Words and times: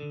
Moi 0.00 0.08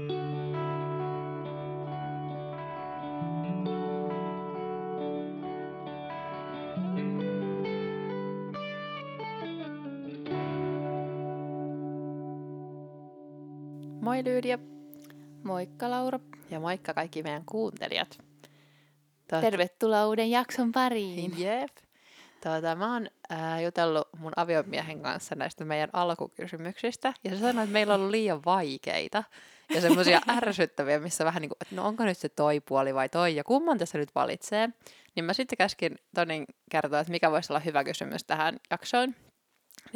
Lyydia 14.23 14.59
Moikka 15.43 15.89
Laura. 15.89 16.19
ja 16.51 16.59
moikka 16.59 16.93
kaikki 16.93 17.23
meidän 17.23 17.45
kuuntelijat. 17.45 18.17
Tuota, 19.29 19.41
Tervetuloa 19.41 20.07
uuden 20.07 20.31
jakson 20.31 20.71
pariin. 20.71 21.39
Jep. 21.39 21.77
Tuota, 22.43 22.75
mä 22.75 22.93
oon 22.93 23.07
äh, 23.31 23.63
jutellut 23.63 24.07
mun 24.19 24.33
aviomiehen 24.35 25.01
kanssa 25.01 25.35
näistä 25.35 25.65
meidän 25.65 25.89
alkukysymyksistä, 25.93 27.13
ja 27.23 27.31
se 27.31 27.37
sanoi, 27.37 27.63
että 27.63 27.73
meillä 27.73 27.93
on 27.93 27.99
ollut 27.99 28.11
liian 28.11 28.41
vaikeita 28.45 29.23
ja 29.69 29.81
semmoisia 29.81 30.21
ärsyttäviä, 30.29 30.99
missä 30.99 31.25
vähän 31.25 31.41
niin 31.41 31.49
kuin, 31.49 31.57
että 31.61 31.75
no 31.75 31.87
onko 31.87 32.03
nyt 32.03 32.17
se 32.17 32.29
toi 32.29 32.59
puoli 32.59 32.95
vai 32.95 33.09
toi, 33.09 33.35
ja 33.35 33.43
kumman 33.43 33.77
tässä 33.77 33.97
nyt 33.97 34.15
valitsee. 34.15 34.69
Niin 35.15 35.25
mä 35.25 35.33
sitten 35.33 35.57
käskin 35.57 35.95
Tonin 36.15 36.45
kertoa, 36.71 36.99
että 36.99 37.11
mikä 37.11 37.31
voisi 37.31 37.53
olla 37.53 37.59
hyvä 37.59 37.83
kysymys 37.83 38.23
tähän 38.23 38.57
jaksoon. 38.71 39.15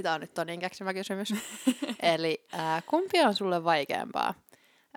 Tää 0.04 0.13
on 0.13 0.22
nyt 0.22 0.34
Tonin 0.34 0.59
keksimä 0.59 0.94
kysymys. 0.94 1.34
Eli 2.13 2.48
äh, 2.54 2.84
kumpi 2.86 3.22
on 3.22 3.36
sulle 3.36 3.63
vaikeampaa? 3.63 4.34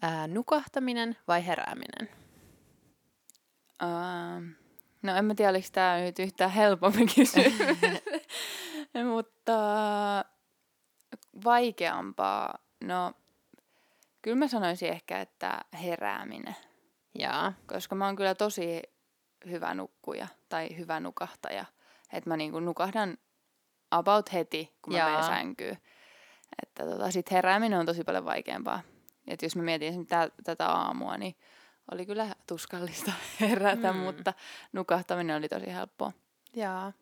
Äh, 0.04 0.28
nukahtaminen 0.28 1.16
vai 1.28 1.46
herääminen? 1.46 2.08
Uh, 3.82 4.42
no 5.02 5.16
en 5.16 5.24
mä 5.24 5.34
tiedä, 5.34 5.50
oliko 5.50 5.68
tämä 5.72 5.98
nyt 5.98 6.18
yhtään 6.18 6.50
helpompi 6.50 7.06
kysymys. 7.14 7.54
Mutta 9.04 9.54
vaikeampaa. 11.44 12.58
No, 12.84 13.12
kyllä 14.26 14.38
mä 14.38 14.48
sanoisin 14.48 14.88
ehkä, 14.88 15.20
että 15.20 15.60
herääminen. 15.82 16.56
Jaa. 17.18 17.52
Koska 17.66 17.94
mä 17.94 18.06
oon 18.06 18.16
kyllä 18.16 18.34
tosi 18.34 18.82
hyvä 19.50 19.74
nukkuja 19.74 20.28
tai 20.48 20.76
hyvä 20.76 21.00
nukahtaja. 21.00 21.64
Että 22.12 22.30
mä 22.30 22.36
niinku 22.36 22.60
nukahdan 22.60 23.18
about 23.90 24.32
heti, 24.32 24.76
kun 24.82 24.92
mä 24.92 24.98
Jaa. 24.98 25.08
menen 25.08 25.24
sänkyyn. 25.24 25.78
Että 26.62 26.84
tota, 26.84 27.10
sit 27.10 27.30
herääminen 27.30 27.78
on 27.78 27.86
tosi 27.86 28.04
paljon 28.04 28.24
vaikeampaa. 28.24 28.80
Et 29.26 29.42
jos 29.42 29.56
mä 29.56 29.62
mietin 29.62 30.06
tä- 30.06 30.30
tätä 30.44 30.66
aamua, 30.66 31.16
niin 31.16 31.34
oli 31.92 32.06
kyllä 32.06 32.26
tuskallista 32.46 33.12
herätä, 33.40 33.92
mm. 33.92 33.98
mutta 33.98 34.34
nukahtaminen 34.72 35.36
oli 35.36 35.48
tosi 35.48 35.72
helppoa. 35.72 36.12
Jaa. 36.56 36.92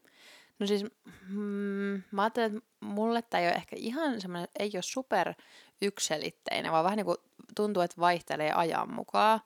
No 0.58 0.66
siis 0.66 0.84
mm, 1.28 2.02
mä 2.10 2.22
ajattelen, 2.22 2.56
että 2.56 2.68
mulle 2.80 3.22
tämä 3.22 3.40
ei 3.40 3.48
ole 3.48 3.54
ehkä 3.54 3.76
ihan 3.78 4.20
semmoinen, 4.20 4.48
ei 4.58 4.70
ole 4.74 4.82
super 4.82 5.34
ykselitteinen, 5.82 6.72
vaan 6.72 6.84
vähän 6.84 6.96
niin 6.96 7.06
kuin 7.06 7.16
tuntuu, 7.56 7.82
että 7.82 8.00
vaihtelee 8.00 8.52
ajan 8.52 8.92
mukaan. 8.94 9.40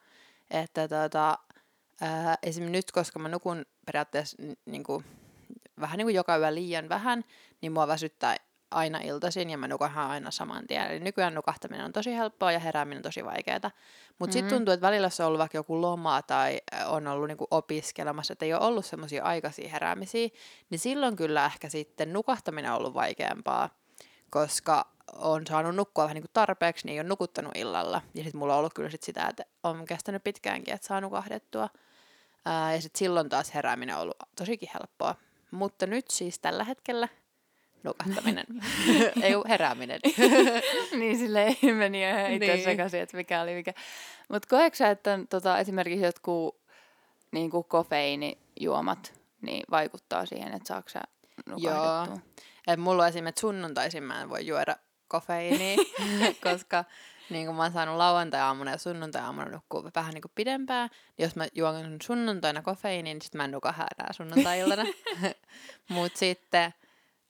Että 0.51 0.89
tota, 0.89 1.39
ää, 2.01 2.39
esimerkiksi 2.43 2.73
nyt, 2.73 2.93
koska 2.93 3.19
mä 3.19 3.29
nukun 3.29 3.67
periaatteessa 3.87 4.37
niin 4.67 4.85
kuin, 4.85 5.05
vähän 5.81 5.99
niin 5.99 6.07
kuin 6.07 6.15
joka 6.15 6.37
yö 6.37 6.55
liian 6.55 6.89
vähän, 6.89 7.25
niin 7.61 7.73
mua 7.73 7.89
väsyttää 7.89 8.37
aina 8.71 8.99
iltaisin 8.99 9.51
ja 9.51 9.59
mä 9.59 9.69
nukahan 9.69 10.11
aina 10.11 10.31
saman 10.31 10.67
tien. 10.67 10.87
Eli 10.91 11.01
nykyään 11.01 11.35
nukahtaminen 11.35 11.85
on 11.85 11.93
tosi 11.93 12.17
helppoa 12.17 12.53
ja 12.53 12.59
herääminen 12.59 12.99
on 12.99 13.03
tosi 13.03 13.25
vaikeaa. 13.25 13.59
Mutta 13.59 13.71
mm-hmm. 13.71 14.33
sitten 14.33 14.45
Mhm. 14.45 14.55
tuntuu, 14.55 14.75
että 14.75 14.87
välillä 14.87 15.09
se 15.11 15.23
on 15.23 15.27
ollut 15.27 15.39
vaikka 15.39 15.59
joku 15.59 15.81
loma 15.81 16.23
tai 16.23 16.61
äh, 16.75 16.93
on 16.93 17.07
ollut 17.07 17.29
niinku 17.29 17.47
opiskelemassa, 17.51 18.33
että 18.33 18.45
ei 18.45 18.55
ole 18.55 18.63
ollut 18.65 18.87
semmoisia 18.87 19.25
aikaisia 19.25 19.69
heräämisiä, 19.69 20.29
niin 20.71 20.79
silloin 20.79 21.17
kyllä 21.17 21.47
ehkä 21.47 21.69
sitten 21.69 22.13
nukahtaminen 22.13 22.71
on 22.71 22.79
ollut 22.79 22.95
vaikeampaa, 22.95 23.71
koska 24.31 24.87
on 25.13 25.47
saanut 25.47 25.77
nukkua 25.77 26.05
vähän 26.05 26.15
niinku 26.15 26.31
tarpeeksi, 26.33 26.87
niin 26.87 26.93
ei 26.95 27.01
ole 27.01 27.09
nukuttanut 27.09 27.53
illalla. 27.57 28.03
Ja 28.15 28.23
sitten 28.23 28.39
mulla 28.39 28.53
on 28.53 28.59
ollut 28.59 28.75
kyllä 28.75 28.91
sit 28.91 29.03
sitä, 29.03 29.27
että 29.29 29.45
on 29.63 29.85
kestänyt 29.87 30.25
pitkäänkin, 30.25 30.75
että 30.75 30.87
saa 30.87 31.01
nukahdettua. 31.01 31.69
Ää, 32.45 32.75
ja 32.75 32.81
sitten 32.81 32.99
silloin 32.99 33.29
taas 33.29 33.55
herääminen 33.55 33.97
on 33.97 34.03
ollut 34.03 34.17
tosikin 34.37 34.69
helppoa. 34.75 35.15
Mutta 35.51 35.87
nyt 35.87 36.11
siis 36.11 36.39
tällä 36.39 36.65
hetkellä 36.65 37.09
nukahtaminen, 37.83 38.47
ei 39.23 39.33
herääminen. 39.49 40.01
niin 40.99 41.19
sille 41.19 41.57
ei 41.63 41.73
meni 41.73 42.03
ihan 42.03 42.31
itse 42.31 42.47
Niin. 42.47 42.65
sekaisin, 42.65 43.01
että 43.01 43.17
mikä 43.17 43.43
oli 43.43 43.55
mikä. 43.55 43.75
Mutta 44.29 44.49
koetko 44.49 44.85
että 44.85 45.19
tota, 45.31 45.59
esimerkiksi 45.59 46.05
jotkut 46.05 46.61
niin 47.33 47.51
kuin 47.51 47.65
kofeiinijuomat 47.65 49.13
niin 49.43 49.63
vaikuttaa 49.71 50.27
siihen, 50.27 50.55
että 50.55 50.69
saako 50.69 50.89
sä 50.89 51.01
nukahdettua? 51.47 52.19
Et 52.67 52.81
mulla 52.81 53.03
on 53.03 53.09
esimerkiksi 53.09 53.41
sunnuntaisin 53.41 54.03
mä 54.03 54.23
en 54.23 54.31
voi 54.31 54.47
juoda 54.47 54.77
kofeiiniä, 55.09 55.77
koska 56.45 56.85
niin 57.31 57.47
kun 57.47 57.55
mä 57.57 57.63
oon 57.63 57.73
saanut 57.73 57.97
lauantai-aamuna 57.97 58.71
ja 58.71 58.79
sunnuntai-aamuna 58.79 59.49
nukkua 59.51 59.91
vähän 59.95 60.15
niin 60.15 60.23
kuin 60.23 60.33
pidempään, 60.35 60.91
niin 61.19 61.25
jos 61.25 61.37
mä 61.37 61.47
juon 61.55 61.97
sunnuntaina 62.03 62.63
kofeiiniä, 62.63 63.15
niin 63.15 63.23
sit 63.23 63.35
mä 63.35 63.45
en 63.45 63.51
nukaha 63.51 63.87
enää 63.99 64.13
sunnuntai-iltana. 64.13 64.85
Mut 65.89 66.17
sitten 66.17 66.75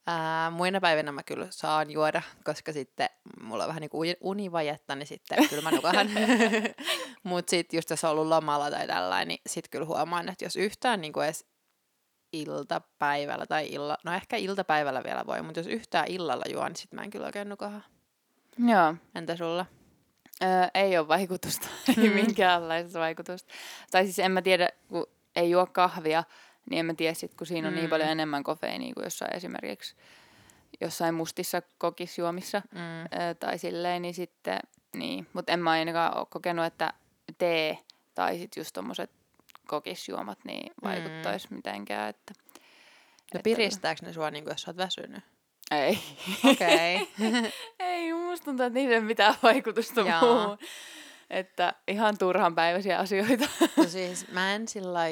ää, 0.09 0.51
muina 0.51 0.81
päivinä 0.81 1.13
mä 1.13 1.23
kyllä 1.23 1.47
saan 1.51 1.91
juoda, 1.91 2.23
koska 2.45 2.73
sitten 2.73 3.09
mulla 3.41 3.65
on 3.65 3.69
vähän 3.69 3.81
niin 3.81 3.91
kuin 3.91 4.17
univajetta, 4.21 4.95
niin 4.95 5.07
sitten 5.07 5.49
kyllä 5.49 5.63
mä 5.63 5.71
nukahan. 5.71 6.09
Mut 7.23 7.49
sitten 7.49 7.79
just 7.79 7.91
jos 7.91 8.05
on 8.05 8.11
ollut 8.11 8.27
lomalla 8.27 8.71
tai 8.71 8.87
tällainen, 8.87 9.29
niin 9.29 9.41
sit 9.47 9.69
kyllä 9.69 9.87
huomaan, 9.87 10.29
että 10.29 10.45
jos 10.45 10.57
yhtään 10.57 11.01
niin 11.01 11.13
kuin 11.13 11.25
edes 11.25 11.47
iltapäivällä 12.33 13.47
tai 13.47 13.67
illa, 13.69 13.99
no 14.05 14.13
ehkä 14.13 14.37
iltapäivällä 14.37 15.05
vielä 15.05 15.27
voi, 15.27 15.43
mutta 15.43 15.61
jos 15.61 15.67
yhtään 15.67 16.07
illalla 16.09 16.45
juo, 16.53 16.69
niin 16.69 16.77
sit 16.77 16.93
mä 16.93 17.03
en 17.03 17.11
kyllä 17.11 17.27
oikein 17.27 17.49
nukaha. 17.49 17.81
Joo. 18.67 18.95
Entä 19.15 19.37
sulla? 19.37 19.67
Öö, 20.43 20.49
ei 20.75 20.99
ole 20.99 21.09
vaikutusta, 21.09 21.69
ei 21.89 22.09
Mm. 22.09 22.15
minkäänlaista 22.15 22.99
vaikutusta. 23.01 23.55
Tai 23.91 24.05
siis 24.05 24.19
en 24.19 24.33
mä 24.33 24.43
tiedä, 24.43 24.69
kun 24.89 25.07
ei 25.37 25.51
juo 25.51 25.67
kahvia, 25.67 26.25
niin 26.71 26.81
en 26.81 26.87
mä 26.87 26.95
tiedä 26.95 27.15
sit, 27.15 27.35
kun 27.35 27.47
siinä 27.47 27.69
on 27.69 27.75
Mm. 27.75 27.79
niin 27.81 27.91
paljon 27.91 28.09
enemmän 28.09 28.43
kofeiiniä 28.45 28.95
kuin 28.95 29.05
jossain 29.05 29.37
esimerkiksi 29.37 29.95
jossain 30.81 31.15
mustissa 31.15 31.63
kokisjuomissa 31.79 32.63
Mm. 32.75 32.81
öö, 33.21 33.35
tai 33.35 33.59
silleen, 33.59 34.03
niin 34.03 34.15
sitten, 34.15 34.59
niin. 34.97 35.27
Mutta 35.33 35.53
en 35.53 35.61
mä 35.61 35.71
ainakaan 35.71 36.17
ole 36.19 36.27
kokenut, 36.31 36.65
että 36.65 36.93
tee 37.39 37.79
tai 38.15 38.39
sit 38.39 38.57
just 38.57 38.71
tommoset 38.75 39.11
kokisjuomat 39.67 40.39
niin 40.45 40.73
vaikuttaisi 40.85 41.49
mitenkään, 41.55 42.09
että 42.09 42.33
No 43.35 43.39
Että- 43.39 43.43
piristääkö 43.45 44.07
ne 44.07 44.13
sua, 44.13 44.31
niin 44.31 44.45
kuin, 44.45 44.53
jos 44.53 44.63
sä 44.63 44.71
oot 44.71 44.77
väsynyt? 44.77 45.25
ei. 45.71 45.99
Okei. 46.53 47.03
Okay. 47.03 47.51
ei, 47.81 48.13
musta 48.13 48.45
tuntuu, 48.45 48.67
että 48.67 48.79
niiden 48.79 49.05
mitään 49.05 49.35
vaikutusta 49.43 50.01
Jaa. 50.01 50.21
muuhun. 50.21 50.59
Että 51.31 51.75
ihan 51.89 52.19
turhan 52.19 52.55
päiväisiä 52.55 52.99
asioita. 52.99 53.49
no 53.77 53.85
siis 53.85 54.29
mä 54.33 54.55
en 54.55 54.69
sillä 54.69 55.07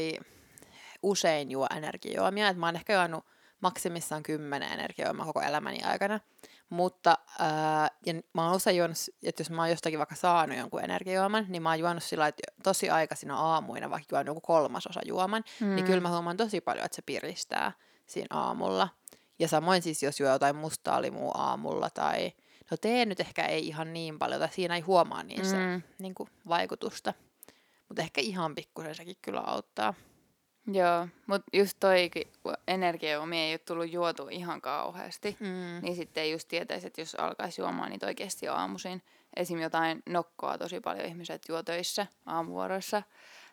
usein 1.07 1.51
juo 1.51 1.67
energiajuomia, 1.77 2.49
että 2.49 2.61
mä 2.61 2.67
oon 2.67 2.77
ehkä 2.77 2.93
juonut 2.93 3.25
maksimissaan 3.61 4.23
kymmenen 4.23 4.73
energiajuomaa 4.73 5.27
koko 5.27 5.41
elämäni 5.41 5.83
aikana. 5.83 6.21
Mutta 6.69 7.19
ää, 7.39 7.91
ja 8.07 8.15
mä 8.35 8.47
oon 8.47 8.57
usein 8.57 8.77
juonut, 8.77 8.97
että 9.23 9.41
jos 9.41 9.51
mä 9.51 9.63
oon 9.63 9.71
jostakin 9.71 9.99
vaikka 9.99 10.15
saanut 10.15 10.59
jonkun 10.59 10.85
energiajuoman, 10.85 11.45
niin 11.49 11.63
mä 11.63 11.69
oon 11.69 11.79
juonut 11.79 12.03
sillä 12.03 12.27
että 12.27 12.43
tosi 12.63 12.91
aikaisina 12.91 13.37
aamuina, 13.37 13.91
vaikka 13.91 14.17
juonut 14.17 14.27
joku 14.27 14.41
kolmasosa 14.41 15.01
juoman, 15.05 15.45
mm. 15.61 15.75
niin 15.75 15.85
kyllä 15.85 16.01
mä 16.01 16.09
huomaan 16.11 16.37
tosi 16.37 16.61
paljon, 16.61 16.85
että 16.85 16.97
se 16.97 17.03
piristää 17.03 17.73
siinä 18.07 18.27
aamulla. 18.31 18.89
Ja 19.39 19.49
samoin 19.49 19.83
siis, 19.83 20.03
jos 20.03 20.21
juo 20.21 20.31
jotain 20.31 20.57
mustaa 20.57 21.03
limua 21.03 21.33
aamulla 21.35 21.91
tai, 21.91 22.33
no 22.71 22.77
tee 22.77 23.07
nyt 23.07 23.21
ehkä 23.21 23.45
ei 23.45 23.67
ihan 23.67 23.93
niin 23.93 24.19
paljon, 24.19 24.41
tai 24.41 24.49
siinä 24.53 24.75
ei 24.75 24.81
huomaa 24.81 25.23
niin 25.23 25.47
se 25.47 25.57
Mm. 25.57 25.83
niin 25.99 26.15
kuin, 26.15 26.29
vaikutusta. 26.49 27.15
Mutta 27.89 28.03
ehkä 28.03 28.21
ihan 28.21 28.55
pikkusen 28.55 28.95
sekin 28.95 29.17
kyllä 29.23 29.41
auttaa. 29.41 29.95
Joo, 30.73 31.09
mutta 31.27 31.47
just 31.53 31.77
toi, 31.81 32.11
energiajuomia 32.69 33.41
ei 33.41 33.53
ole 33.53 33.59
tullut 33.59 33.93
juotu 33.93 34.29
ihan 34.31 34.61
kauheasti, 34.61 35.37
Mm. 35.41 35.81
niin 35.83 35.97
sitten 35.97 36.31
just 36.33 36.49
tietäisi, 36.49 36.87
että 36.87 37.01
jos 37.01 37.15
alkaisi 37.15 37.61
juomaan 37.61 37.91
niitä 37.91 38.07
oikeasti 38.07 38.47
jo 38.47 38.55
aamuisin. 38.55 39.03
Esim. 39.37 39.59
jotain 39.59 40.03
nokkoa 40.09 40.59
tosi 40.59 40.81
paljon 40.81 41.07
ihmiset 41.07 41.43
juo 41.49 41.63
töissä 41.63 42.07
aamuvuoroissa, 42.27 43.03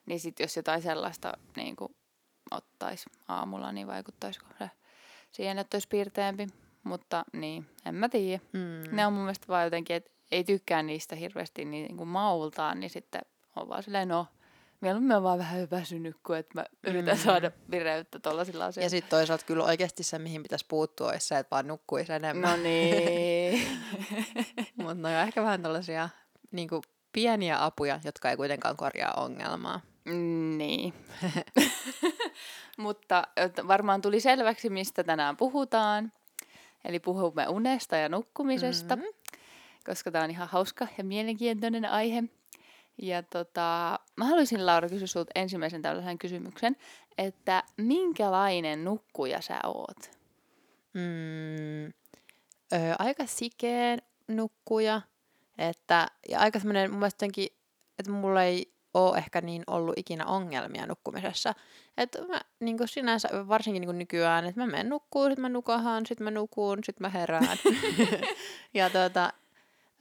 niin 0.05 0.19
sitten 0.19 0.43
jos 0.43 0.55
jotain 0.57 0.81
sellaista 0.81 1.33
niin 1.55 1.75
ottaisi 2.51 3.09
aamulla, 3.27 3.71
niin 3.71 3.87
vaikuttaisiko 3.87 4.47
se 4.59 4.69
siihen, 5.31 5.59
että 5.59 5.75
olisi 5.75 5.87
piirteempi. 5.87 6.47
Mutta 6.83 7.25
niin, 7.33 7.65
en 7.85 7.95
mä 7.95 8.09
tiedä. 8.09 8.43
Mm. 8.53 8.95
Ne 8.95 9.07
on 9.07 9.13
mun 9.13 9.21
mielestä 9.21 9.47
vaan 9.47 9.63
jotenkin, 9.63 9.95
että 9.95 10.11
ei 10.31 10.43
tykkää 10.43 10.83
niistä 10.83 11.15
hirveästi 11.15 11.65
niin 11.65 11.97
kuin 11.97 12.09
maultaan, 12.09 12.79
niin 12.79 12.89
sitten 12.89 13.21
on 13.55 13.69
vaan 13.69 13.83
silleen, 13.83 14.07
no, 14.07 14.27
mieluummin 14.83 15.15
on 15.17 15.23
vaan 15.23 15.39
vähän 15.39 15.67
väsynyt, 15.71 16.15
kuin 16.25 16.39
että 16.39 16.51
mä 16.59 16.65
yritän 16.87 17.17
Mm. 17.17 17.23
saada 17.23 17.51
vireyttä 17.71 18.19
tuollaisilla 18.19 18.63
Ja 18.63 18.67
asioilla. 18.67 18.89
sitten 18.89 19.09
toisaalta 19.09 19.45
kyllä 19.45 19.63
oikeasti 19.63 20.03
se, 20.03 20.19
mihin 20.19 20.43
pitäisi 20.43 20.65
puuttua, 20.67 21.09
olisi 21.11 21.27
se, 21.27 21.37
että 21.37 21.51
vaan 21.55 21.67
nukkuisi 21.67 22.13
enemmän. 22.13 22.49
No 22.51 22.63
niin. 22.63 23.67
Mutta 24.83 24.93
ne 25.09 25.17
on 25.17 25.23
ehkä 25.27 25.43
vähän 25.43 25.61
tällaisia 25.61 26.09
niin 26.51 26.67
kuin, 26.69 26.81
pieniä 27.13 27.65
apuja, 27.65 27.99
jotka 28.05 28.29
ei 28.29 28.37
kuitenkaan 28.37 28.77
korjaa 28.77 29.13
ongelmaa. 29.13 29.81
niin. 30.57 30.93
Mutta 32.77 33.27
varmaan 33.67 34.01
tuli 34.01 34.19
selväksi, 34.19 34.69
mistä 34.69 35.03
tänään 35.03 35.37
puhutaan. 35.37 36.11
Eli 36.85 36.99
puhumme 36.99 37.47
unesta 37.47 37.95
ja 37.97 38.09
nukkumisesta, 38.09 38.95
Mhm. 38.95 39.05
koska 39.85 40.11
tämä 40.11 40.23
on 40.23 40.31
ihan 40.31 40.47
hauska 40.47 40.87
ja 40.97 41.03
mielenkiintoinen 41.03 41.85
aihe. 41.85 42.23
Ja 43.01 43.23
tota, 43.23 43.99
mä 44.15 44.25
haluaisin 44.25 44.65
Laura 44.65 44.89
kysyä 44.89 45.07
sulta 45.07 45.31
ensimmäisen 45.35 45.81
tällaisen 45.81 46.17
kysymyksen, 46.17 46.75
että 47.17 47.63
minkälainen 47.77 48.83
nukkuja 48.83 49.41
sä 49.41 49.59
oot? 49.63 50.11
Mm, 50.93 51.85
ö, 52.73 52.95
aika 52.99 53.25
sikeen 53.25 54.01
nukkuja. 54.27 55.01
Että, 55.57 56.07
ja 56.29 56.39
aika 56.39 56.59
semmoinen, 56.59 56.91
mun 56.91 56.99
mielestä 56.99 57.15
jotenkin, 57.15 57.47
että 57.99 58.11
mulla 58.11 58.43
ei 58.43 58.73
ole 58.93 59.17
ehkä 59.17 59.41
niin 59.41 59.63
ollut 59.67 59.97
ikinä 59.97 60.25
ongelmia 60.25 60.85
nukkumisessa. 60.85 61.53
Että 61.97 62.25
mä 62.27 62.41
niin 62.59 62.77
kuin 62.77 62.87
sinänsä, 62.87 63.29
varsinkin 63.47 63.81
niin 63.81 63.87
kuin 63.87 63.97
nykyään, 63.97 64.45
että 64.45 64.61
mä 64.61 64.67
menen 64.67 64.89
nukkuun, 64.89 65.31
sit 65.31 65.39
mä 65.39 65.49
nukahan, 65.49 66.05
sit 66.05 66.19
mä 66.19 66.31
nukuun, 66.31 66.79
sit 66.83 66.99
mä 66.99 67.09
herään. 67.09 67.57
ja 68.73 68.89
tota, 68.89 69.33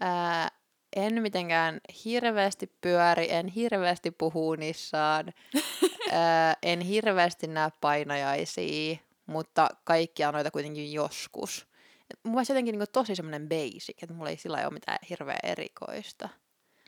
ää, 0.01 0.49
en 0.97 1.23
mitenkään 1.23 1.81
hirveästi 2.05 2.73
pyöri, 2.81 3.33
en 3.33 3.49
hirveästi 3.49 4.11
puhu 4.11 4.49
unissaan, 4.49 5.33
ää, 6.13 6.57
en 6.63 6.81
hirveästi 6.81 7.47
näe 7.47 7.71
painajaisia, 7.81 8.97
mutta 9.27 9.69
kaikkia 9.85 10.33
noita 10.33 10.51
kuitenkin 10.51 10.93
joskus. 10.93 11.67
Mun 12.23 12.35
mielestä 12.35 12.53
jotenkin 12.53 12.79
niin 12.79 12.89
tosi 12.93 13.17
semmoinen 13.17 13.49
basic, 13.49 14.03
että 14.03 14.15
mulla 14.15 14.31
ei 14.31 14.37
sillä 14.37 14.59
ole 14.59 14.71
mitään 14.71 14.99
hirveä 15.11 15.39
erikoista. 15.43 16.29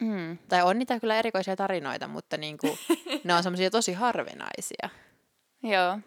Mm. 0.00 0.38
Tai 0.48 0.62
on 0.62 0.78
niitä 0.78 1.00
kyllä 1.00 1.18
erikoisia 1.18 1.56
tarinoita, 1.56 2.08
mutta 2.08 2.36
niin 2.36 2.58
kuin, 2.58 2.78
ne 3.24 3.34
on 3.34 3.42
semmoisia 3.42 3.70
tosi 3.70 3.92
harvinaisia. 3.92 4.88
Joo. 5.72 5.98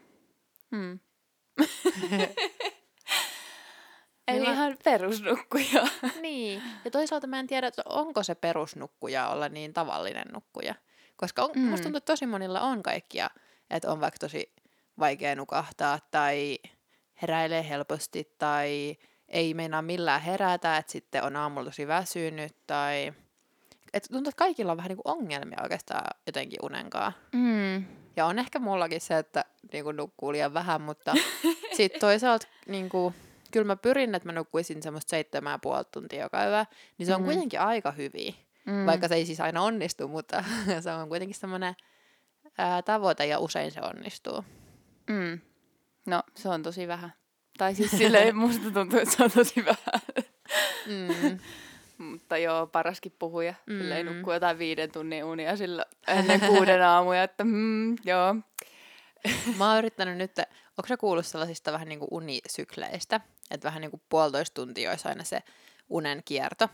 Mm. 0.72 1.00
Eli 4.28 4.38
Niin 4.40 4.50
mä- 4.50 4.54
ihan 4.56 4.78
perusnukkuja. 4.84 5.88
Niin, 6.22 6.62
ja 6.86 6.92
toisaalta 6.92 7.28
mä 7.28 7.40
en 7.40 7.48
tiedä, 7.48 7.68
että 7.68 7.82
onko 7.86 8.24
se 8.24 8.36
perusnukkuja 8.36 9.28
olla 9.28 9.50
niin 9.50 9.74
tavallinen 9.74 10.28
nukkuja. 10.34 10.76
Koska 11.18 11.44
on. 11.44 11.50
Mm. 11.56 11.62
musta 11.62 11.84
tuntuu, 11.84 11.98
että 11.98 12.14
tosi 12.14 12.26
monilla 12.26 12.62
on 12.62 12.84
kaikkia, 12.84 13.30
että 13.70 13.92
on 13.92 14.02
vaikka 14.02 14.18
tosi 14.20 14.54
vaikea 15.00 15.36
nukahtaa 15.36 16.00
tai 16.12 16.58
heräilee 17.22 17.70
helposti 17.70 18.36
tai 18.38 18.98
ei 19.28 19.54
meinaa 19.54 19.82
millään 19.82 20.22
herätä, 20.22 20.78
että 20.78 20.92
sitten 20.92 21.24
on 21.24 21.36
aamulla 21.36 21.66
tosi 21.66 21.88
väsynyt 21.88 22.56
tai... 22.68 23.14
Et 23.94 24.08
tuntuu, 24.12 24.30
että 24.30 24.40
kaikilla 24.40 24.72
on 24.72 24.78
vähän 24.78 24.90
niin 24.90 25.00
kuin 25.04 25.18
ongelmia 25.18 25.60
oikeastaan 25.64 26.06
jotenkin 26.26 26.60
unenkaan. 26.64 27.14
Mm. 27.32 27.86
Ja 28.16 28.26
on 28.26 28.40
ehkä 28.40 28.60
mullakin 28.60 29.02
se, 29.02 29.18
että 29.18 29.46
niin 29.72 29.84
kuin 29.84 29.96
nukkuu 29.98 30.32
liian 30.32 30.54
vähän, 30.54 30.82
mutta 30.82 31.14
sitten 31.78 32.02
toisaalta 32.02 32.48
niin 32.68 32.90
kuin, 32.90 33.14
kyllä 33.52 33.66
mä 33.68 33.76
pyrin, 33.76 34.16
että 34.16 34.30
mä 34.30 34.34
nukkuisin 34.34 34.84
semmoista 34.84 35.10
seitsemän 35.10 35.52
ja 35.52 35.60
puoli 35.60 35.84
tuntia 35.92 36.22
joka 36.24 36.46
yö, 36.46 36.66
niin 36.98 37.06
se 37.06 37.16
on 37.16 37.22
Mhm. 37.22 37.26
kuitenkin 37.26 37.60
aika 37.62 37.92
hyvin. 37.92 38.36
Mm. 38.66 38.86
Vaikka 38.86 39.08
se 39.08 39.16
ei 39.16 39.26
siis 39.26 39.42
aina 39.42 39.62
onnistu, 39.62 40.08
mutta 40.08 40.44
se 40.84 40.92
on 40.92 41.10
kuitenkin 41.10 41.36
semmoinen 41.36 41.76
ää, 42.58 42.82
tavoite 42.82 43.26
ja 43.26 43.40
usein 43.40 43.72
se 43.72 43.82
onnistuu. 43.82 44.46
Mm. 45.10 45.40
No, 46.06 46.24
se 46.36 46.50
on 46.50 46.64
tosi 46.64 46.88
vähän. 46.88 47.14
Tai 47.58 47.76
siis 47.76 47.92
silleen 47.92 48.36
musta 48.46 48.72
tuntuu, 48.72 49.00
että 49.00 49.16
se 49.16 49.24
on 49.24 49.32
tosi 49.32 49.66
vähän. 49.66 50.02
Mm. 50.88 51.40
Mutta 52.12 52.38
joo, 52.38 52.68
paraskin 52.68 53.14
puhuja. 53.20 53.54
Mm. 53.66 53.78
Silleen 53.80 54.08
Mm. 54.08 54.14
nukkuu 54.16 54.34
jotain 54.34 54.60
viiden 54.60 54.92
tunnin 54.92 55.24
unia 55.24 55.58
sillä 55.58 55.86
ennen 56.08 56.40
kuuden 56.40 56.82
aamuja, 56.84 57.24
että 57.24 57.44
mm, 57.44 57.96
joo. 58.06 58.36
Mä 59.58 59.70
oon 59.70 59.78
yrittänyt 59.78 60.18
nyt, 60.18 60.32
onko 60.78 60.88
sä 60.88 60.98
kuullut 60.98 61.26
sellaisista 61.26 61.72
vähän 61.72 61.88
niin 61.90 62.00
kuin 62.00 62.08
unisykleistä, 62.12 63.22
että 63.52 63.66
vähän 63.66 63.82
niin 63.82 63.92
kuin 63.92 64.02
puolitoista 64.10 64.54
tuntia 64.54 64.90
olisi 64.90 65.08
aina 65.08 65.24
se 65.24 65.40
unen 65.90 66.22
kierto. 66.26 66.70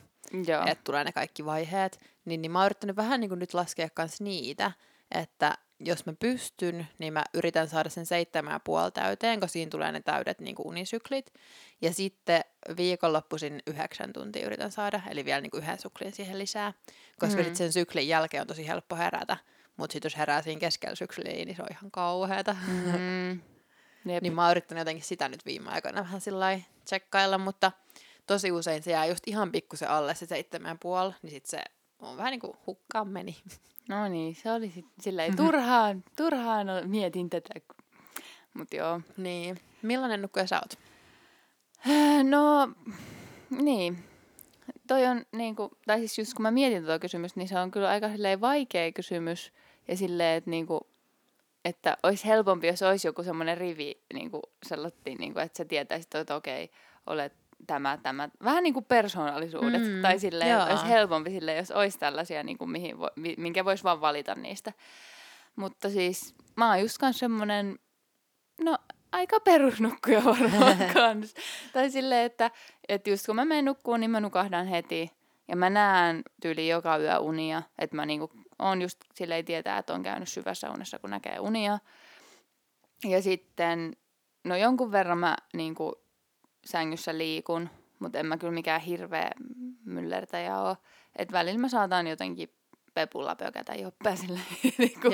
Joo. 0.48 0.64
että 0.68 0.84
tulee 0.84 1.04
ne 1.04 1.12
kaikki 1.12 1.46
vaiheet, 1.46 2.00
niin, 2.26 2.42
niin 2.42 2.52
mä 2.52 2.60
oon 2.60 2.66
yrittänyt 2.66 2.96
vähän 2.96 3.20
niin 3.20 3.30
kuin 3.30 3.40
nyt 3.40 3.54
laskea 3.54 3.90
kans 3.94 4.22
niitä, 4.22 4.72
että 5.12 5.58
jos 5.80 6.06
mä 6.06 6.14
pystyn, 6.20 6.88
niin 7.00 7.14
mä 7.14 7.24
yritän 7.34 7.70
saada 7.70 7.90
sen 7.90 8.06
seitsemän 8.06 8.62
puoli 8.64 8.92
täyteen, 8.92 9.40
kun 9.40 9.50
siinä 9.50 9.70
tulee 9.70 9.92
ne 9.92 10.02
täydet 10.02 10.40
niin 10.40 10.56
kuin 10.56 10.68
unisyklit. 10.68 11.34
Ja 11.82 11.94
sitten 11.94 12.42
viikonloppuisin 12.78 13.62
yhdeksän 13.68 14.14
tuntia 14.14 14.46
yritän 14.46 14.72
saada, 14.72 15.02
eli 15.10 15.26
vielä 15.26 15.42
niin 15.42 15.52
kuin 15.52 15.64
yhden 15.64 15.80
syklin 15.80 16.12
siihen 16.14 16.40
lisää. 16.40 16.74
Koska 17.20 17.36
Mm. 17.36 17.44
sitten 17.44 17.56
sen 17.56 17.74
syklin 17.74 18.08
jälkeen 18.08 18.42
on 18.42 18.48
tosi 18.48 18.68
helppo 18.68 18.96
herätä. 18.96 19.38
Mutta 19.78 19.94
sitten 19.94 20.10
jos 20.10 20.18
herää 20.18 20.42
siinä 20.42 20.60
keskellä 20.60 20.96
sykliä, 20.96 21.46
niin 21.46 21.56
se 21.56 21.62
on 21.62 21.68
ihan 21.72 21.92
kauheata. 21.92 22.56
Mm. 22.68 23.42
Jep. 24.06 24.24
Niin 24.24 24.34
mä 24.34 24.42
oon 24.42 24.52
yrittänyt 24.52 24.80
jotenkin 24.82 25.06
sitä 25.06 25.30
nyt 25.30 25.46
viime 25.46 25.70
aikoina 25.72 26.02
vähän 26.02 26.22
sillä 26.22 26.60
tsekkailla, 26.86 27.38
mutta 27.38 27.72
tosi 28.28 28.52
usein 28.52 28.84
se 28.84 28.92
jää 28.92 29.06
just 29.06 29.28
ihan 29.28 29.52
pikkusen 29.52 29.90
alle 29.90 30.16
se 30.16 30.26
seitsemän 30.26 30.80
puoli, 30.80 31.14
niin 31.22 31.32
sit 31.32 31.46
se 31.46 31.64
on 32.00 32.18
vähän 32.18 32.32
niin 32.32 32.40
kuin 32.40 32.58
hukkaan 32.68 33.08
meni. 33.08 33.38
No 33.90 34.08
niin, 34.08 34.36
se 34.36 34.52
oli 34.52 34.72
sitten 34.72 35.04
silleen 35.04 35.36
turhaan, 35.36 36.04
turhaan 36.18 36.70
ol- 36.70 36.88
mietin 36.88 37.30
tätä. 37.30 37.54
Mut 38.54 38.74
joo. 38.74 39.02
Niin. 39.18 39.58
Millainen 39.82 40.22
nukkuja 40.22 40.48
sä 40.48 40.62
oot? 40.62 40.80
No, 42.24 42.70
niin. 43.62 44.04
Toi 44.88 45.06
on 45.06 45.26
niinku, 45.32 45.72
tai 45.88 46.00
siis 46.00 46.18
just 46.18 46.34
kun 46.34 46.44
mä 46.44 46.52
mietin 46.52 46.84
tuota 46.84 47.00
kysymystä, 47.00 47.40
niin 47.40 47.48
se 47.48 47.60
on 47.60 47.72
kyllä 47.72 47.90
aika 47.90 48.10
silleen 48.10 48.42
vaikea 48.42 48.92
kysymys. 48.92 49.54
Ja 49.88 49.98
silleen, 49.98 50.38
että 50.38 50.50
niinku, 50.50 50.88
että 51.66 51.98
olisi 52.04 52.26
helpompi, 52.26 52.68
jos 52.68 52.82
olisi 52.82 53.08
joku 53.08 53.24
semmoinen 53.24 53.58
rivi, 53.58 54.02
niinku 54.14 54.42
sellainen, 54.66 55.18
niinku, 55.18 55.40
että 55.40 55.58
sä 55.58 55.66
tietäisit, 55.66 56.16
että 56.16 56.36
okei, 56.36 56.72
olet 57.08 57.34
tämä, 57.68 57.98
tämä. 58.04 58.30
Vähän 58.44 58.64
niin 58.64 58.74
kuin 58.74 58.86
persoonallisuudet. 58.86 59.82
Mm, 59.82 60.02
tai 60.02 60.20
silleen, 60.20 60.52
joo. 60.52 60.66
olisi 60.66 60.88
helpompi 60.88 61.32
silleen, 61.32 61.58
jos 61.58 61.72
olisi 61.72 62.00
tällaisia, 62.00 62.44
niinku, 62.44 62.66
mihin 62.66 63.00
vo, 63.00 63.10
mi- 63.16 63.36
minkä 63.38 63.66
voisi 63.66 63.84
vaan 63.84 64.02
valita 64.02 64.36
niistä. 64.36 64.74
Mutta 65.56 65.90
siis 65.90 66.36
mä 66.56 66.70
oon 66.70 66.82
just 66.82 66.98
kans 66.98 67.20
semmonen, 67.20 67.80
no 68.62 68.78
aika 69.12 69.40
perusnukkuja 69.40 70.26
varmaan 70.26 70.78
kans. 70.94 71.34
tai 71.74 71.90
silleen, 71.92 72.26
että, 72.26 72.52
että 72.90 73.10
just 73.10 73.26
kun 73.26 73.36
mä 73.36 73.46
menen 73.46 73.66
nukkuun, 73.66 74.00
niin 74.00 74.12
mä 74.12 74.20
nukahdan 74.20 74.68
heti. 74.68 75.12
Ja 75.54 75.58
mä 75.58 75.70
näen 75.70 76.24
tyyli 76.42 76.68
joka 76.68 76.98
yö 76.98 77.20
unia. 77.20 77.64
Että 77.80 77.96
mä 77.96 78.06
niinku 78.06 78.32
on 78.60 78.82
just 78.82 78.98
silleen 79.16 79.46
tietää, 79.46 79.78
että 79.78 79.94
on 79.94 80.04
käynyt 80.04 80.30
syvässä 80.30 80.72
unessa, 80.72 81.00
kun 81.00 81.10
näkee 81.10 81.40
unia. 81.40 81.80
Ja 83.04 83.22
sitten, 83.22 83.94
no 84.44 84.56
jonkun 84.56 84.92
verran 84.92 85.18
mä 85.18 85.38
niinku 85.54 85.94
sängyssä 86.66 87.18
liikun, 87.18 87.70
mutta 88.00 88.20
en 88.20 88.26
mä 88.26 88.38
kyllä 88.38 88.54
mikään 88.54 88.82
hirveä 88.82 89.32
myllertäjä 89.86 90.60
ole. 90.60 90.78
Että 91.16 91.34
välillä 91.34 91.60
mä 91.60 91.70
saatan 91.70 92.08
jotenkin 92.08 92.50
pepulla 92.94 93.36
pökätä 93.36 93.76
joppea 93.76 94.16
silleen, 94.26 94.46
niin 94.78 95.02
kun 95.02 95.12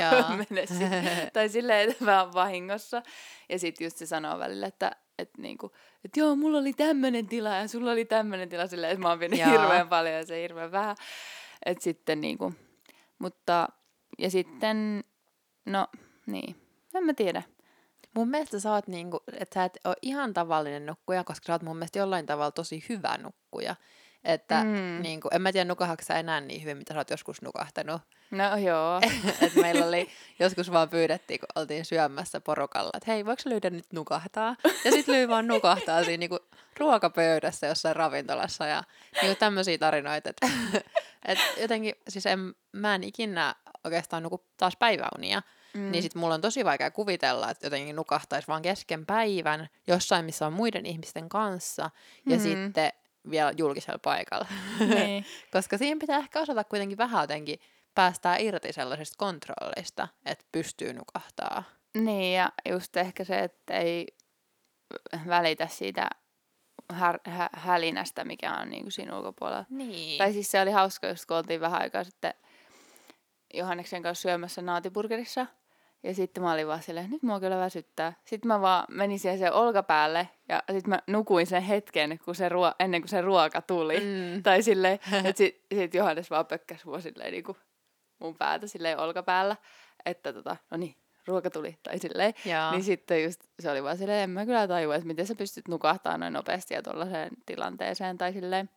mene 0.50 0.66
sit- 0.66 1.34
tai 1.34 1.50
silleen, 1.50 1.90
että 1.90 2.06
mä 2.06 2.24
oon 2.24 2.34
vahingossa. 2.34 3.02
Ja 3.50 3.60
sit 3.60 3.82
just 3.82 3.98
se 3.98 4.06
sanoo 4.06 4.40
välillä, 4.40 4.68
että 4.68 4.92
että 5.20 5.42
niinku, 5.42 5.72
et 6.06 6.18
joo, 6.18 6.36
mulla 6.36 6.58
oli 6.58 6.74
tämmönen 6.74 7.28
tila 7.28 7.50
ja 7.50 7.68
sulla 7.68 7.92
oli 7.92 8.06
tämmönen 8.06 8.50
tila 8.50 8.68
silleen, 8.68 8.92
että 8.92 9.02
mä 9.02 9.10
oon 9.10 9.20
vienyt 9.20 9.46
hirveän 9.46 9.90
paljon 9.90 10.16
ja 10.16 10.26
se 10.26 10.42
hirveän 10.42 10.72
vähän. 10.72 10.96
Et 11.66 11.82
sitten 11.82 12.22
niinku, 12.22 12.54
mutta, 13.20 13.70
ja 14.18 14.32
sitten, 14.32 15.04
no 15.66 15.88
niin, 16.26 16.56
en 16.96 17.04
mä 17.04 17.14
tiedä. 17.14 17.44
Mun 18.16 18.30
mielestä 18.30 18.60
sä 18.60 18.72
oot 18.72 18.88
niinku, 18.88 19.20
että 19.34 19.54
sä 19.54 19.64
et 19.64 19.80
ole 19.86 19.96
ihan 20.02 20.34
tavallinen 20.34 20.86
nukkuja, 20.86 21.24
koska 21.24 21.46
sä 21.46 21.54
oot 21.54 21.62
mun 21.62 21.78
mielestä 21.78 22.00
jollain 22.00 22.26
tavalla 22.26 22.52
tosi 22.52 22.84
hyvä 22.90 23.18
nukkuja. 23.18 23.76
Että 24.24 24.64
Mm. 24.64 24.70
mm. 24.70 25.02
niinku, 25.02 25.28
en 25.32 25.42
mä 25.42 25.52
tiedä 25.52 25.66
nukahatko 25.68 26.04
sä 26.06 26.20
enää 26.20 26.42
niin 26.42 26.62
hyvin, 26.62 26.78
mitä 26.78 26.94
sä 26.94 27.00
oot 27.00 27.10
joskus 27.10 27.42
nukahtanut. 27.42 28.02
No 28.32 28.58
joo. 28.58 29.02
Et 29.42 29.56
meillä 29.56 29.86
oli, 29.86 30.10
joskus 30.40 30.72
vaan 30.72 30.90
pyydettiin, 30.90 31.40
kun 31.40 31.48
oltiin 31.62 31.86
syömässä 31.86 32.42
porukalla, 32.42 32.90
että 32.94 33.12
hei, 33.12 33.26
voiko 33.26 33.42
lyydä 33.46 33.70
nyt 33.70 33.94
nukahtaa? 33.94 34.56
Ja 34.86 34.92
sitten 34.92 35.16
Lyy 35.16 35.28
vaan 35.28 35.48
nukahtaa 35.48 36.04
siinä 36.04 36.18
niinku 36.20 36.40
ruokapöydässä 36.80 37.68
jossain 37.68 37.96
ravintolassa 37.96 38.66
ja 38.66 38.84
niinku 39.22 39.40
tämmöisiä 39.40 39.78
tarinoita. 39.78 40.30
Että 40.30 40.48
et 41.28 41.40
jotenkin, 41.62 41.96
siis 42.10 42.26
en, 42.26 42.40
mä 42.72 42.96
en 42.96 43.04
ikinä 43.04 43.56
oikeastaan 43.84 44.24
nuku 44.24 44.46
taas 44.58 44.74
päiväunia, 44.80 45.42
mm. 45.74 45.92
niin 45.92 46.04
sit 46.04 46.16
mulla 46.16 46.34
on 46.36 46.42
tosi 46.42 46.66
vaikea 46.66 46.92
kuvitella, 46.92 47.52
että 47.52 47.66
jotenkin 47.66 47.96
nukahtaisi 47.96 48.48
vaan 48.48 48.62
kesken 48.62 49.06
päivän 49.06 49.70
jossain, 49.88 50.26
missä 50.26 50.48
on 50.48 50.54
muiden 50.54 50.86
ihmisten 50.86 51.30
kanssa 51.30 51.90
ja 52.30 52.36
Mm. 52.38 52.42
sitten 52.44 52.92
vielä 53.32 53.54
julkisella 53.58 54.00
paikalla. 54.00 54.48
niin. 54.80 55.26
Koska 55.54 55.78
siinä 55.78 56.00
pitää 56.00 56.18
ehkä 56.18 56.40
osata 56.40 56.64
kuitenkin 56.64 56.98
vähän 56.98 57.24
jotenkin 57.24 57.60
päästää 57.96 58.38
irti 58.38 58.74
sellaisesta 58.74 59.16
kontrollista, 59.18 60.08
että 60.26 60.46
pystyy 60.52 60.94
nukahtaa. 60.94 61.64
Niin, 61.94 62.36
ja 62.36 62.52
just 62.70 62.98
ehkä 62.98 63.24
se, 63.24 63.40
että 63.40 63.74
ei 63.74 64.08
välitä 65.28 65.68
siitä 65.68 66.10
här, 66.94 67.20
hä, 67.26 67.50
hälinästä, 67.54 68.26
mikä 68.26 68.54
on 68.54 68.70
niin 68.70 68.84
kuin 68.84 68.92
siinä 68.92 69.18
ulkopuolella. 69.18 69.66
Niin. 69.70 70.18
Tai 70.18 70.34
siis 70.34 70.52
se 70.52 70.62
oli 70.62 70.72
hauska, 70.72 71.08
just 71.08 71.26
kun 71.26 71.38
oltiin 71.38 71.62
vähän 71.62 71.82
aikaa 71.82 72.04
sitten 72.04 72.34
Johanneksen 73.54 74.04
kanssa 74.04 74.22
syömässä 74.22 74.62
naatiburgerissa. 74.62 75.46
Ja 76.04 76.14
sitten 76.14 76.44
mä 76.44 76.54
olin 76.54 76.68
vaan 76.68 76.84
silleen, 76.84 77.10
nyt 77.10 77.24
mua 77.24 77.40
kyllä 77.40 77.58
väsyttää. 77.58 78.14
Sitten 78.26 78.48
mä 78.48 78.62
vaan 78.62 78.86
menin 78.90 79.20
siihen 79.20 79.40
sen 79.40 79.54
olkapäälle 79.54 80.30
ja 80.50 80.64
sitten 80.72 80.90
mä 80.90 81.00
nukuin 81.08 81.48
sen 81.48 81.64
hetken, 81.64 82.20
kun 82.26 82.36
se 82.36 82.50
ruo- 82.50 82.76
ennen 82.80 83.02
kuin 83.02 83.10
se 83.10 83.22
ruoka 83.22 83.62
tuli. 83.62 84.00
Mm. 84.00 84.44
Tai 84.44 84.64
silleen, 84.64 85.00
että 85.26 85.38
sit, 85.38 85.62
sit 85.76 85.94
Johannes 85.94 86.30
vaan 86.30 86.46
pökkäs 86.46 86.86
mua 86.86 87.00
silleen 87.00 87.32
niinku 87.32 87.58
mun 88.20 88.36
päätä 88.36 88.68
silleen 88.68 89.00
olkapäällä, 89.00 89.56
että 90.06 90.34
tota, 90.34 90.56
no 90.72 90.78
niin, 90.78 90.96
ruoka 91.28 91.50
tuli, 91.50 91.78
tai 91.84 92.00
silleen. 92.00 92.34
Joo. 92.46 92.72
Niin 92.72 92.84
sitten 92.84 93.24
just 93.24 93.42
se 93.60 93.72
oli 93.72 93.84
vaan 93.84 93.98
silleen, 93.98 94.24
en 94.24 94.30
mä 94.30 94.46
kyllä 94.46 94.68
tajua, 94.68 94.96
että 94.96 95.08
miten 95.08 95.28
sä 95.28 95.36
pystyt 95.36 95.68
nukahtamaan 95.68 96.20
noin 96.20 96.34
nopeasti 96.34 96.74
ja 96.74 96.82
tuollaiseen 96.82 97.30
tilanteeseen 97.46 98.18
tai 98.18 98.34
silleen. 98.34 98.70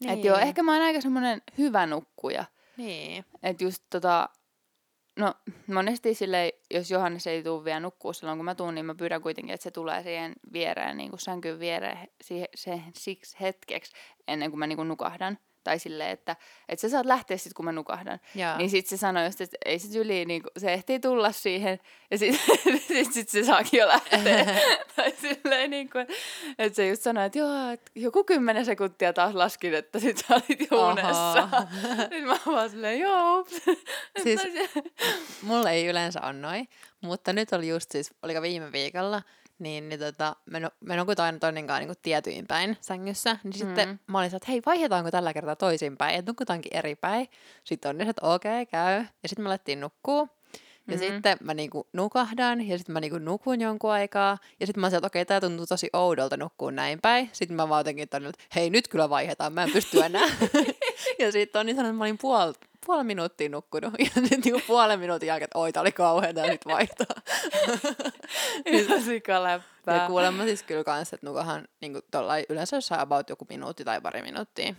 Niin. 0.00 0.10
Että 0.12 0.26
joo, 0.26 0.38
ehkä 0.38 0.62
mä 0.62 0.72
oon 0.72 0.82
aika 0.82 1.00
semmoinen 1.00 1.42
hyvä 1.58 1.86
nukkuja. 1.86 2.44
Niin. 2.76 3.24
Että 3.42 3.64
just 3.64 3.82
tota, 3.90 4.28
no 5.16 5.34
monesti 5.66 6.14
silleen, 6.14 6.52
jos 6.70 6.90
Johannes 6.90 7.26
ei 7.26 7.42
tule 7.42 7.64
vielä 7.64 7.80
nukkuu 7.80 8.12
silloin 8.12 8.38
kun 8.38 8.44
mä 8.44 8.54
tuun, 8.54 8.74
niin 8.74 8.86
mä 8.86 8.94
pyydän 8.94 9.22
kuitenkin, 9.22 9.54
että 9.54 9.64
se 9.64 9.70
tulee 9.70 10.02
siihen 10.02 10.32
viereen, 10.52 10.96
niin 10.96 11.10
kuin 11.10 11.20
sänkyyn 11.20 11.60
viereen 11.60 11.98
siihen, 12.20 12.48
se, 12.54 12.80
siksi 12.94 13.36
hetkeksi 13.40 13.92
ennen 14.28 14.50
kuin 14.50 14.58
mä 14.58 14.66
niin 14.66 14.76
kuin 14.76 14.88
nukahdan. 14.88 15.38
Tai 15.64 15.78
silleen, 15.78 16.10
että, 16.10 16.36
että 16.68 16.80
sä 16.80 16.88
saat 16.88 17.06
lähteä 17.06 17.36
sitten, 17.36 17.54
kun 17.54 17.64
mä 17.64 17.72
nukahdan. 17.72 18.20
Joo. 18.34 18.56
Niin 18.56 18.70
sitten 18.70 18.98
se 18.98 19.00
sanoi 19.00 19.24
just, 19.24 19.40
että 19.40 19.56
ei 19.64 19.78
se 19.78 19.98
yli, 19.98 20.24
niin 20.24 20.42
se 20.56 20.72
ehtii 20.72 21.00
tulla 21.00 21.32
siihen, 21.32 21.78
ja 22.10 22.18
sitten 22.18 22.78
sit, 22.88 23.12
sit 23.12 23.28
se 23.28 23.44
saakin 23.44 23.78
jo 23.78 23.88
lähteä. 23.88 24.20
tai 24.96 25.12
silleen 25.20 25.70
niin 25.70 25.90
kuin, 25.90 26.06
että 26.58 26.76
se 26.76 26.88
just 26.88 27.02
sanoi, 27.02 27.26
että 27.26 27.38
joo, 27.38 27.70
että 27.72 27.90
joku 27.94 28.24
kymmenen 28.24 28.64
sekuntia 28.64 29.12
taas 29.12 29.34
laskin, 29.34 29.74
että 29.74 29.98
sit 29.98 30.18
sä 30.18 30.34
olit 30.34 30.70
jo 30.70 30.88
unessa. 30.88 31.48
Sitten 32.00 32.24
mä 32.24 32.38
vaan 32.46 32.70
silleen, 32.70 33.00
joo. 33.00 33.46
Siis 34.22 34.40
mulla 35.42 35.70
ei 35.70 35.86
yleensä 35.86 36.20
ole 36.22 36.32
noin, 36.32 36.68
mutta 37.00 37.32
nyt 37.32 37.52
oli 37.52 37.68
just 37.68 37.90
siis, 37.90 38.14
oliko 38.22 38.42
viime 38.42 38.72
viikolla, 38.72 39.22
niin, 39.58 39.88
niin 39.88 40.00
tota, 40.00 40.36
me, 40.46 40.60
nu, 40.60 40.68
me 40.80 40.96
nukutaan 40.96 41.26
aina 41.26 41.38
toinen 41.38 41.66
kanssa 41.66 41.86
niin 41.86 41.96
tietyin 42.02 42.46
päin 42.46 42.76
sängyssä, 42.80 43.36
niin 43.44 43.52
sitten 43.52 43.88
Mm. 43.88 43.98
mä 44.06 44.18
olin 44.18 44.26
että 44.36 44.46
hei, 44.52 44.62
vaihdetaanko 44.66 45.10
tällä 45.10 45.32
kertaa 45.34 45.56
toisinpäin, 45.56 46.14
että 46.14 46.30
nukutaankin 46.30 46.76
eri 46.76 46.96
päin. 46.96 47.28
Sitten 47.64 47.88
on 47.88 47.98
niin, 47.98 48.08
että 48.10 48.26
okei, 48.26 48.52
okay, 48.62 48.66
käy. 48.66 49.04
Ja 49.22 49.28
sitten 49.28 49.42
me 49.42 49.48
alettiin 49.48 49.80
nukkuu. 49.80 50.28
Ja 50.88 50.96
Mhm. 50.96 50.98
sitten 51.04 51.36
mä 51.40 51.54
niinku 51.54 51.88
nukahdan 51.92 52.66
ja 52.68 52.78
sitten 52.78 52.92
mä 52.92 53.00
niinku 53.00 53.18
nukun 53.18 53.60
jonkun 53.60 53.90
aikaa. 53.92 54.38
Ja 54.60 54.66
sitten 54.66 54.80
mä 54.80 54.90
sanoin, 54.90 54.98
että 54.98 55.06
okei, 55.06 55.24
tää 55.24 55.40
tuntuu 55.40 55.66
tosi 55.66 55.90
oudolta 55.92 56.36
nukkua 56.36 56.70
näin 56.70 56.98
päin. 57.02 57.30
Sitten 57.32 57.56
mä 57.56 57.68
vaan 57.68 57.80
jotenkin 57.80 58.08
todennut, 58.08 58.34
että 58.34 58.46
hei 58.54 58.70
nyt 58.70 58.88
kyllä 58.88 59.10
vaihdetaan, 59.10 59.52
mä 59.52 59.62
en 59.62 59.70
pysty 59.72 60.00
enää. 60.00 60.28
ja 61.18 61.32
sitten 61.32 61.60
on 61.60 61.66
niin 61.66 61.76
sanonut, 61.76 61.90
että 61.94 61.98
mä 61.98 62.04
olin 62.04 62.18
puoli, 62.18 62.54
puoli 62.86 63.04
minuuttia 63.04 63.48
nukkunut. 63.48 63.94
Ja 63.98 64.10
sitten 64.14 64.40
niinku 64.44 64.60
puolen 64.66 65.00
minuutin 65.00 65.26
jälkeen, 65.26 65.44
että 65.44 65.58
oi, 65.58 65.72
tää 65.72 65.80
oli 65.80 65.92
kauheeta 65.92 66.46
nyt 66.46 66.66
vaihtaa. 66.66 67.16
Ihan 68.66 69.02
sikaläppää. 69.02 70.02
ja 70.02 70.06
kuulemma 70.06 70.42
siis 70.44 70.62
kyllä 70.62 70.84
kans, 70.84 71.12
että 71.12 71.26
nukahan 71.26 71.68
niinku 71.80 72.00
tollai, 72.10 72.46
yleensä 72.48 72.76
jossain 72.76 73.00
about 73.00 73.30
joku 73.30 73.46
minuutti 73.48 73.84
tai 73.84 74.00
pari 74.00 74.22
minuuttia. 74.22 74.74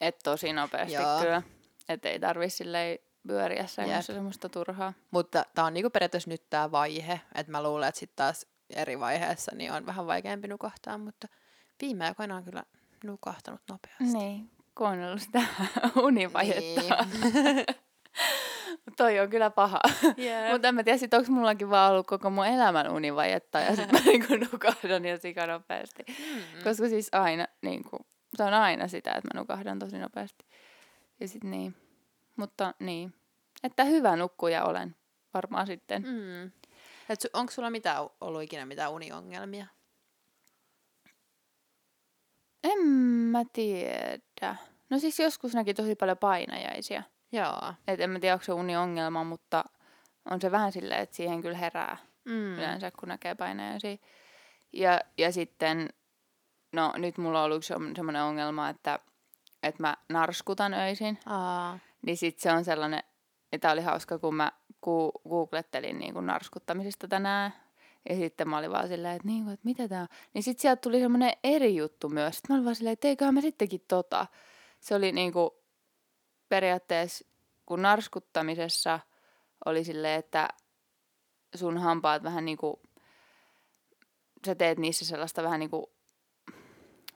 Et 0.00 0.18
tosi 0.24 0.52
nopeasti 0.52 0.94
Joo. 0.94 1.20
kyllä. 1.20 1.42
Että 1.88 2.08
ei 2.08 2.20
tarvi 2.20 2.50
silleen 2.50 2.98
pyöriä 3.26 3.66
sängyssä 3.66 4.12
Jep. 4.12 4.16
semmoista 4.16 4.48
turhaa. 4.48 4.92
Mutta 5.10 5.44
tää 5.54 5.64
on 5.64 5.74
niinku 5.74 5.90
periaatteessa 5.90 6.30
nyt 6.30 6.50
tää 6.50 6.70
vaihe, 6.70 7.20
että 7.34 7.52
mä 7.52 7.62
luulen, 7.62 7.88
että 7.88 7.98
sitten 7.98 8.16
taas 8.16 8.46
eri 8.70 9.00
vaiheessa 9.00 9.52
niin 9.54 9.72
on 9.72 9.86
vähän 9.86 10.06
vaikeampi 10.06 10.48
nukahtaa, 10.48 10.98
mutta 10.98 11.28
viime 11.80 12.04
aikoina 12.04 12.36
on 12.36 12.44
kyllä 12.44 12.64
nukahtanut 13.04 13.60
nopeasti. 13.70 14.18
Niin, 14.18 14.50
kuunnellut 14.74 15.20
sitä 15.20 15.42
univajetta. 16.06 16.80
Niin. 16.80 17.64
Toi 18.96 19.20
on 19.20 19.30
kyllä 19.30 19.50
paha. 19.50 19.80
Yeah. 20.18 20.52
Mutta 20.52 20.68
en 20.68 20.74
mä 20.74 20.82
tiedä, 20.84 20.98
sit 20.98 21.14
onko 21.14 21.32
mullakin 21.32 21.70
vaan 21.70 21.92
ollut 21.92 22.06
koko 22.06 22.30
mun 22.30 22.46
elämän 22.46 22.92
univajetta 22.92 23.58
ja 23.58 23.76
sitten 23.76 23.94
mä 24.04 24.10
niinku 24.10 24.36
nukahdan 24.52 25.04
jo 25.04 25.16
sika 25.16 25.46
nopeasti. 25.46 26.02
Mm. 26.08 26.64
Koska 26.64 26.88
siis 26.88 27.08
aina, 27.12 27.46
niinku, 27.62 27.98
se 28.36 28.42
on 28.42 28.54
aina 28.54 28.88
sitä, 28.88 29.12
että 29.12 29.28
mä 29.34 29.40
nukahdan 29.40 29.78
tosi 29.78 29.98
nopeasti. 29.98 30.44
Ja 31.20 31.28
sit 31.28 31.44
niin. 31.44 31.76
Mutta 32.36 32.74
niin. 32.78 33.14
Että 33.62 33.84
hyvä 33.84 34.16
nukkuja 34.16 34.64
olen 34.64 34.96
varmaan 35.34 35.66
sitten. 35.66 36.02
Mm. 36.02 36.44
Et 37.08 37.24
su- 37.24 37.30
onko 37.32 37.52
sulla 37.52 37.70
mitään 37.70 38.06
ollut 38.20 38.42
ikinä 38.42 38.66
mitään 38.66 38.92
uniongelmia? 38.92 39.66
En 42.64 42.78
mä 43.30 43.42
tiedä. 43.52 44.56
No 44.90 44.98
siis 44.98 45.18
joskus 45.18 45.54
näki 45.54 45.74
tosi 45.74 45.94
paljon 45.94 46.18
painajaisia. 46.18 47.02
Joo. 47.32 47.74
Et 47.88 48.00
en 48.00 48.10
mä 48.10 48.20
tiedä, 48.20 48.34
onko 48.34 48.44
se 48.44 48.52
uniongelma, 48.52 49.24
mutta 49.24 49.64
on 50.30 50.40
se 50.40 50.50
vähän 50.50 50.72
silleen, 50.72 51.00
että 51.00 51.16
siihen 51.16 51.42
kyllä 51.42 51.56
herää 51.58 51.96
Mm. 52.24 52.54
yleensä, 52.54 52.90
kun 52.90 53.08
näkee 53.08 53.34
painajaisia. 53.34 53.96
Ja, 54.72 55.00
ja 55.18 55.32
sitten, 55.32 55.88
no 56.72 56.92
nyt 56.96 57.18
mulla 57.18 57.38
on 57.38 57.44
ollut 57.44 57.64
semmoinen 57.64 58.22
ongelma, 58.22 58.68
että, 58.68 58.98
että 59.62 59.82
mä 59.82 59.96
narskutan 60.08 60.74
öisin. 60.74 61.18
Aa. 61.26 61.78
Niin 62.06 62.16
sit 62.16 62.38
se 62.38 62.52
on 62.52 62.64
sellainen, 62.64 63.02
että 63.52 63.70
oli 63.70 63.80
hauska, 63.82 64.18
kun 64.18 64.34
mä 64.34 64.52
googlettelin 65.28 65.98
niin 65.98 66.14
kuin 66.14 66.26
narskuttamisesta 66.26 67.08
tänään. 67.08 67.54
Ja 68.08 68.16
sitten 68.16 68.48
mä 68.48 68.58
olin 68.58 68.70
vaan 68.70 68.88
silleen, 68.88 69.16
että, 69.16 69.28
niin, 69.28 69.44
kuin, 69.44 69.54
että 69.54 69.64
mitä 69.64 69.88
tää 69.88 70.00
on. 70.02 70.08
Niin 70.34 70.42
sit 70.42 70.58
sieltä 70.58 70.80
tuli 70.80 71.00
semmoinen 71.00 71.32
eri 71.44 71.76
juttu 71.76 72.08
myös. 72.08 72.36
Sitten 72.36 72.52
mä 72.52 72.56
olin 72.56 72.64
vaan 72.64 72.74
silleen, 72.76 72.92
että 72.92 73.08
eiköhän 73.08 73.34
mä 73.34 73.40
sittenkin 73.40 73.84
tota. 73.88 74.26
Se 74.80 74.94
oli 74.94 75.12
niin 75.12 75.32
kuin 75.32 75.50
periaatteessa, 76.48 77.24
kun 77.66 77.82
narskuttamisessa 77.82 79.00
oli 79.66 79.84
silleen, 79.84 80.18
että 80.18 80.48
sun 81.54 81.78
hampaat 81.78 82.22
vähän 82.22 82.44
niin 82.44 82.58
kuin, 82.58 82.76
sä 84.46 84.54
teet 84.54 84.78
niissä 84.78 85.04
sellaista 85.04 85.42
vähän 85.42 85.60
niin 85.60 85.70
kuin, 85.70 85.86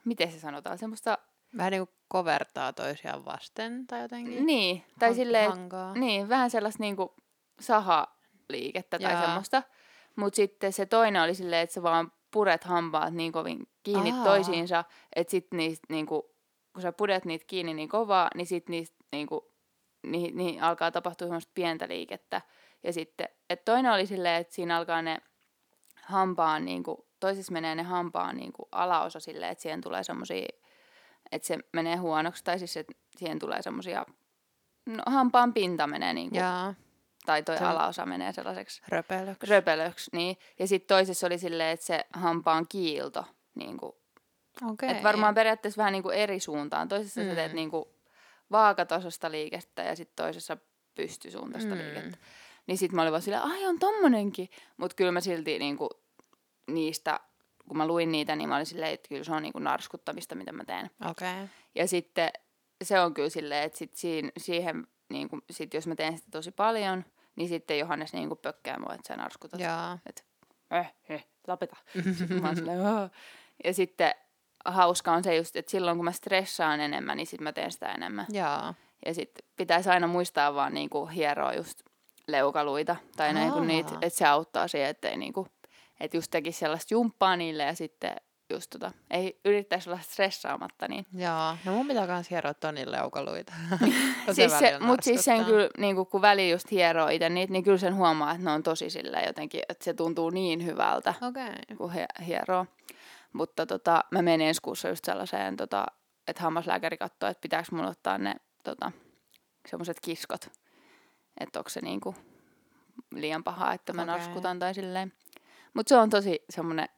miten 0.05 0.31
se 0.31 0.39
sanotaan, 0.39 0.77
semmoista, 0.77 1.17
Vähän 1.57 1.71
niinku 1.71 1.93
kovertaa 2.07 2.73
toisiaan 2.73 3.25
vasten 3.25 3.87
tai 3.87 4.01
jotenkin. 4.01 4.45
niin, 4.45 4.83
tai 4.99 5.09
Han- 5.09 5.15
silleen, 5.15 5.49
hankaa. 5.49 5.93
Niin, 5.93 6.29
vähän 6.29 6.49
sellaista 6.49 6.83
niinku 6.83 7.15
sahaliikettä 7.59 8.99
tai 8.99 9.11
Jaa. 9.13 9.25
semmoista. 9.25 9.63
Mutta 10.19 10.35
sitten 10.35 10.73
se 10.73 10.85
toinen 10.85 11.21
oli 11.21 11.35
silleen, 11.35 11.61
että 11.61 11.73
sä 11.73 11.83
vaan 11.83 12.11
puret 12.31 12.63
hampaat 12.63 13.13
niin 13.13 13.31
kovin 13.31 13.67
kiinni 13.83 14.11
Aa. 14.11 14.23
toisiinsa, 14.23 14.83
että 15.15 15.31
sit 15.31 15.47
niistä 15.53 15.85
niinku, 15.89 16.35
kun 16.73 16.81
sä 16.81 16.91
puret 16.91 17.25
niitä 17.25 17.45
kiinni 17.47 17.73
niin 17.73 17.89
kovaa, 17.89 18.29
niin 18.35 18.47
sit 18.47 18.69
niistä 18.69 18.97
niinku, 19.11 19.51
niihin, 20.07 20.37
niihin 20.37 20.63
alkaa 20.63 20.91
tapahtua 20.91 21.27
semmoista 21.27 21.51
pientä 21.53 21.87
liikettä. 21.87 22.41
Ja 22.83 22.93
sitten, 22.93 23.29
että 23.49 23.71
toinen 23.71 23.91
oli 23.91 24.05
silleen, 24.05 24.41
että 24.41 24.55
siinä 24.55 24.77
alkaa 24.77 25.01
ne 25.01 25.17
hampaan, 26.03 26.65
niinku, 26.65 27.07
toisessa 27.19 27.53
menee 27.53 27.75
ne 27.75 27.83
hampaan 27.83 28.37
niinku 28.37 28.67
alaosa 28.71 29.19
silleen, 29.19 29.51
että 29.51 29.61
siihen 29.61 29.81
tulee 29.81 30.03
semmoisia, 30.03 30.47
että 31.31 31.47
se 31.47 31.57
menee 31.73 31.95
huonoksi, 31.95 32.43
tai 32.43 32.59
siis 32.59 32.77
että 32.77 32.93
siihen 33.17 33.39
tulee 33.39 33.61
semmoisia, 33.61 34.05
no 34.85 35.03
hampaan 35.05 35.53
pinta 35.53 35.87
menee 35.87 36.13
niinku, 36.13 36.37
Jaa. 36.37 36.73
Tai 37.29 37.43
toi 37.43 37.55
on- 37.57 37.63
alaosa 37.63 38.05
menee 38.05 38.33
sellaiseksi 38.33 38.81
Röpelöksi. 38.87 39.47
röpelöksi, 39.51 40.09
niin. 40.13 40.37
Ja 40.59 40.67
sitten 40.67 40.87
toisessa 40.87 41.27
oli 41.27 41.37
silleen, 41.37 41.69
että 41.73 41.85
se 41.85 42.05
hampaan 42.13 42.65
kiilto, 42.69 43.25
niin 43.55 43.77
kuin, 43.77 43.91
Okei. 44.71 44.89
että 44.91 45.03
varmaan 45.03 45.35
periaatteessa 45.35 45.77
vähän 45.77 45.93
niin 45.93 46.03
kuin 46.03 46.15
eri 46.17 46.39
suuntaan. 46.39 46.87
Toisessa 46.87 47.21
mm. 47.21 47.25
sä 47.25 47.31
Mm. 47.31 47.35
teet 47.35 47.53
niin 47.53 47.69
kuin 47.69 47.85
vaakatasosta 48.51 49.31
liikettä 49.31 49.81
ja 49.83 49.95
sitten 49.95 50.15
toisessa 50.23 50.57
pystysuuntaista 50.95 51.75
Mm. 51.75 51.81
mm. 51.81 51.85
liikettä. 51.87 52.17
Niin 52.67 52.77
sitten 52.77 52.95
mä 52.95 53.01
olin 53.01 53.11
vaan 53.11 53.21
silleen, 53.21 53.43
ai 53.43 53.65
on 53.65 53.79
tommonenkin. 53.79 54.49
Mutta 54.77 54.95
kyllä 54.95 55.11
mä 55.11 55.21
silti 55.21 55.59
niin 55.59 55.77
kuin, 55.77 55.89
niistä, 56.67 57.19
kun 57.67 57.77
mä 57.77 57.87
luin 57.87 58.11
niitä, 58.11 58.35
niin 58.35 58.49
mä 58.49 58.55
olin 58.55 58.65
silleen, 58.65 58.93
että 58.93 59.09
kyllä 59.09 59.23
se 59.23 59.31
on 59.33 59.43
niin 59.43 59.53
kuin 59.53 59.63
narskuttamista, 59.63 60.35
mitä 60.35 60.51
mä 60.51 60.65
teen. 60.65 60.89
Okay. 61.09 61.47
Ja 61.75 61.87
sitten 61.87 62.29
se 62.83 62.99
on 62.99 63.13
kyllä 63.13 63.29
silleen, 63.29 63.63
että 63.63 63.77
sit 63.77 63.95
siihen, 63.95 64.31
siihen 64.37 64.87
niin 65.09 65.29
kuin, 65.29 65.41
sit 65.51 65.73
jos 65.73 65.87
mä 65.87 65.95
teen 65.95 66.17
sitä 66.17 66.31
tosi 66.31 66.51
paljon, 66.51 67.05
niin 67.39 67.49
sitten 67.49 67.79
Johannes 67.79 68.13
niin 68.13 68.27
kuin 68.27 68.39
pökkää 68.41 68.79
mua, 68.79 68.93
että 68.93 69.07
sä 69.07 69.15
narskutat. 69.15 69.59
Jaa. 69.59 69.99
eh, 70.71 70.93
eh, 71.09 71.25
lopeta. 71.47 71.75
Sitten 72.17 72.37
mä 72.41 72.47
oon 72.47 72.55
silleen, 72.55 72.79
ja 73.63 73.73
sitten 73.73 74.11
hauska 74.65 75.11
on 75.11 75.23
se 75.23 75.35
just, 75.35 75.55
että 75.55 75.71
silloin 75.71 75.97
kun 75.97 76.05
mä 76.05 76.11
stressaan 76.11 76.79
enemmän, 76.79 77.17
niin 77.17 77.27
sitten 77.27 77.43
mä 77.43 77.51
teen 77.51 77.71
sitä 77.71 77.91
enemmän. 77.91 78.25
Jaa. 78.31 78.73
Ja 79.05 79.13
sitten 79.13 79.45
pitäisi 79.55 79.89
aina 79.89 80.07
muistaa 80.07 80.53
vaan 80.53 80.73
niinku 80.73 81.05
hieroa 81.05 81.53
just 81.53 81.81
leukaluita 82.27 82.95
tai 83.17 83.33
näin 83.33 83.51
kun 83.51 83.67
niitä, 83.67 83.93
että 84.01 84.17
se 84.17 84.27
auttaa 84.27 84.67
siihen, 84.67 84.89
ettei 84.89 85.17
niinku, 85.17 85.47
että 85.99 86.17
just 86.17 86.31
tekisi 86.31 86.59
sellaista 86.59 86.93
jumppaa 86.93 87.35
niille 87.35 87.63
ja 87.63 87.75
sitten 87.75 88.15
just 88.49 88.69
tota, 88.69 88.91
ei 89.09 89.39
yrittäisi 89.45 89.89
olla 89.89 89.99
stressaamatta, 89.99 90.87
niin 90.87 91.05
Jaa. 91.13 91.57
No 91.65 91.71
mun 91.71 91.87
pitää 91.87 92.07
kans 92.07 92.29
hieroa 92.29 92.53
tonin 92.53 92.91
leukaluita. 92.91 93.53
Kun 94.25 94.35
siis 94.35 94.59
se, 94.59 94.79
mutta 94.79 95.03
siis 95.03 95.25
sen 95.25 95.45
kyllä, 95.45 95.69
niin 95.77 95.95
kun 95.95 96.21
väli 96.21 96.51
just 96.51 96.71
hieroo 96.71 97.07
itse 97.07 97.29
niitä, 97.29 97.53
niin 97.53 97.63
kyllä 97.63 97.77
sen 97.77 97.95
huomaa, 97.95 98.31
että 98.31 98.43
ne 98.43 98.51
on 98.51 98.63
tosi 98.63 98.89
silleen 98.89 99.27
jotenkin, 99.27 99.61
että 99.69 99.83
se 99.83 99.93
tuntuu 99.93 100.29
niin 100.29 100.65
hyvältä. 100.65 101.13
Okay. 101.21 101.77
kun 101.77 101.91
he, 101.91 102.05
hieroo. 102.25 102.65
Mutta 103.33 103.65
tota, 103.65 104.03
mä 104.11 104.21
menen 104.21 104.47
ensi 104.47 104.61
kuussa 104.61 104.89
just 104.89 105.05
sellaiseen, 105.05 105.57
tota, 105.57 105.85
että 106.27 106.43
hammaslääkäri 106.43 106.97
katsoo, 106.97 107.29
että 107.29 107.41
pitääkö 107.41 107.67
mulla 107.71 107.89
ottaa 107.89 108.17
ne 108.17 108.35
tota, 108.63 108.91
semmoiset 109.69 109.97
kiskot. 110.01 110.51
Että 111.39 111.59
onko 111.59 111.69
se 111.69 111.81
niinku 111.81 112.15
liian 113.15 113.43
paha, 113.43 113.73
että 113.73 113.93
mä 113.93 114.01
okay. 114.01 114.17
narskutan 114.17 114.59
tai 114.59 114.73
silleen. 114.73 115.13
Mutta 115.73 115.89
se 115.89 115.97
on 115.97 116.09
tosi 116.09 116.39
semmoinen 116.49 116.89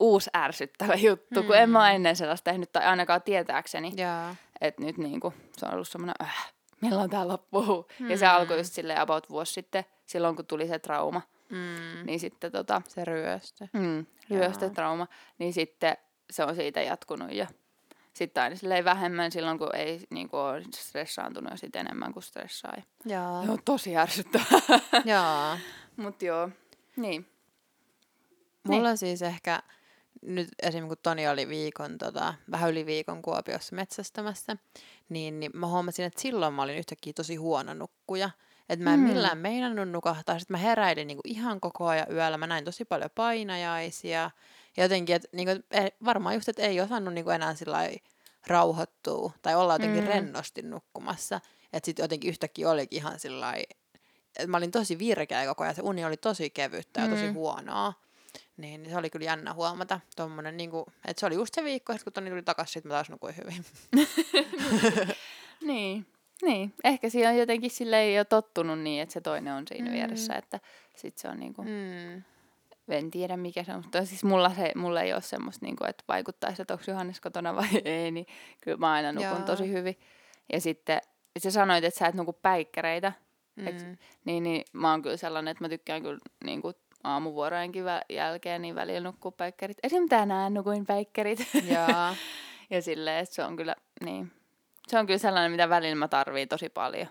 uusi 0.00 0.30
ärsyttävä 0.36 0.94
juttu, 0.94 1.42
kun 1.42 1.56
en 1.56 1.70
mä 1.70 1.78
Mm. 1.78 1.82
ole 1.84 1.90
ennen 1.94 2.16
sellaista 2.16 2.50
tehnyt, 2.50 2.72
tai 2.72 2.84
ainakaan 2.84 3.22
tietääkseni. 3.22 3.92
Jaa. 3.96 4.36
Että 4.60 4.82
nyt 4.84 4.98
niinku, 4.98 5.34
se 5.56 5.66
on 5.66 5.74
ollut 5.74 5.88
semmoinen, 5.88 6.14
äh, 6.22 6.52
milloin 6.80 7.10
tää 7.10 7.28
loppuu. 7.28 7.88
Mm. 7.98 8.10
Ja 8.10 8.18
se 8.18 8.26
alkoi 8.26 8.58
just 8.58 8.72
silleen 8.72 9.00
about 9.00 9.30
vuosi 9.30 9.52
sitten, 9.52 9.84
silloin 10.06 10.36
kun 10.36 10.46
tuli 10.46 10.68
se 10.68 10.78
trauma. 10.78 11.22
Mm. 11.48 12.06
Niin 12.06 12.20
sitten 12.20 12.52
tota, 12.52 12.82
Se 12.88 13.04
ryöstö. 13.04 13.66
mm, 13.72 14.06
ryöstötrauma, 14.30 15.06
niin 15.38 15.52
sitten 15.52 15.96
se 16.30 16.44
on 16.44 16.54
siitä 16.54 16.80
jatkunut 16.82 17.32
ja 17.32 17.46
sitten 18.12 18.42
aina 18.42 18.56
silleen 18.56 18.84
vähemmän 18.84 19.32
silloin, 19.32 19.58
kun 19.58 19.74
ei 19.76 20.06
niin 20.10 20.28
kuin, 20.28 20.40
ole 20.40 20.62
stressaantunut 20.74 21.50
ja 21.50 21.56
sitten 21.56 21.86
enemmän 21.86 22.12
kuin 22.12 22.22
stressaa. 22.22 22.72
Ja 22.76 22.82
Joo. 23.14 23.44
se 23.44 23.50
on 23.50 23.58
tosi 23.64 23.96
ärsyttävää. 23.96 24.80
Joo. 25.04 25.56
Mut 26.04 26.22
joo, 26.22 26.48
niin. 26.96 27.26
Mulla 28.68 28.96
siis 28.96 29.22
ehkä 29.22 29.62
nyt 30.22 30.48
esim. 30.62 30.88
kun 30.88 30.96
Toni 31.02 31.28
oli 31.28 31.48
viikon, 31.48 31.98
tota, 31.98 32.34
vähän 32.50 32.70
yli 32.70 32.86
viikon 32.86 33.22
Kuopiossa 33.22 33.76
metsästämässä, 33.76 34.56
niin, 35.08 35.40
niin 35.40 35.50
mä 35.54 35.66
huomasin, 35.66 36.04
että 36.04 36.20
silloin 36.20 36.54
mä 36.54 36.62
olin 36.62 36.76
yhtäkkiä 36.78 37.12
tosi 37.12 37.36
huono 37.36 37.74
nukkuja. 37.74 38.30
Että 38.68 38.84
mä 38.84 38.94
en 38.94 39.00
Mm. 39.00 39.06
millään 39.06 39.38
meinannut 39.38 39.88
nukahtaa. 39.88 40.38
Sitten 40.38 40.54
mä 40.54 40.58
heräilin 40.58 41.06
niinku 41.06 41.20
ihan 41.24 41.60
koko 41.60 41.86
ajan 41.86 42.06
yöllä. 42.12 42.38
Mä 42.38 42.46
näin 42.46 42.64
tosi 42.64 42.84
paljon 42.84 43.10
painajaisia. 43.14 44.30
Ja 44.76 44.82
jotenkin, 44.84 45.16
että 45.16 45.28
niinku, 45.32 45.52
et 45.70 45.94
varmaan 46.04 46.34
just, 46.34 46.48
että 46.48 46.62
ei 46.62 46.80
osannut 46.80 47.14
niinku 47.14 47.30
enää 47.30 47.54
sillä 47.54 47.78
rauhoittua. 48.46 49.32
Tai 49.42 49.54
olla 49.54 49.74
jotenkin 49.74 50.02
Mm. 50.02 50.08
rennosti 50.08 50.62
nukkumassa. 50.62 51.40
Että 51.72 51.84
sitten 51.86 52.02
jotenkin 52.04 52.28
yhtäkkiä 52.30 52.70
olikin 52.70 52.96
ihan 52.96 53.20
sillä 53.20 53.54
että 54.36 54.46
mä 54.46 54.56
olin 54.56 54.70
tosi 54.70 54.98
virkeä 54.98 55.46
koko 55.46 55.62
ajan. 55.64 55.74
Se 55.74 55.82
uni 55.82 56.04
oli 56.04 56.16
tosi 56.16 56.50
kevyttä 56.50 57.00
ja 57.00 57.08
tosi 57.08 57.26
Mm. 57.26 57.34
huonoa. 57.34 57.92
Niin 58.60 58.90
se 58.90 58.96
oli 58.96 59.10
kyllä 59.10 59.24
jännä 59.26 59.54
huomata. 59.54 60.00
Tommonen, 60.16 60.56
niinku, 60.56 60.86
että 61.04 61.20
se 61.20 61.26
oli 61.26 61.34
just 61.34 61.54
se 61.54 61.64
viikko, 61.64 61.92
sit 61.92 62.02
kun 62.04 62.12
Toni 62.12 62.30
tuli 62.30 62.42
takaisin, 62.42 62.72
sit 62.72 62.84
mä 62.84 62.90
taas 62.90 63.10
nukuin 63.10 63.34
hyvin. 63.36 63.64
Niin, 65.60 66.06
niin. 66.42 66.74
Ehkä 66.84 67.08
siinä 67.08 67.30
on 67.30 67.36
jotenkin 67.36 67.70
sille 67.70 68.00
ei 68.00 68.18
ole 68.18 68.24
tottunut 68.24 68.78
niin, 68.78 69.02
että 69.02 69.12
se 69.12 69.20
toinen 69.20 69.52
on 69.54 69.64
siinä 69.68 69.86
Mm. 69.90 69.92
vieressä, 69.92 70.34
että 70.34 70.60
sit 70.96 71.18
se 71.18 71.28
on 71.28 71.40
niinku, 71.40 71.62
mm. 71.62 71.68
Mm. 71.68 72.22
en 72.88 73.10
tiedä 73.10 73.36
mikä 73.36 73.64
se 73.64 73.72
on, 73.74 73.82
mutta 73.82 74.04
siis 74.04 74.24
mulla, 74.24 74.54
se, 74.54 74.72
mulla 74.76 75.02
ei 75.02 75.12
ole 75.12 75.22
semmoista, 75.22 75.66
niinku, 75.66 75.84
että 75.84 76.04
vaikuttaisi, 76.08 76.62
että 76.62 76.74
onko 76.74 76.84
Johannes 76.88 77.20
kotona 77.20 77.56
vai 77.56 77.68
ei, 77.84 78.10
niin 78.10 78.26
kyllä 78.60 78.76
mä 78.78 78.92
aina 78.92 79.12
nukun 79.12 79.30
Jaa. 79.30 79.40
tosi 79.42 79.72
hyvin. 79.72 79.98
Ja 80.52 80.60
sitten 80.60 81.00
sä 81.38 81.50
sanoit, 81.50 81.84
että 81.84 81.98
sä 81.98 82.06
et 82.06 82.14
nuku 82.14 82.32
päikkäreitä, 82.32 83.12
Eks- 83.60 83.84
Mm. 83.84 83.96
niin, 84.24 84.42
niin 84.42 84.64
mä 84.72 84.90
oon 84.90 85.02
kyllä 85.02 85.16
sellainen, 85.16 85.52
että 85.52 85.64
mä 85.64 85.68
tykkään 85.68 86.02
kyllä 86.02 86.18
niinku, 86.44 86.72
aamuvuorojenkin 87.04 87.84
vä- 87.84 88.04
jälkeen 88.14 88.62
niin 88.62 88.74
välillä 88.74 89.00
nukkuu 89.00 89.30
päikkärit. 89.32 89.76
Esim. 89.82 90.08
tänään 90.08 90.54
nukuin 90.54 90.86
päikkärit. 90.86 91.38
Jaa. 91.64 92.14
Ja 92.72 92.82
silleen, 92.82 93.18
että 93.22 93.34
se 93.34 93.44
on 93.44 93.56
kyllä, 93.56 93.76
niin. 94.04 94.32
Se 94.88 94.98
on 94.98 95.06
kyllä 95.06 95.18
sellainen, 95.18 95.50
mitä 95.50 95.68
välillä 95.68 95.94
mä 95.94 96.08
tarviin 96.08 96.48
tosi 96.48 96.68
paljon. 96.68 97.06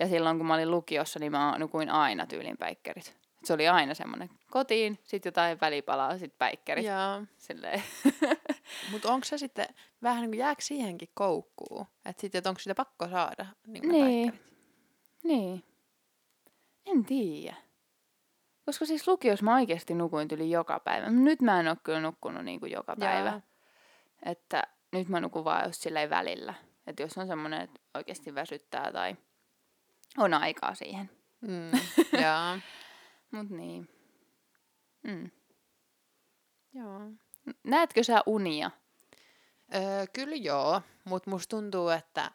Ja 0.00 0.08
silloin, 0.08 0.36
kun 0.38 0.46
mä 0.46 0.54
olin 0.54 0.70
lukiossa, 0.70 1.18
niin 1.18 1.32
mä 1.32 1.54
nukuin 1.58 1.90
aina 1.90 2.26
tyylin 2.26 2.56
päikkärit. 2.56 3.16
Se 3.44 3.52
oli 3.52 3.68
aina 3.68 3.94
semmoinen 3.94 4.30
kotiin, 4.50 4.98
sitten 5.04 5.30
jotain 5.30 5.58
välipalaa, 5.60 6.18
sitten 6.18 6.38
päikkärit. 6.38 6.84
Jaa. 6.84 7.24
Silleen. 7.38 7.82
Mutta 8.92 9.12
onko 9.12 9.24
se 9.24 9.38
sitten 9.38 9.66
vähän 10.02 10.20
niin 10.22 10.30
kuin 10.30 10.38
jääkö 10.38 10.62
siihenkin 10.62 11.08
koukkuun? 11.14 11.86
Että 12.04 12.20
sitten, 12.20 12.38
että 12.38 12.48
onko 12.50 12.58
sitä 12.58 12.74
pakko 12.74 13.08
saada 13.08 13.46
niin 13.66 13.82
kuin 13.82 13.92
Niin. 13.92 14.30
päikkärit? 14.32 14.52
niin. 15.24 15.64
En 16.86 17.04
tiedä. 17.04 17.56
Koska 18.64 18.86
siis 18.86 19.08
lukiossa 19.08 19.44
mä 19.44 19.54
oikeasti 19.54 19.94
nukuin 19.94 20.28
tyli 20.28 20.50
joka 20.50 20.80
päivä. 20.80 21.10
Nyt 21.10 21.42
mä 21.42 21.60
en 21.60 21.68
ole 21.68 21.76
kyllä 21.82 22.00
nukkunut 22.00 22.44
niin 22.44 22.60
kuin 22.60 22.72
joka 22.72 22.96
päivä. 22.96 23.28
Jaa. 23.28 23.40
Että 24.22 24.62
nyt 24.92 25.08
mä 25.08 25.20
nukun 25.20 25.44
vaan 25.44 25.66
just 25.66 25.82
silleen 25.82 26.10
välillä. 26.10 26.54
Että 26.86 27.02
jos 27.02 27.18
on 27.18 27.26
semmoinen, 27.26 27.60
että 27.60 27.80
oikeasti 27.94 28.34
väsyttää 28.34 28.92
tai 28.92 29.16
on 30.18 30.34
aikaa 30.34 30.74
siihen. 30.74 31.10
Mm. 31.40 31.70
Jaa. 32.20 32.58
Mut 33.32 33.50
niin. 33.50 33.88
Mm. 35.02 35.30
Joo. 36.74 37.00
Näetkö 37.64 38.04
sä 38.04 38.22
unia? 38.26 38.70
Öö, 39.74 40.06
kyllä 40.12 40.36
joo, 40.36 40.82
mutta 41.04 41.30
musta 41.30 41.56
tuntuu, 41.56 41.88
että 41.88 42.30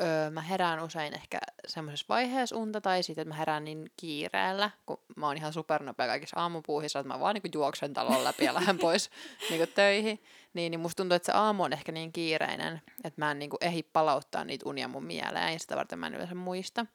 öö, 0.00 0.30
mä 0.30 0.40
herään 0.40 0.82
usein 0.82 1.14
ehkä 1.14 1.38
semmoisessa 1.66 2.06
vaiheessa 2.08 2.56
unta 2.56 2.80
tai 2.80 3.02
sitten, 3.02 3.22
että 3.22 3.34
mä 3.34 3.38
herään 3.38 3.64
niin 3.64 3.90
kiireellä, 3.96 4.70
kun 4.86 5.00
mä 5.16 5.26
oon 5.26 5.36
ihan 5.36 5.52
supernopea 5.52 6.06
kaikissa 6.06 6.40
aamupuuhissa, 6.40 6.98
että 6.98 7.12
mä 7.14 7.20
vaan 7.20 7.34
niinku 7.34 7.48
juoksen 7.54 7.92
talon 7.92 8.24
läpi 8.24 8.44
ja 8.44 8.54
lähden 8.54 8.78
pois 8.78 9.10
niinku 9.50 9.66
töihin. 9.74 10.22
Niin, 10.54 10.70
niin 10.70 10.80
musta 10.80 10.96
tuntuu, 10.96 11.16
että 11.16 11.26
se 11.26 11.32
aamu 11.32 11.62
on 11.62 11.72
ehkä 11.72 11.92
niin 11.92 12.12
kiireinen, 12.12 12.82
että 13.04 13.20
mä 13.20 13.30
en 13.30 13.38
niinku 13.38 13.56
ehdi 13.60 13.82
palauttaa 13.82 14.44
niitä 14.44 14.68
unia 14.68 14.88
mun 14.88 15.04
mieleen 15.04 15.52
ja 15.52 15.58
sitä 15.58 15.76
varten 15.76 15.98
mä 15.98 16.06
en 16.06 16.14
yleensä 16.14 16.34
muista. 16.34 16.86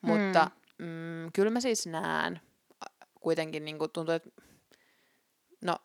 Mutta 0.00 0.50
mm, 0.78 1.32
kyllä 1.32 1.50
mä 1.50 1.60
siis 1.60 1.86
näen 1.86 2.40
kuitenkin 3.20 3.64
niinku 3.64 3.88
tuntuu, 3.88 4.14
että 4.14 4.30
no 5.64 5.78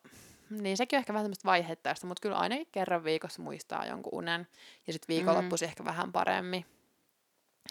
niin 0.50 0.76
sekin 0.76 0.96
on 0.96 0.98
ehkä 0.98 1.12
vähän 1.12 1.24
semmoista 1.24 1.48
vaiheittaista, 1.48 2.06
mutta 2.06 2.20
kyllä 2.20 2.36
ainakin 2.36 2.68
kerran 2.72 3.04
viikossa 3.04 3.42
muistaa 3.42 3.86
jonkun 3.86 4.14
unen. 4.14 4.46
Ja 4.86 4.92
sitten 4.92 5.14
viikonloppuisin 5.14 5.68
ehkä 5.68 5.84
vähän 5.84 6.12
paremmin, 6.12 6.64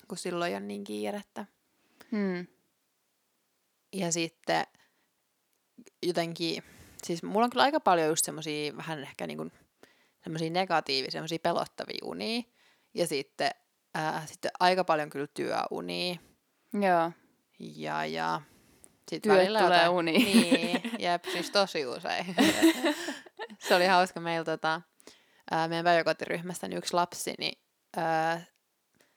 kun 0.08 0.18
silloin 0.18 0.54
ole 0.54 0.60
niin 0.60 0.84
kiirettä. 0.84 1.46
Hmm. 2.12 2.48
Ja 3.94 4.12
sitten 4.12 4.68
jotenkin, 6.04 6.63
siis 7.04 7.24
mulla 7.24 7.44
on 7.44 7.50
kyllä 7.50 7.63
aika 7.63 7.80
paljon 7.80 8.08
just 8.08 8.26
semmosia 8.26 8.78
vähän 8.78 9.00
ehkä 9.00 9.28
niinku 9.28 9.52
semmosia 10.24 10.50
negatiivisia, 10.50 11.12
semmosia 11.12 11.40
pelottavia 11.44 12.00
unia. 12.04 12.42
Ja 12.94 13.08
sitten, 13.08 13.52
ää, 13.94 14.26
sitten 14.26 14.52
aika 14.60 14.84
paljon 14.84 15.10
kyllä 15.10 15.28
työunia. 15.34 16.16
Joo. 16.74 17.12
Ja, 17.60 18.06
ja 18.06 18.42
sit 19.10 19.24
Työt 19.24 19.48
tulee 19.48 19.63
jotain- 19.63 19.89
uniin. 19.89 20.26
Niin, 20.26 20.82
jep, 21.00 21.26
siis 21.26 21.52
tosi 21.52 21.86
usein. 21.86 22.36
se 23.67 23.76
oli 23.76 23.86
hauska 23.86 24.20
meillä 24.20 24.46
tota, 24.46 24.82
ää, 25.52 25.67
meidän 25.67 25.84
päiväkotiryhmästä 25.84 26.67
niin 26.67 26.78
yksi 26.78 26.93
lapsi, 26.93 27.34
niin 27.39 27.60
ää, 27.98 28.41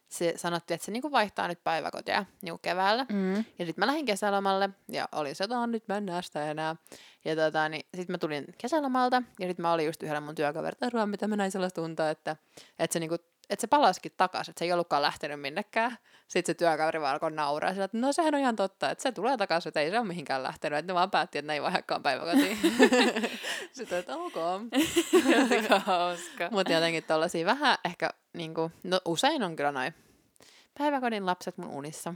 se 0.09 0.33
sanottiin, 0.37 0.75
että 0.75 0.85
se 0.85 0.93
niinku 0.93 1.11
vaihtaa 1.11 1.49
nyt 1.49 1.65
päiväkotia 1.65 2.25
niinku 2.43 2.59
keväällä. 2.63 3.07
Mm. 3.13 3.35
Ja 3.35 3.67
sitten 3.67 3.75
mä 3.77 3.87
lähdin 3.87 4.07
kesälomalle 4.07 4.71
ja 4.89 5.09
oli 5.13 5.35
se, 5.35 5.45
että 5.45 5.67
nyt 5.67 5.89
mä 5.89 5.97
en 5.97 6.07
näe 6.07 6.23
sitä 6.23 6.51
enää. 6.51 6.77
Ja 7.25 7.37
tota, 7.37 7.69
niin 7.69 7.87
sitten 7.97 8.15
mä 8.15 8.19
tulin 8.19 8.45
kesälomalta 8.59 9.23
ja 9.41 9.47
sitten 9.47 9.63
mä 9.63 9.73
olin 9.73 9.87
just 9.87 10.03
yhdellä 10.03 10.21
mun 10.21 10.35
työkaverilla, 10.35 11.07
mitä 11.07 11.29
mä 11.29 11.37
näin 11.37 11.51
sellaista 11.51 11.81
tuntoa, 11.81 12.11
että, 12.11 12.37
että 12.79 12.93
se 12.93 13.01
niinku 13.01 13.17
että 13.51 13.61
se 13.61 13.67
palasikin 13.67 14.13
takaisin, 14.17 14.53
että 14.53 14.59
se 14.59 14.65
ei 14.65 14.73
ollutkaan 14.73 15.03
lähtenyt 15.03 15.41
minnekään. 15.41 15.99
Sitten 16.29 16.55
se 16.55 16.59
työkaveri 16.59 17.01
vaan 17.01 17.13
alkoi 17.13 17.31
nauraa 17.31 17.73
sillä, 17.73 17.85
että 17.85 17.99
no 17.99 18.13
sehän 18.13 18.35
on 18.35 18.41
ihan 18.41 18.57
totta, 18.57 18.91
että 18.91 19.03
se 19.03 19.13
tulee 19.13 19.37
takaisin, 19.37 19.71
että 19.71 19.81
ei 19.81 19.91
se 19.91 19.99
ole 19.99 20.07
mihinkään 20.07 20.43
lähtenyt, 20.43 20.79
että 20.79 20.93
ne 20.93 20.95
vaan 20.95 21.11
päätti, 21.11 21.39
että 21.39 21.47
ne 21.47 21.55
ei 21.55 21.63
vaihdakaan 21.63 22.03
päiväkotiin. 22.03 22.59
Sitten, 23.73 23.99
että 23.99 24.17
ok. 24.17 24.35
Hauska. 25.87 26.49
Mutta 26.51 26.73
jotenkin 26.73 27.05
tollasia 27.05 27.47
vähän 27.47 27.79
ehkä, 27.85 28.11
niinku, 28.33 28.73
no 28.85 29.01
usein 29.05 29.43
on 29.43 29.57
kyllä 29.57 29.73
noin 29.73 29.95
päiväkodin 30.79 31.27
lapset 31.27 31.59
mun 31.59 31.71
unissa. 31.71 32.15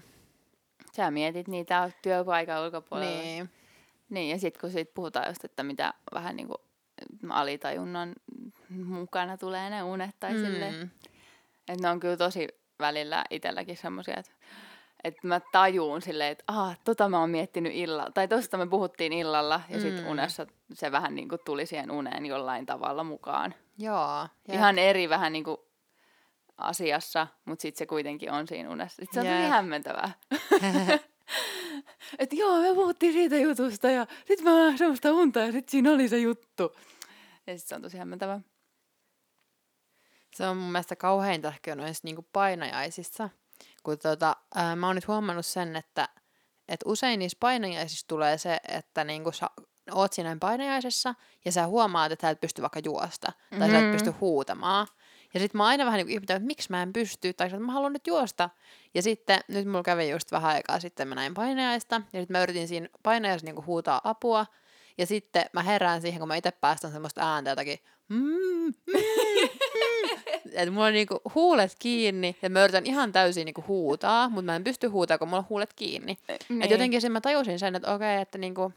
Sä 0.97 1.11
mietit 1.11 1.49
niitä 1.49 1.91
työpaikan 2.03 2.65
ulkopuolella. 2.65 3.23
Niin. 3.23 3.51
Niin, 4.11 4.31
ja 4.31 4.39
sitten 4.39 4.61
kun 4.61 4.71
siitä 4.71 4.93
puhutaan 4.95 5.29
just, 5.29 5.45
että 5.45 5.63
mitä 5.63 5.95
vähän 6.15 6.37
niin 6.37 6.47
kuin 6.47 6.59
alitajunnan 7.29 8.15
mukana 8.69 9.37
tulee 9.37 9.71
ne 9.71 9.83
unet 9.83 10.17
tai 10.21 10.35
mm. 10.35 10.45
silleen. 10.45 10.93
Että 11.69 11.83
ne 11.83 11.91
on 11.91 12.01
kyllä 12.01 12.17
tosi 12.17 12.49
välillä 12.81 13.25
itselläkin 13.31 13.77
semmoisia, 13.77 14.15
että, 14.17 14.33
että 15.05 15.27
mä 15.27 15.41
tajuun 15.53 16.03
silleen, 16.03 16.33
että 16.33 16.45
ah, 16.47 16.79
tota 16.85 17.09
mä 17.09 17.21
oon 17.21 17.31
miettinyt 17.31 17.73
illalla. 17.75 18.11
Tai 18.15 18.29
tosta 18.29 18.57
me 18.57 18.67
puhuttiin 18.67 19.13
illalla 19.13 19.61
ja 19.69 19.81
sitten 19.81 20.05
Mm. 20.05 20.11
unessa 20.11 20.47
se 20.75 20.93
vähän 20.93 21.15
niin 21.15 21.29
kuin 21.29 21.41
tuli 21.45 21.67
siihen 21.67 21.91
uneen 21.91 22.27
jollain 22.27 22.67
tavalla 22.67 23.05
mukaan. 23.05 23.55
Joo. 23.79 24.29
jep. 24.49 24.57
Ihan 24.57 24.79
eri 24.79 25.09
vähän 25.09 25.33
niin 25.33 25.45
kuin 25.45 25.57
asiassa, 26.59 27.27
mutta 27.45 27.63
sitten 27.63 27.79
se 27.79 27.87
kuitenkin 27.87 28.33
on 28.33 28.49
siinä 28.49 28.71
unessa. 28.71 28.97
Sit 28.97 29.13
se 29.13 29.21
on 29.21 29.27
tosi 29.27 29.49
hämmentävää. 29.49 30.11
että 32.19 32.37
joo, 32.37 32.61
me 32.61 32.75
puhuttiin 32.75 33.13
siitä 33.13 33.37
jutusta 33.37 33.91
ja 33.91 34.07
sitten 34.25 34.45
mä 34.45 34.59
näin 34.59 34.79
semmoista 34.79 35.13
unta 35.13 35.41
ja 35.41 35.53
sitten 35.53 35.71
siinä 35.71 35.93
oli 35.93 36.09
se 36.09 36.19
juttu. 36.19 36.77
Ja 37.47 37.59
sitten 37.59 37.69
se 37.69 37.75
on 37.75 37.83
tosi 37.83 37.99
hämmentävää. 37.99 38.41
Se 40.35 40.47
on 40.49 40.57
mun 40.57 40.73
mielestä 40.73 40.97
kauheinta 40.97 41.49
ehkä 41.49 41.75
noissa 41.75 42.01
niinku 42.05 42.27
painajaisissa. 42.33 43.31
Kun 43.83 43.99
tota, 43.99 44.37
ää, 44.55 44.77
mä 44.77 44.87
oon 44.87 44.95
nyt 44.97 45.09
huomannut 45.09 45.47
sen, 45.47 45.77
että 45.77 46.09
et 46.69 46.81
usein 46.85 47.19
niissä 47.19 47.37
painajaisissa 47.41 48.09
tulee 48.09 48.39
se, 48.39 48.61
että 48.69 49.05
niinku 49.05 49.33
sä 49.33 49.51
oot 49.93 50.13
siinä 50.13 50.37
painajaisessa 50.41 51.15
ja 51.45 51.53
sä 51.53 51.67
huomaat, 51.67 52.13
että 52.13 52.27
sä 52.27 52.31
et 52.31 52.41
pysty 52.41 52.63
vaikka 52.63 52.81
juosta. 52.85 53.33
Tai 53.51 53.59
mm-hmm. 53.59 53.73
sä 53.73 53.79
et 53.79 53.85
Mhm. 53.85 53.93
pysty 53.93 54.11
huutamaan. 54.11 54.87
Ja 55.35 55.41
sitten 55.41 55.59
mä 55.59 55.67
aina 55.67 55.85
vähän 55.85 56.07
niin 56.07 56.19
että 56.23 56.39
miksi 56.39 56.71
mä 56.71 56.83
en 56.83 56.93
pysty, 56.93 57.33
tai 57.33 57.47
että 57.47 57.59
mä 57.59 57.73
haluan 57.73 57.93
nyt 57.93 58.07
juosta. 58.07 58.51
Ja 58.95 59.03
sitten 59.03 59.41
nyt 59.49 59.67
mulla 59.67 59.83
kävi 59.83 60.11
just 60.11 60.33
vähän 60.33 60.51
aikaa 60.51 60.81
sitten, 60.81 61.09
mä 61.09 61.15
näin 61.15 61.35
painajaista, 61.35 61.95
ja 61.95 62.21
sitten 62.21 62.37
mä 62.39 62.43
yritin 62.43 62.69
siinä 62.69 62.89
painajaisessa 63.03 63.45
niinku 63.47 63.65
huutaa 63.67 64.01
apua, 64.05 64.47
Ja 64.99 65.07
sitten 65.07 65.45
mä 65.53 65.63
herään 65.63 66.01
siihen, 66.01 66.19
kun 66.19 66.29
mä 66.29 66.37
itse 66.37 66.51
päästän 66.51 66.93
semmoista 66.93 67.33
ääntä 67.35 67.51
jotakin, 67.51 67.79
mm, 68.09 68.19
mm, 68.19 68.73
mm. 68.87 69.01
että 70.53 70.71
mulla 70.71 70.87
on 70.87 70.93
niinku 70.93 71.21
huulet 71.35 71.77
kiinni 71.79 72.37
ja 72.43 72.51
mä 72.51 72.65
yritän 72.65 72.87
ihan 72.87 73.13
täysin 73.13 73.45
niinku 73.45 73.65
huutaa, 73.69 74.29
mutta 74.29 74.43
mä 74.43 74.57
en 74.57 74.65
pysty 74.65 74.87
huutaa, 74.89 75.19
kun 75.19 75.29
mulla 75.29 75.39
on 75.43 75.47
huulet 75.49 75.73
kiinni. 75.75 76.19
Niin. 76.49 76.63
Et 76.63 76.71
jotenkin 76.71 77.01
sen 77.01 77.13
mä 77.13 77.21
tajusin 77.21 77.59
sen, 77.59 77.75
että 77.75 77.95
okei, 77.95 78.21
että 78.21 78.39
niinku, 78.39 78.73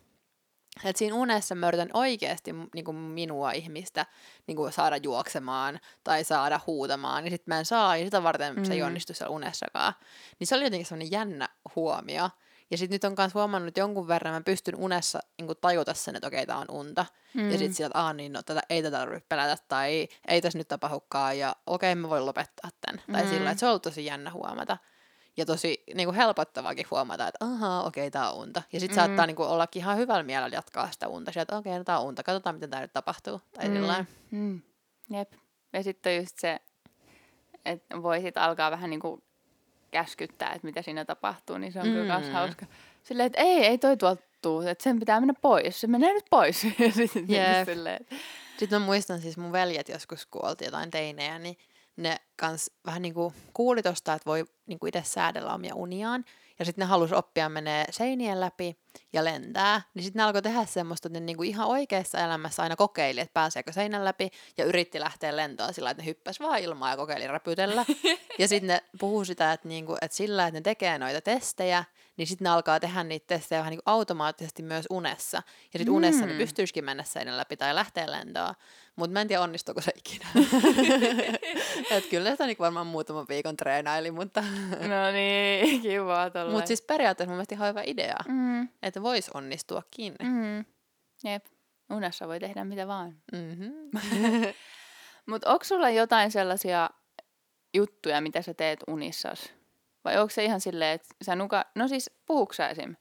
et 0.83 0.95
siinä 0.95 1.15
unessa 1.15 1.55
mä 1.55 1.67
yritän 1.67 1.89
oikeasti 1.93 2.51
niinku 2.75 2.93
minua 2.93 3.51
ihmistä 3.51 4.05
niinku 4.47 4.71
saada 4.71 4.97
juoksemaan 4.97 5.79
tai 6.03 6.23
saada 6.23 6.59
huutamaan, 6.67 7.23
niin 7.23 7.31
sitten 7.31 7.51
mä 7.53 7.59
en 7.59 7.65
saa, 7.65 7.97
ja 7.97 8.05
sitä 8.05 8.23
varten 8.23 8.55
mm. 8.55 8.65
se 8.65 8.73
ei 8.73 8.79
Mm. 8.81 8.87
onnistu 8.87 9.13
siellä 9.13 9.35
unessakaan. 9.35 9.93
Niin 10.39 10.47
se 10.47 10.55
oli 10.55 10.63
jotenkin 10.63 10.85
semmoinen 10.85 11.11
jännä 11.11 11.49
huomio. 11.75 12.29
Ja 12.71 12.77
sitten 12.77 12.95
nyt 12.95 13.03
on 13.03 13.15
myös 13.17 13.33
huomannut 13.33 13.67
että 13.67 13.79
jonkun 13.79 14.07
verran, 14.07 14.33
mä 14.33 14.41
pystyn 14.41 14.75
unessa 14.75 15.19
niinku 15.37 15.55
tajuta 15.55 15.93
sen, 15.93 16.15
että 16.15 16.27
okei, 16.27 16.45
tää 16.45 16.57
on 16.57 16.71
unta. 16.71 17.05
Mm. 17.33 17.45
Ja 17.51 17.57
sitten 17.57 17.73
sieltä, 17.73 17.97
aah 17.99 18.13
niin, 18.13 18.33
no 18.33 18.43
tätä, 18.43 18.61
ei 18.69 18.83
tätä 18.83 18.97
tarvitse 18.97 19.25
pelätä, 19.29 19.63
tai 19.67 20.07
ei 20.27 20.41
tässä 20.41 20.57
nyt 20.59 20.67
tapahdukaan, 20.67 21.39
ja 21.39 21.55
okei, 21.67 21.95
mä 21.95 22.09
voin 22.09 22.25
lopettaa 22.25 22.69
tämän. 22.81 23.01
Tai 23.11 23.23
Mm. 23.23 23.29
sillä, 23.29 23.51
että 23.51 23.59
se 23.59 23.65
on 23.65 23.69
ollut 23.69 23.81
tosi 23.83 24.05
jännä 24.05 24.31
huomata. 24.31 24.77
Ja 25.37 25.45
tosi 25.45 25.83
niinku 25.93 26.13
helpottavaakin 26.13 26.85
huomata, 26.91 27.27
että 27.27 27.45
ahaa, 27.45 27.83
okei, 27.83 28.11
tää 28.11 28.31
on 28.31 28.37
unta. 28.37 28.61
Ja 28.73 28.79
sitten 28.79 28.97
Mm. 28.97 29.07
saattaa 29.07 29.25
niinku 29.25 29.43
ollakin 29.43 29.79
ihan 29.79 29.97
hyvällä 29.97 30.23
mielellä 30.23 30.55
jatkaa 30.55 30.91
sitä 30.91 31.07
unta. 31.07 31.31
Sieltä, 31.31 31.41
että 31.41 31.57
okei, 31.57 31.77
no 31.77 31.83
tää 31.83 31.99
on 31.99 32.05
unta, 32.05 32.23
katsotaan, 32.23 32.55
miten 32.55 32.69
tää 32.69 32.81
nyt 32.81 32.93
tapahtuu. 32.93 33.41
Tai 33.53 33.67
mm. 33.67 33.73
sillä 33.75 34.05
Mm. 34.31 34.61
Jep. 35.09 35.33
Ja 35.73 35.83
sitten 35.83 36.11
on 36.11 36.17
just 36.17 36.39
se, 36.39 36.59
että 37.65 38.01
voi 38.03 38.21
sit 38.21 38.37
alkaa 38.37 38.71
vähän 38.71 38.89
niinku 38.89 39.23
käskyttää, 39.91 40.53
että 40.53 40.67
mitä 40.67 40.81
siinä 40.81 41.05
tapahtuu, 41.05 41.57
niin 41.57 41.71
se 41.71 41.79
on 41.79 41.87
mm. 41.87 41.93
kyllä 41.93 42.19
myös 42.19 42.33
hauska. 42.33 42.65
Silleen, 43.03 43.27
että 43.27 43.41
ei, 43.41 43.65
ei 43.65 43.77
toi 43.77 43.97
tuolta 43.97 44.21
tuu, 44.41 44.61
että 44.61 44.83
sen 44.83 44.99
pitää 44.99 45.19
mennä 45.19 45.33
pois. 45.41 45.79
Se 45.81 45.87
menee 45.87 46.13
nyt 46.13 46.25
pois. 46.29 46.63
ja 46.79 46.91
sitten 46.91 47.65
silleen, 47.65 47.97
että- 48.01 48.15
Sitten 48.57 48.81
mä 48.81 48.85
muistan 48.85 49.21
siis 49.21 49.37
mun 49.37 49.51
veljet 49.51 49.89
joskus, 49.89 50.25
kun 50.25 50.45
oltiin 50.45 50.67
jotain 50.67 50.91
teinejä, 50.91 51.39
niin 51.39 51.57
ne 51.97 52.17
kans 52.35 52.71
vähän 52.85 53.01
niinku 53.01 53.33
kuuli 53.53 53.83
tosta, 53.83 54.13
että 54.13 54.25
voi 54.25 54.45
niinku 54.67 54.85
itse 54.85 55.03
säädellä 55.05 55.53
omia 55.53 55.75
uniaan. 55.75 56.25
Ja 56.59 56.65
sitten 56.65 56.81
ne 56.83 56.85
halusi 56.89 57.15
oppia 57.15 57.49
menee 57.49 57.85
seinien 57.89 58.39
läpi 58.39 58.77
ja 59.13 59.23
lentää. 59.23 59.81
Niin 59.93 60.03
sitten 60.03 60.19
ne 60.19 60.23
alkoi 60.23 60.41
tehdä 60.41 60.65
semmoista, 60.65 61.07
että 61.07 61.19
ne 61.19 61.25
niinku 61.25 61.43
ihan 61.43 61.67
oikeassa 61.67 62.19
elämässä 62.19 62.63
aina 62.63 62.75
kokeili, 62.75 63.19
että 63.19 63.33
pääseekö 63.33 63.71
seinän 63.71 64.05
läpi. 64.05 64.29
Ja 64.57 64.65
yritti 64.65 64.99
lähteä 64.99 65.35
lentoon 65.35 65.73
sillä, 65.73 65.89
että 65.89 66.03
ne 66.03 66.07
hyppäsi 66.07 66.39
vaan 66.43 66.59
ilmaa 66.59 66.89
ja 66.89 66.97
kokeili 66.97 67.27
räpytellä. 67.27 67.85
ja 68.39 68.47
sitten 68.47 68.67
ne 68.67 68.81
puhuu 68.99 69.25
sitä, 69.25 69.53
että, 69.53 69.67
niinku, 69.67 69.97
että 70.01 70.17
sillä, 70.17 70.47
että 70.47 70.57
ne 70.59 70.61
tekee 70.61 70.97
noita 70.99 71.21
testejä, 71.21 71.83
niin 72.17 72.27
sitten 72.27 72.45
ne 72.45 72.49
alkaa 72.49 72.79
tehdä 72.79 73.03
niitä 73.03 73.27
testejä 73.27 73.59
vähän 73.59 73.71
niinku 73.71 73.83
automaattisesti 73.85 74.63
myös 74.63 74.85
unessa. 74.89 75.37
Ja 75.73 75.79
sitten 75.79 75.93
unessa 75.93 76.25
ne 76.25 76.31
Mm. 76.31 76.37
pystyisikin 76.37 76.85
mennä 76.85 77.03
seinän 77.03 77.37
läpi 77.37 77.57
tai 77.57 77.75
lähteä 77.75 78.11
lentoon. 78.11 78.53
Mutta 78.97 79.13
mä 79.13 79.21
en 79.21 79.27
tiedä, 79.27 79.41
onnistuuko 79.41 79.81
se 79.81 79.91
ikinä. 79.95 80.25
Et 81.91 82.05
kyllä 82.09 82.31
sitä 82.31 82.45
niinku 82.45 82.63
varmaan 82.63 82.87
muutaman 82.87 83.25
viikon 83.29 83.55
treenaili, 83.57 84.11
mutta... 84.11 84.41
No 84.91 85.11
niin, 85.11 85.81
kiva 85.81 86.29
tolleen. 86.29 86.51
Mutta 86.55 86.67
siis 86.67 86.81
periaatteessa 86.81 87.29
mun 87.29 87.35
mielestä 87.37 87.55
ihan 87.55 87.69
hyvä 87.69 87.83
idea, 87.85 88.15
Mm, 88.27 88.67
että 88.83 89.01
voisi 89.03 89.31
onnistuakin. 89.33 90.15
mm. 90.23 90.65
Jep. 91.23 91.45
Unessa 91.91 92.27
voi 92.27 92.39
tehdä 92.39 92.63
mitä 92.65 92.87
vaan. 92.87 93.15
Mm-hmm. 93.31 93.73
Mutta 95.29 95.49
onko 95.51 95.63
sulla 95.63 95.89
jotain 95.89 96.31
sellaisia 96.31 96.89
juttuja, 97.73 98.21
mitä 98.21 98.41
sä 98.41 98.53
teet 98.53 98.79
unissas? 98.87 99.53
Vai 100.05 100.17
onko 100.17 100.29
se 100.29 100.43
ihan 100.43 100.61
silleen, 100.61 100.95
että 100.95 101.07
sä 101.23 101.35
nuka... 101.35 101.65
No 101.75 101.87
siis, 101.87 102.11
puhuuko 102.25 102.53
esim? 102.71 102.95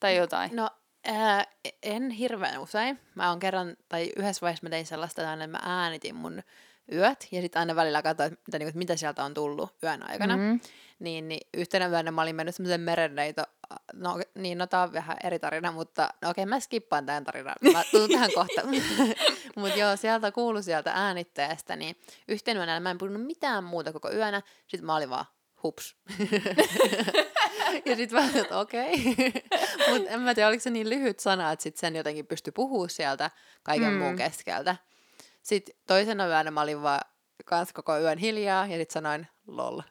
Tai 0.00 0.16
jotain? 0.16 0.56
No, 0.56 0.70
ää, 1.04 1.44
en 1.82 2.10
hirveän 2.10 2.60
usein. 2.60 3.00
Mä 3.14 3.28
oon 3.28 3.38
kerran, 3.38 3.76
tai 3.88 4.12
yhdessä 4.16 4.40
vaiheessa 4.40 4.66
mä 4.66 4.70
tein 4.70 4.86
sellaista, 4.86 5.22
että 5.22 5.30
aina 5.30 5.46
mä 5.46 5.60
äänitin 5.62 6.14
mun 6.14 6.42
yöt, 6.92 7.28
ja 7.30 7.40
sitten 7.42 7.60
aina 7.60 7.76
välillä 7.76 8.02
katsoin, 8.02 8.32
että 8.32 8.42
mitä, 8.46 8.58
niinku, 8.58 8.78
mitä 8.78 8.96
sieltä 8.96 9.24
on 9.24 9.34
tullut 9.34 9.74
yön 9.82 10.10
aikana. 10.10 10.36
Mm. 10.36 10.60
Niin, 10.98 11.28
niin 11.28 11.40
yhtenä 11.54 11.86
yönä 11.86 12.10
mä 12.10 12.22
olin 12.22 12.36
mennyt 12.36 12.54
semmoisen 12.54 12.80
merenneito, 12.80 13.42
no 13.92 14.18
niin, 14.34 14.58
no 14.58 14.66
tää 14.66 14.82
on 14.82 14.92
vähän 14.92 15.16
eri 15.24 15.38
tarina, 15.38 15.72
mutta 15.72 16.08
no 16.22 16.30
okei, 16.30 16.46
mä 16.46 16.60
skippaan 16.60 17.06
tämän 17.06 17.24
tarinan, 17.24 17.54
mä 17.72 17.82
tulen 17.90 18.10
tähän 18.10 18.30
kohta. 18.38 18.62
mutta 19.56 19.78
joo, 19.78 19.96
sieltä 19.96 20.32
kuului 20.32 20.62
sieltä 20.62 20.92
äänitteestä, 20.94 21.76
niin 21.76 21.96
yhtenä 22.28 22.60
yönä 22.60 22.80
mä 22.80 22.90
en 22.90 22.98
puhunut 22.98 23.22
mitään 23.22 23.64
muuta 23.64 23.92
koko 23.92 24.12
yönä, 24.12 24.42
sit 24.66 24.80
mä 24.80 24.96
olin 24.96 25.10
vaan 25.10 25.26
hups. 25.64 25.96
ja 27.86 27.96
sit 27.96 28.12
mä 28.12 28.20
olin, 28.24 28.36
että 28.36 28.58
okei. 28.58 28.92
mutta 29.90 30.10
en 30.10 30.20
mä 30.20 30.34
tiedä, 30.34 30.48
oliko 30.48 30.62
se 30.62 30.70
niin 30.70 30.90
lyhyt 30.90 31.20
sana, 31.20 31.52
että 31.52 31.62
sit 31.62 31.76
sen 31.76 31.96
jotenkin 31.96 32.26
pystyi 32.26 32.52
puhua 32.52 32.88
sieltä 32.88 33.30
kaiken 33.62 33.92
Mm. 33.92 33.98
muun 33.98 34.16
keskeltä. 34.16 34.76
Sitten 35.42 35.74
toisena 35.86 36.26
yönä 36.26 36.50
mä 36.50 36.60
olin 36.60 36.82
vaan 36.82 37.00
kans 37.44 37.72
koko 37.72 37.98
yön 37.98 38.18
hiljaa 38.18 38.66
ja 38.66 38.76
sit 38.78 38.90
sanoin 38.90 39.26
lol. 39.46 39.80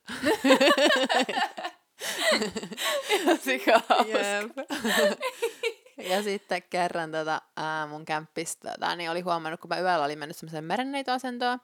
Sika 3.43 3.81
Jep. 4.07 4.51
ja 6.09 6.23
sitten 6.23 6.63
kerran 6.69 7.11
tota, 7.11 7.41
ää, 7.57 7.87
mun 7.87 8.05
kämppistä, 8.05 8.71
tota, 8.71 8.95
niin 8.95 9.11
oli 9.11 9.21
huomannut, 9.21 9.59
kun 9.61 9.69
mä 9.69 9.79
yöllä 9.79 10.05
olin 10.05 10.19
mennyt 10.19 10.37
semmoiseen 10.37 10.63
merenneitoasentoon, 10.63 11.59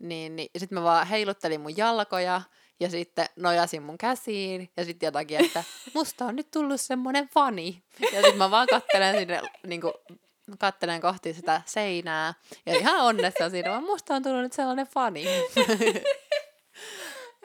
niin, 0.00 0.36
niin 0.36 0.48
sitten 0.58 0.78
mä 0.78 0.84
vaan 0.84 1.06
heiluttelin 1.06 1.60
mun 1.60 1.76
jalkoja 1.76 2.42
ja 2.80 2.90
sitten 2.90 3.26
nojasin 3.36 3.82
mun 3.82 3.98
käsiin 3.98 4.70
ja 4.76 4.84
sitten 4.84 5.06
jotakin, 5.06 5.44
että 5.44 5.64
musta 5.94 6.24
on 6.24 6.36
nyt 6.36 6.50
tullut 6.50 6.80
semmonen 6.80 7.28
fani. 7.28 7.82
Ja 8.00 8.22
sitten 8.22 8.38
mä 8.38 8.50
vaan 8.50 8.66
kattelen 8.70 9.18
sinne, 9.18 9.42
niinku, 9.66 9.92
kattelen 10.58 11.00
kohti 11.00 11.34
sitä 11.34 11.62
seinää 11.64 12.34
ja 12.66 12.78
ihan 12.78 13.00
onnessa 13.00 13.50
siinä, 13.50 13.70
vaan 13.70 13.84
musta 13.84 14.14
on 14.14 14.22
tullut 14.22 14.42
nyt 14.42 14.52
sellainen 14.52 14.86
fani. 14.86 15.24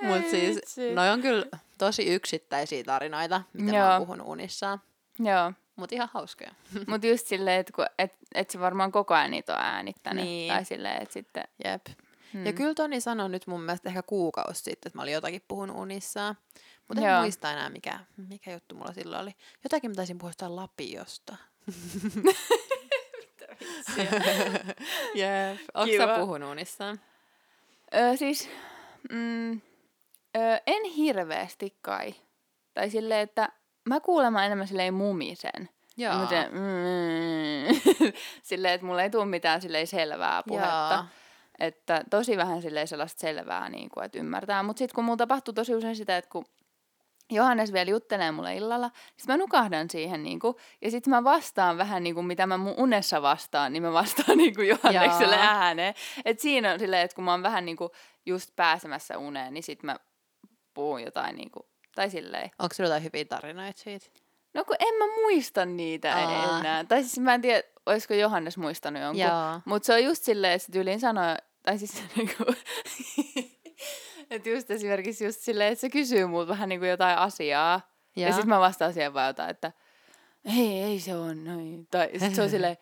Mutta 0.02 0.30
siis 0.30 0.78
noi 0.94 1.10
on 1.10 1.22
kyllä 1.22 1.46
tosi 1.78 2.14
yksittäisiä 2.14 2.84
tarinoita, 2.84 3.42
mitä 3.54 3.72
mä 3.72 3.78
Joo. 3.78 3.90
oon 3.90 4.02
puhunut 4.02 4.28
unissaan. 4.28 4.82
Joo. 5.20 5.54
Mutta 5.76 5.96
ihan 5.96 6.10
hauskoja. 6.14 6.52
Mutta 6.88 7.08
just 7.08 7.28
silleen, 7.28 7.60
että 7.60 7.90
et, 8.00 8.14
et 8.36 8.50
se 8.50 8.60
varmaan 8.60 8.92
koko 8.92 9.14
ajan 9.14 9.32
niitä 9.32 9.54
on 9.54 9.62
äänittänyt. 9.62 10.26
Niin. 10.26 10.54
Tai 10.54 10.66
silleen, 10.66 11.02
että 11.02 11.14
sitten... 11.14 11.44
Jep. 11.66 11.86
Hmm. 12.34 12.46
Ja 12.46 12.54
kyllä 12.54 12.74
Toni 12.74 13.02
sanoi 13.02 13.30
nyt 13.30 13.48
mun 13.48 13.62
mielestä 13.62 13.90
ehkä 13.90 14.04
kuukausi 14.04 14.62
sitten, 14.62 14.90
että 14.90 14.98
mä 14.98 15.02
olin 15.04 15.14
jotakin 15.14 15.42
puhunut 15.48 15.78
unissaan. 15.78 16.38
Mutta 16.88 17.04
en 17.04 17.10
Joo. 17.12 17.22
muista 17.22 17.52
enää, 17.52 17.70
mikä, 17.70 18.00
mikä 18.18 18.52
juttu 18.52 18.76
mulla 18.76 18.94
silloin 18.94 19.22
oli. 19.22 19.36
Jotakin 19.64 19.92
mä 19.92 19.96
taisin 19.96 20.18
puhua 20.18 20.30
jostain 20.30 20.56
Lapiosta. 20.56 21.36
Jep. 25.16 25.60
Onko 25.74 25.94
sä 25.98 26.04
Kiva. 26.04 26.20
puhunut 26.20 26.52
unissaan? 26.52 27.00
Öö, 27.96 28.18
siis, 28.18 28.50
mm, 29.12 29.52
öö, 30.38 30.58
en 30.68 30.84
hirveästi 30.84 31.78
kai. 31.82 32.16
Tai 32.74 32.90
silleen, 32.90 33.20
että 33.20 33.50
mä 33.90 34.00
kuulemma 34.00 34.46
enemmän 34.46 34.68
silleen 34.68 34.94
mumisen. 34.94 35.70
Joo. 35.98 36.16
Mä 36.16 36.26
teen, 36.26 36.52
mm, 36.54 37.80
silleen, 38.44 38.74
että 38.74 38.88
mulla 38.88 39.04
ei 39.04 39.10
tule 39.10 39.26
mitään 39.26 39.62
silleen 39.62 39.88
selvää 39.88 40.44
puhetta. 40.48 40.94
Joo. 40.94 41.04
Että 41.60 42.04
tosi 42.10 42.38
vähän 42.38 42.62
silleen 42.62 42.88
sellaista 42.88 43.20
selvää, 43.20 43.70
niin 43.70 43.90
kuin, 43.90 44.06
että 44.06 44.20
ymmärtää. 44.20 44.64
Mutta 44.64 44.78
sitten 44.78 44.96
kun 44.96 45.04
mulla 45.04 45.18
tapahtuu 45.18 45.54
tosi 45.54 45.76
usein 45.76 45.96
sitä, 45.96 46.18
että 46.18 46.30
kun 46.30 46.46
Johannes 47.32 47.74
vielä 47.74 47.92
juttelee 47.92 48.32
mulle 48.32 48.56
illalla, 48.56 48.88
niin 48.88 49.26
mä 49.28 49.38
nukahdan 49.38 49.90
siihen 49.90 50.24
niin 50.24 50.40
kuin, 50.40 50.56
ja 50.82 50.92
sitten 50.92 51.12
mä 51.12 51.24
vastaan 51.24 51.78
vähän 51.78 52.04
niin 52.04 52.16
kuin 52.16 52.26
mitä 52.26 52.48
mä 52.48 52.58
mun 52.58 52.74
unessa 52.78 53.22
vastaan, 53.22 53.74
niin 53.74 53.84
mä 53.84 53.94
vastaan 53.94 54.38
niin 54.38 54.56
kuin 54.56 54.68
Johannekselle 54.68 55.36
Jaa. 55.36 55.62
ääneen. 55.62 55.94
Et 56.26 56.40
siinä 56.40 56.74
on 56.74 56.80
silleen, 56.80 57.02
että 57.02 57.16
kun 57.16 57.24
mä 57.24 57.32
oon 57.32 57.44
vähän 57.44 57.66
niin 57.66 57.78
kuin 57.78 57.90
just 58.26 58.56
pääsemässä 58.56 59.18
uneen, 59.18 59.54
niin 59.54 59.64
sitten 59.64 59.86
mä 59.86 59.96
puhun 60.74 61.04
jotain 61.04 61.36
niin 61.36 61.52
kuin, 61.52 61.64
tai 61.96 62.10
silleen. 62.10 62.52
Onko 62.60 62.76
sulla 62.76 62.88
jotain 62.88 63.04
hyviä 63.04 63.26
tarinoita 63.26 63.82
siitä? 63.82 64.06
No 64.54 64.66
kun 64.66 64.76
en 64.80 64.94
mä 64.94 65.06
muista 65.06 65.66
niitä 65.66 66.16
Aa. 66.16 66.60
enää. 66.60 66.84
Tai 66.84 67.04
siis 67.04 67.20
mä 67.20 67.34
en 67.34 67.42
tiedä, 67.42 67.64
olisiko 67.86 68.14
Johannes 68.14 68.58
muistanut 68.58 69.02
jonkun. 69.02 69.22
Mutta 69.66 69.86
se 69.86 69.94
on 69.94 70.04
just 70.04 70.24
silleen, 70.24 70.54
että 70.54 70.72
tyyliin 70.72 71.00
sanoo, 71.00 71.36
tai 71.64 71.78
siis 71.78 72.04
niinku, 72.16 72.44
että 74.30 74.50
just 74.50 74.72
esimerkiksi 74.72 75.26
just 75.26 75.40
silleen, 75.42 75.72
että 75.74 75.82
se 75.82 75.90
kysyy 75.90 76.26
multa 76.26 76.48
vähän 76.48 76.70
niinku 76.70 76.86
jotain 76.86 77.18
asiaa. 77.18 77.82
Ja, 78.16 78.28
ja 78.28 78.34
sitten 78.34 78.50
mä 78.50 78.60
vastaan 78.60 78.94
siihen 78.94 79.14
vaan 79.14 79.28
jotain, 79.28 79.50
että 79.50 79.72
ei, 80.58 80.82
ei 80.84 81.00
se 81.00 81.16
on 81.16 81.44
noin. 81.44 81.88
Tai 81.92 82.10
sit 82.18 82.36
se 82.36 82.42
on 82.42 82.50
silleen, 82.50 82.78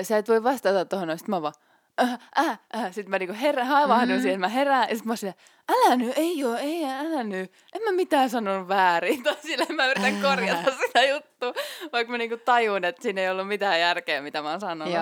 "Ö, 0.00 0.04
sä 0.04 0.18
et 0.18 0.28
voi 0.28 0.42
vastata 0.42 0.84
tuohon 0.84 1.08
noin. 1.08 1.18
Sitten 1.18 1.30
mä 1.34 1.42
vaan, 1.42 1.54
äh, 2.02 2.18
äh, 2.38 2.58
äh. 2.76 2.92
Sitten 2.92 3.10
mä 3.10 3.18
niinku 3.18 3.36
herä, 3.40 3.64
havahdun 3.64 4.16
Mm. 4.16 4.22
siihen, 4.22 4.40
mä 4.40 4.48
herään. 4.48 4.82
Ja 4.88 4.94
sitten 4.94 5.06
mä 5.06 5.10
oon 5.10 5.16
silleen, 5.18 5.38
älä 5.72 5.96
nyt, 5.96 6.12
ei 6.16 6.44
oo, 6.44 6.54
ei, 6.56 6.84
älä 6.84 7.22
nyt. 7.24 7.52
En 7.74 7.82
mä 7.82 7.92
mitään 7.92 8.30
sanonut 8.30 8.68
väärin. 8.68 9.22
Tai 9.24 9.36
silleen 9.42 9.74
mä 9.74 9.86
yritän 9.86 10.20
korjata 10.22 10.70
sitä 10.86 11.02
juttua, 11.02 11.52
vaikka 11.92 12.10
mä 12.10 12.18
niinku 12.18 12.36
tajun, 12.44 12.84
että 12.84 13.02
siinä 13.02 13.20
ei 13.20 13.30
ollut 13.30 13.48
mitään 13.48 13.80
järkeä, 13.80 14.22
mitä 14.22 14.42
mä 14.42 14.50
oon 14.50 14.60
sanonut. 14.60 14.94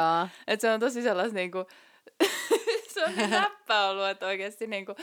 Että 0.46 0.60
se 0.60 0.70
on 0.72 0.80
tosi 0.80 1.02
sellaista 1.02 1.34
niinku, 1.34 1.58
se 2.98 3.04
on 3.04 3.16
niin 3.16 3.30
läppä 3.30 3.88
ollut, 3.88 4.06
että 4.06 4.26
oikeasti 4.26 4.66
niinku, 4.66 4.94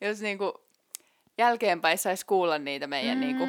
jos 0.00 0.20
niinku 0.20 0.60
jälkeenpäin 1.38 1.98
saisi 1.98 2.26
kuulla 2.26 2.58
niitä 2.58 2.86
meidän 2.86 3.14
Mm. 3.18 3.20
niinku 3.20 3.48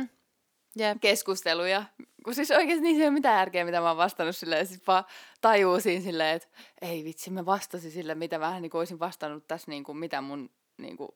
Jep. 0.75 0.97
keskusteluja, 1.01 1.83
kun 2.25 2.35
siis 2.35 2.51
oikeasti 2.51 2.83
niin 2.83 2.95
se 2.95 3.01
ei 3.01 3.07
ole 3.07 3.13
mitään 3.13 3.37
järkeä, 3.39 3.65
mitä 3.65 3.81
mä 3.81 3.87
oon 3.87 3.97
vastannut 3.97 4.35
silleen, 4.35 4.67
sit 4.67 4.87
vaan 4.87 5.03
tajuu 5.41 5.79
siinä 5.79 6.03
silleen, 6.03 6.35
että 6.35 6.47
ei 6.81 7.03
vitsi, 7.03 7.29
mä 7.29 7.45
vastasin 7.45 7.91
sille, 7.91 8.15
mitä 8.15 8.39
vähän 8.39 8.61
niin 8.61 8.69
kuin 8.69 8.79
olisin 8.79 8.99
vastannut 8.99 9.47
tässä, 9.47 9.71
niin 9.71 9.83
kuin, 9.83 9.97
mitä 9.97 10.21
mun 10.21 10.49
niin 10.77 10.97
kuin, 10.97 11.09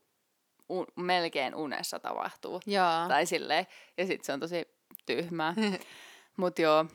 un, 0.69 0.87
melkein 0.95 1.55
unessa 1.55 1.99
tapahtuu. 1.99 2.61
Joo. 2.65 3.07
Tai 3.07 3.25
silleen, 3.25 3.67
ja 3.97 4.05
sitten 4.05 4.25
se 4.25 4.33
on 4.33 4.39
tosi 4.39 4.67
tyhmää. 5.05 5.53
Mut 6.37 6.59
joo, 6.59 6.85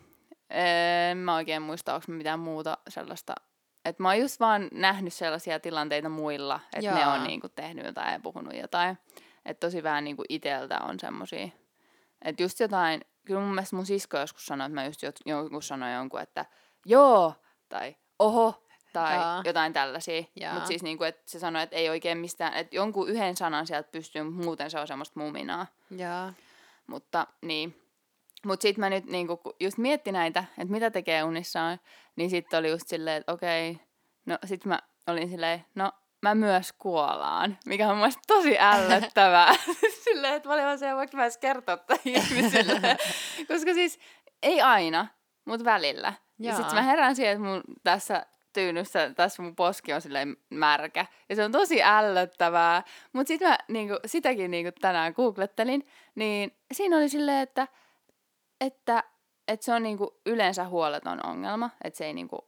en 1.10 1.18
mä 1.18 1.34
oikein 1.36 1.62
muista, 1.62 1.94
onko 1.94 2.06
mitään 2.08 2.40
muuta 2.40 2.78
sellaista, 2.88 3.34
että 3.88 4.02
mä 4.02 4.08
oon 4.08 4.18
just 4.18 4.40
vaan 4.40 4.68
nähnyt 4.72 5.14
sellaisia 5.14 5.60
tilanteita 5.60 6.08
muilla, 6.08 6.60
että 6.72 6.94
ne 6.94 7.06
on 7.06 7.24
niinku 7.24 7.48
tehnyt 7.48 7.86
jotain 7.86 8.12
ja 8.12 8.20
puhunut 8.20 8.54
jotain. 8.54 8.98
Että 9.44 9.66
tosi 9.66 9.82
vähän 9.82 10.04
niinku 10.04 10.24
iteltä 10.28 10.78
on 10.78 11.00
semmosia, 11.00 11.48
että 12.22 12.42
just 12.42 12.60
jotain, 12.60 13.00
kyllä 13.26 13.40
mun 13.40 13.54
mielestä 13.54 13.76
mun 13.76 13.86
sisko 13.86 14.18
joskus 14.18 14.46
sanoi, 14.46 14.66
että 14.66 14.74
mä 14.74 14.84
just 14.84 15.00
jonkun 15.26 15.62
sanoin 15.62 15.94
jonkun, 15.94 16.20
että 16.20 16.44
joo, 16.86 17.34
tai 17.68 17.96
oho, 18.18 18.64
tai 18.92 19.14
Joo. 19.14 19.42
jotain 19.44 19.72
tällaisia. 19.72 20.22
Mutta 20.52 20.66
siis 20.66 20.82
niinku, 20.82 21.04
että 21.04 21.22
se 21.26 21.38
sanoi, 21.38 21.62
että 21.62 21.76
ei 21.76 21.88
oikein 21.88 22.18
mistään, 22.18 22.54
että 22.54 22.76
jonkun 22.76 23.08
yhden 23.08 23.36
sanan 23.36 23.66
sieltä 23.66 23.88
pystyy, 23.92 24.22
mutta 24.22 24.44
muuten 24.44 24.70
se 24.70 24.80
on 24.80 24.86
semmoista 24.86 25.20
muminaa. 25.20 25.66
Joo. 25.90 26.32
Mutta 26.86 27.26
niin. 27.42 27.82
Mutta 28.46 28.62
sitten 28.62 28.80
mä 28.80 28.90
nyt 28.90 29.04
niinku, 29.04 29.40
just 29.60 29.78
mietti 29.78 30.12
näitä, 30.12 30.44
että 30.58 30.72
mitä 30.72 30.90
tekee 30.90 31.22
unissaan, 31.22 31.80
niin 32.16 32.30
sitten 32.30 32.58
oli 32.58 32.70
just 32.70 32.88
silleen, 32.88 33.16
että 33.16 33.32
okei, 33.32 33.80
no 34.26 34.38
sit 34.44 34.64
mä 34.64 34.78
olin 35.06 35.28
silleen, 35.28 35.64
no 35.74 35.92
mä 36.22 36.34
myös 36.34 36.72
kuolaan, 36.72 37.58
mikä 37.66 37.88
on 37.88 37.96
mun 37.96 38.12
tosi 38.26 38.58
ällöttävää. 38.72 39.54
silleen, 40.04 40.34
että 40.34 40.48
mä 40.48 40.54
olin 40.54 40.64
vaan 40.64 40.78
se, 40.78 40.94
voinko 40.94 41.16
mä 41.16 41.22
edes 41.22 41.38
kertoa 41.38 41.76
tämän 41.76 42.00
ihmisille. 42.16 42.96
Koska 43.48 43.74
siis 43.74 43.98
ei 44.42 44.60
aina, 44.60 45.06
mutta 45.44 45.64
välillä. 45.64 46.12
Ja 46.38 46.46
Jaa. 46.46 46.56
sitten 46.56 46.74
mä 46.74 46.82
herään 46.82 47.16
siihen, 47.16 47.32
että 47.32 47.44
mun 47.44 47.62
tässä 47.84 48.26
tyynyssä, 48.52 49.14
tässä 49.14 49.42
mun 49.42 49.56
poski 49.56 49.92
on 49.92 50.00
silleen 50.00 50.36
märkä. 50.50 51.06
Ja 51.28 51.36
se 51.36 51.44
on 51.44 51.52
tosi 51.52 51.82
ällöttävää. 51.82 52.82
Mutta 53.12 53.28
sitten 53.28 53.48
mä 53.48 53.58
niinku, 53.68 53.94
sitäkin 54.06 54.50
niinku 54.50 54.72
tänään 54.80 55.12
googlettelin, 55.16 55.86
niin 56.14 56.56
siinä 56.72 56.96
oli 56.96 57.08
silleen, 57.08 57.42
että, 57.42 57.68
että, 58.60 59.04
että 59.48 59.64
se 59.66 59.72
on 59.74 59.82
niinku 59.82 60.20
yleensä 60.26 60.64
huoleton 60.64 61.26
ongelma. 61.26 61.70
Että 61.84 61.98
se 61.98 62.06
ei 62.06 62.12
niinku, 62.14 62.38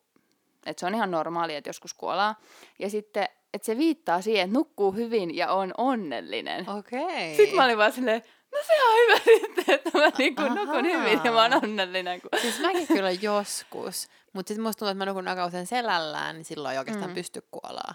että 0.66 0.80
se 0.80 0.86
on 0.86 0.94
ihan 0.94 1.10
normaali, 1.10 1.54
että 1.54 1.68
joskus 1.68 1.94
kuolaa. 1.94 2.40
Ja 2.78 2.90
sitten, 2.90 3.28
että 3.54 3.66
se 3.66 3.78
viittaa 3.78 4.20
siihen, 4.22 4.44
että 4.44 4.58
nukkuu 4.58 4.92
hyvin 4.92 5.36
ja 5.36 5.52
on 5.52 5.74
onnellinen. 5.78 6.70
Okei. 6.70 7.36
Sitten 7.36 7.56
mä 7.56 7.64
olin 7.64 7.78
vaan 7.78 7.92
silleen, 7.92 8.22
no 8.52 8.58
se 8.66 8.72
on 8.84 8.94
hyvä 8.96 9.18
sitten, 9.24 9.74
että 9.74 9.98
mä 9.98 10.10
niinku 10.18 10.42
nukun 10.42 10.84
hyvin 10.84 11.20
ja 11.24 11.32
mä 11.32 11.42
oon 11.42 11.64
onnellinen. 11.64 12.20
Kun... 12.20 12.30
Siis 12.40 12.60
mäkin 12.60 12.86
kyllä 12.86 13.10
joskus. 13.10 14.08
Mutta 14.32 14.48
sitten 14.48 14.62
musta 14.62 14.78
tuntuu, 14.78 14.90
että 14.90 14.98
mä 15.04 15.10
nukun 15.10 15.28
aika 15.28 15.46
usein 15.46 15.66
selällään, 15.66 16.34
niin 16.34 16.44
silloin 16.44 16.72
ei 16.72 16.78
oikeastaan 16.78 17.10
Mm. 17.10 17.14
pysty 17.14 17.42
kuolaa. 17.50 17.94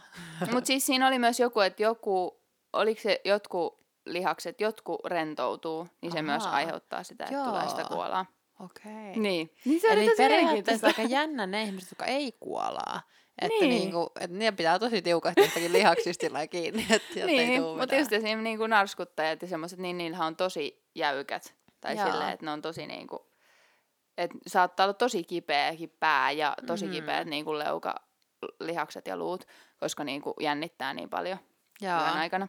Mutta 0.52 0.68
siis 0.68 0.86
siinä 0.86 1.08
oli 1.08 1.20
myös 1.20 1.40
joku, 1.40 1.60
että 1.60 1.84
joku, 1.84 2.42
oliko 2.74 3.02
se 3.02 3.22
jotkut 3.26 3.85
lihakset, 4.06 4.62
jotkut 4.62 5.06
rentoutuu, 5.06 5.88
niin 6.02 6.12
se 6.12 6.22
myös 6.22 6.44
Ahaa. 6.46 6.56
aiheuttaa 6.56 7.04
sitä, 7.04 7.24
että 7.26 7.44
tulee 7.46 7.70
sitä 7.70 7.82
Joo. 7.82 7.90
kuolaa. 7.90 8.26
Okei. 8.60 8.92
Niin. 9.16 9.52
niin 9.66 9.82
se 9.82 9.88
Eli 9.88 10.12
periaatteessa 10.18 10.88
aika 10.88 11.02
jännä 11.02 11.46
ne 11.48 11.64
ihmiset, 11.64 11.92
jotka 11.92 12.06
ei 12.06 12.32
kuolaa. 12.40 13.02
Että 13.42 13.60
Niin. 13.60 13.70
niinku, 13.70 14.12
et 14.20 14.32
niiden 14.32 14.56
pitää 14.56 14.80
tosi 14.80 15.02
tiukasti 15.02 15.42
jostakin 15.42 15.74
lailla 15.74 16.48
kiinni, 16.48 16.86
että 16.90 17.20
ei 17.20 17.26
Niin, 17.26 17.62
tuu 17.62 17.78
mutta 17.78 17.96
just 17.96 18.14
esim. 18.14 18.40
Niinku 18.40 18.68
narskuttajat 18.68 19.42
ja 19.42 19.48
semmoiset, 19.48 19.80
niin 19.80 19.98
niillähän 19.98 20.28
on 20.28 20.36
tosi 20.36 20.84
jäykät. 20.96 21.56
Tai 21.82 21.96
Joo. 21.98 22.06
silleen, 22.12 22.30
että 22.30 22.46
ne 22.46 22.52
on 22.52 22.62
tosi 22.62 22.88
niinku, 22.88 23.32
että 24.18 24.38
saattaa 24.48 24.84
olla 24.86 24.94
tosi 24.94 25.24
kipeäkin 25.24 25.96
pää 26.00 26.32
ja 26.32 26.54
tosi 26.68 26.86
Mm. 26.86 26.92
kipeät 26.92 27.28
niinku 27.28 27.58
leuka, 27.58 27.96
lihakset 28.60 29.08
ja 29.08 29.18
luut, 29.18 29.46
koska 29.80 30.04
niinku 30.04 30.34
jännittää 30.40 30.94
niin 30.94 31.10
paljon 31.10 31.38
Joo. 31.82 32.00
yön 32.00 32.18
aikana. 32.18 32.48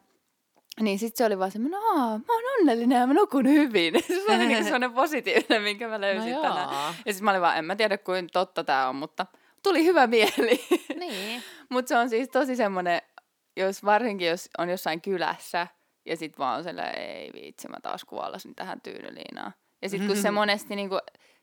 Niin 0.81 0.99
sit 0.99 1.17
se 1.17 1.25
oli 1.25 1.39
vaan 1.39 1.51
semmoinen, 1.51 1.81
aa, 1.81 2.19
mä 2.19 2.35
oon 2.35 2.45
onnellinen 2.61 3.01
ja 3.01 3.07
mä 3.07 3.15
nukun 3.15 3.49
hyvin. 3.49 3.95
se 4.07 4.35
oli 4.35 4.47
niinku 4.47 4.63
semmoinen 4.65 4.93
positiivinen, 4.93 5.63
minkä 5.63 5.89
mä 5.89 6.01
löysin 6.01 6.33
no 6.33 6.43
tänään. 6.43 6.95
Ja 7.07 7.13
sit 7.13 7.23
mä 7.23 7.31
olin 7.31 7.43
vaan, 7.43 7.59
en 7.59 7.65
mä 7.65 7.77
tiedä 7.77 7.99
kuin 7.99 8.29
totta 8.33 8.65
tää 8.65 8.89
on, 8.89 8.97
mutta 8.97 9.27
tuli 9.63 9.85
hyvä 9.85 10.07
mieli. 10.07 10.65
Niin. 11.01 11.43
Mutta 11.69 11.89
se 11.89 11.97
on 11.97 12.09
siis 12.09 12.29
tosi 12.29 12.57
semmoinen, 12.57 13.03
jos 13.57 13.85
varsinkin 13.85 14.29
jos 14.29 14.49
on 14.59 14.69
jossain 14.69 15.01
kylässä 15.01 15.67
ja 16.07 16.17
sit 16.17 16.39
vaan 16.39 16.59
on 16.59 16.65
sellainen, 16.65 17.03
ei 17.03 17.31
viitsi, 17.33 17.69
mä 17.69 17.77
taas 17.83 18.05
kuollasin 18.05 18.55
tähän 18.55 18.81
tyynyliinaan. 18.81 19.53
Ja 19.83 19.89
sit 19.89 20.07
kun 20.07 20.17
se 20.17 20.31
monesti 20.31 20.77
niinku, 20.77 20.99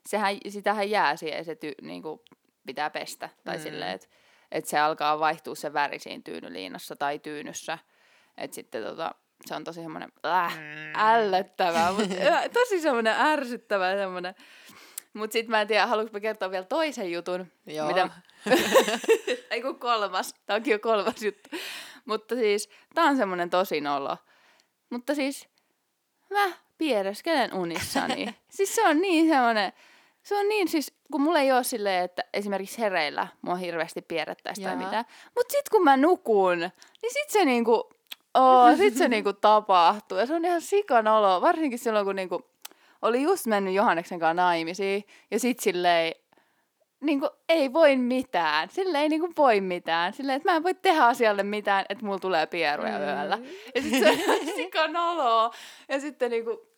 sehän, 0.08 0.36
sitähän 0.48 0.90
jää 0.90 1.16
siihen, 1.16 1.44
se 1.44 1.54
ty, 1.54 1.72
niinku, 1.82 2.24
pitää 2.66 2.90
pestä. 2.90 3.28
Tai 3.44 3.56
mm. 3.56 3.62
silleen, 3.62 3.90
että 3.90 4.06
et 4.52 4.66
se 4.66 4.78
alkaa 4.78 5.18
vaihtua 5.18 5.54
se 5.54 5.72
väri 5.72 5.98
siinä 5.98 6.22
tyynyliinassa 6.24 6.96
tai 6.96 7.18
tyynyssä. 7.18 7.78
Että 8.36 8.54
sitten 8.54 8.82
tota, 8.82 9.14
se 9.46 9.54
on 9.54 9.64
tosi 9.64 9.82
semmoinen 9.82 10.12
äh, 10.26 10.58
ällöttävää, 10.94 11.92
mutta 11.92 12.14
tosi 12.60 12.80
semmoinen 12.80 13.14
ärsyttävä 13.18 13.96
semmoinen. 13.96 14.34
Mutta 15.12 15.32
sitten 15.32 15.50
mä 15.50 15.60
en 15.60 15.68
tiedä, 15.68 15.86
haluanko 15.86 16.12
mä 16.12 16.20
kertoa 16.20 16.50
vielä 16.50 16.64
toisen 16.64 17.12
jutun. 17.12 17.46
Joo. 17.66 17.86
Mitä... 17.88 18.08
Ei 19.50 19.62
kun 19.62 19.78
kolmas. 19.78 20.34
Tämä 20.46 20.54
onkin 20.56 20.72
jo 20.72 20.78
kolmas 20.78 21.22
juttu. 21.22 21.50
Mutta 22.04 22.34
siis, 22.34 22.70
tää 22.94 23.04
on 23.04 23.16
semmoinen 23.16 23.50
tosi 23.50 23.80
nolo. 23.80 24.16
Mutta 24.90 25.14
siis, 25.14 25.48
mä 26.30 26.52
piereskelen 26.78 27.54
unissani. 27.54 28.34
siis 28.56 28.74
se 28.74 28.88
on 28.88 29.00
niin 29.00 29.28
semmoinen, 29.28 29.72
se 30.22 30.36
on 30.36 30.48
niin 30.48 30.68
siis, 30.68 30.92
kun 31.12 31.20
mulla 31.20 31.40
ei 31.40 31.52
ole 31.52 31.64
silleen, 31.64 32.04
että 32.04 32.24
esimerkiksi 32.32 32.78
hereillä 32.78 33.28
mua 33.42 33.54
hirveästi 33.54 34.02
pierrettäisi 34.02 34.62
tai 34.62 34.76
mitään. 34.76 35.04
Mutta 35.36 35.52
sit 35.52 35.68
kun 35.68 35.84
mä 35.84 35.96
nukun, 35.96 36.58
niin 36.58 37.12
sit 37.12 37.30
se 37.30 37.44
niinku, 37.44 37.90
oo, 38.34 38.76
sit 38.76 38.96
se 38.96 39.08
niinku 39.08 39.32
tapahtuu. 39.32 40.18
Ja 40.18 40.26
se 40.26 40.34
on 40.34 40.44
ihan 40.44 40.60
sikan 40.60 41.08
olo, 41.08 41.40
varsinkin 41.40 41.78
silloin 41.78 42.06
kun 42.06 42.16
niinku, 42.16 42.42
oli 43.02 43.22
just 43.22 43.46
mennyt 43.46 43.74
Johanneksen 43.74 44.18
kanssa 44.20 44.42
naimisiin. 44.42 45.04
Ja 45.30 45.38
sit 45.38 45.60
silleen, 45.60 46.14
niinku, 47.00 47.30
ei 47.48 47.72
voi 47.72 47.96
mitään. 47.96 48.70
Sille 48.70 48.98
ei 48.98 49.08
niinku 49.08 49.32
voi 49.36 49.60
mitään. 49.60 50.12
Silleen, 50.12 50.36
että 50.36 50.50
mä 50.50 50.56
en 50.56 50.62
voi 50.62 50.74
tehdä 50.74 51.04
asialle 51.04 51.42
mitään, 51.42 51.84
että 51.88 52.04
mulla 52.04 52.18
tulee 52.18 52.46
pieruja 52.46 52.98
mm. 52.98 53.04
yöllä. 53.04 53.38
Ja 53.74 53.82
sit 53.82 53.98
se 53.98 54.10
on 54.10 54.14
ihan 54.14 54.38
sikan 54.56 54.96
olo. 54.96 55.50
Ja 55.88 56.00
sitten 56.00 56.30
niinku, 56.30 56.68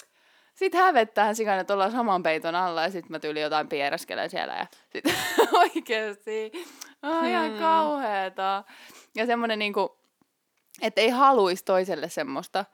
sit 0.54 0.74
hävettää 0.74 1.34
sikana, 1.34 1.60
että 1.60 1.74
ollaan 1.74 1.92
saman 1.92 2.22
peiton 2.22 2.54
alla 2.54 2.82
ja 2.82 2.90
sit 2.90 3.08
mä 3.08 3.18
tyyli 3.18 3.40
jotain 3.40 3.68
piereskelen 3.68 4.30
siellä 4.30 4.54
ja 4.54 4.66
sit 4.92 5.04
oikeesti, 5.62 6.52
oh, 7.02 7.28
ihan 7.28 7.50
Hmm. 7.50 7.58
kauheeta. 7.58 8.64
Ja 9.14 9.26
semmonen 9.26 9.58
niinku, 9.58 9.98
että 10.82 11.00
ei 11.00 11.08
haluis 11.08 11.62
toiselle 11.62 12.08
semmoista, 12.08 12.64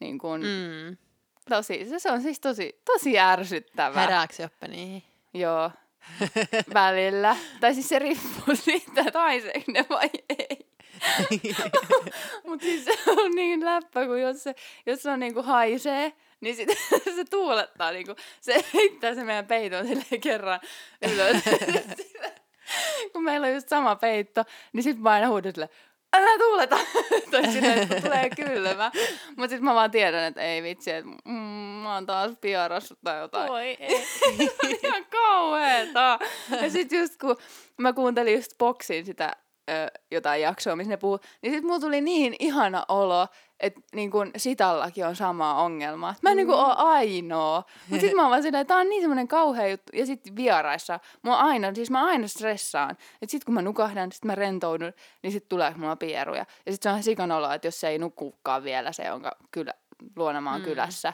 niin 0.00 0.18
kuin, 0.18 0.42
mm. 0.42 0.96
Tosi, 1.48 1.86
se, 1.88 1.98
se 1.98 2.10
on 2.10 2.22
siis 2.22 2.40
tosi, 2.40 2.80
tosi 2.84 3.18
ärsyttävää. 3.18 4.02
Herääks 4.02 4.40
Joppe 4.40 4.68
niihin? 4.68 5.02
Joo, 5.34 5.70
välillä. 6.74 7.36
Tai 7.60 7.74
siis 7.74 7.88
se 7.88 7.98
riippuu 7.98 8.54
siitä, 8.54 9.00
että 9.00 9.20
ne 9.66 9.84
vai 9.90 10.10
ei. 10.38 10.66
Mutta 12.46 12.64
siis 12.64 12.84
se 12.84 12.92
on 13.06 13.30
niin 13.34 13.64
läppä, 13.64 14.06
kun 14.06 14.20
jos 14.20 14.42
se, 14.42 14.54
jos 14.86 15.02
se 15.02 15.10
on 15.10 15.20
niinku 15.20 15.42
haisee, 15.42 16.12
niin 16.40 16.56
sit 16.56 16.68
se 17.16 17.24
tuulettaa 17.30 17.90
niinku, 17.90 18.14
se 18.40 18.64
heittää 18.74 19.14
se 19.14 19.24
meidän 19.24 19.46
peiton 19.46 19.86
silleen 19.86 20.20
kerran 20.20 20.60
ylös. 21.12 21.42
kun 23.12 23.24
meillä 23.24 23.46
on 23.46 23.54
just 23.54 23.68
sama 23.68 23.96
peitto, 23.96 24.44
niin 24.72 24.82
sit 24.82 24.98
mä 24.98 25.10
aina 25.10 25.28
huudan 25.28 25.52
silleen, 25.52 25.70
älä 26.16 26.38
tuuleta! 26.38 26.78
tai 27.30 27.52
silleen, 27.52 27.78
että 27.78 28.00
tulee 28.00 28.30
kylmä. 28.36 28.90
Mutta 29.36 29.48
sit 29.48 29.60
mä 29.60 29.74
vaan 29.74 29.90
tiedän, 29.90 30.24
että 30.24 30.42
ei 30.42 30.62
vitsi, 30.62 30.90
että 30.90 31.10
mm, 31.24 31.32
mä 31.82 31.94
oon 31.94 32.06
taas 32.06 32.32
piarassut 32.40 32.98
tai 33.04 33.20
jotain. 33.20 33.48
Voi 33.48 33.76
ei. 33.80 34.06
ihan 34.82 35.06
kauheeta. 35.10 36.18
Ja 36.62 36.70
sit 36.70 36.92
just 36.92 37.16
kun 37.20 37.36
mä 37.78 37.92
kuuntelin 37.92 38.34
just 38.34 38.58
Boxin 38.58 39.06
sitä 39.06 39.32
ö, 39.70 39.72
jotain 40.10 40.42
jaksoa, 40.42 40.76
missä 40.76 40.90
ne 40.90 40.96
puhuu, 40.96 41.20
niin 41.42 41.54
sit 41.54 41.64
mulla 41.64 41.80
tuli 41.80 42.00
niin 42.00 42.36
ihana 42.38 42.84
olo, 42.88 43.26
että 43.60 43.80
niin 43.94 44.10
kun 44.10 44.30
Sitallakin 44.36 45.06
on 45.06 45.16
sama 45.16 45.54
ongelma. 45.62 46.14
Mä 46.22 46.30
en 46.30 46.36
niin 46.36 46.50
oo 46.50 46.74
ainoa. 46.76 47.64
Mut 47.88 48.00
sit 48.00 48.14
mä 48.14 48.22
oon 48.22 48.30
vaan 48.30 48.42
silleen, 48.42 48.60
että 48.60 48.74
tää 48.74 48.80
on 48.80 48.88
niin 48.88 49.02
semmonen 49.02 49.28
kauhea 49.28 49.68
juttu. 49.68 49.92
Ja 49.96 50.06
sit 50.06 50.36
vieraissa, 50.36 51.00
mua 51.22 51.36
aina, 51.36 51.74
siis 51.74 51.90
mä 51.90 52.06
aina 52.06 52.28
stressaan. 52.28 52.90
Että 52.90 53.30
sit 53.30 53.44
kun 53.44 53.54
mä 53.54 53.62
nukahdan, 53.62 54.12
sit 54.12 54.24
mä 54.24 54.34
rentoudun, 54.34 54.92
niin 55.22 55.32
sit 55.32 55.48
tulee 55.48 55.74
mulla 55.76 55.96
pieruja. 55.96 56.46
Ja 56.66 56.72
sit 56.72 56.82
se 56.82 56.90
on 56.90 57.02
sikan 57.02 57.32
olo, 57.32 57.52
että 57.52 57.68
jos 57.68 57.80
se 57.80 57.88
ei 57.88 57.98
nukukaan 57.98 58.64
vielä 58.64 58.92
se, 58.92 59.04
jonka 59.04 59.36
kylä, 59.50 59.74
luonamaan 60.16 60.60
Mm. 60.60 60.64
mm. 60.64 60.70
kylässä. 60.70 61.12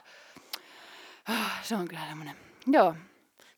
Se 1.63 1.77
on 1.77 1.89
kyllä 1.89 2.03
semmonen, 2.09 2.37
joo. 2.67 2.95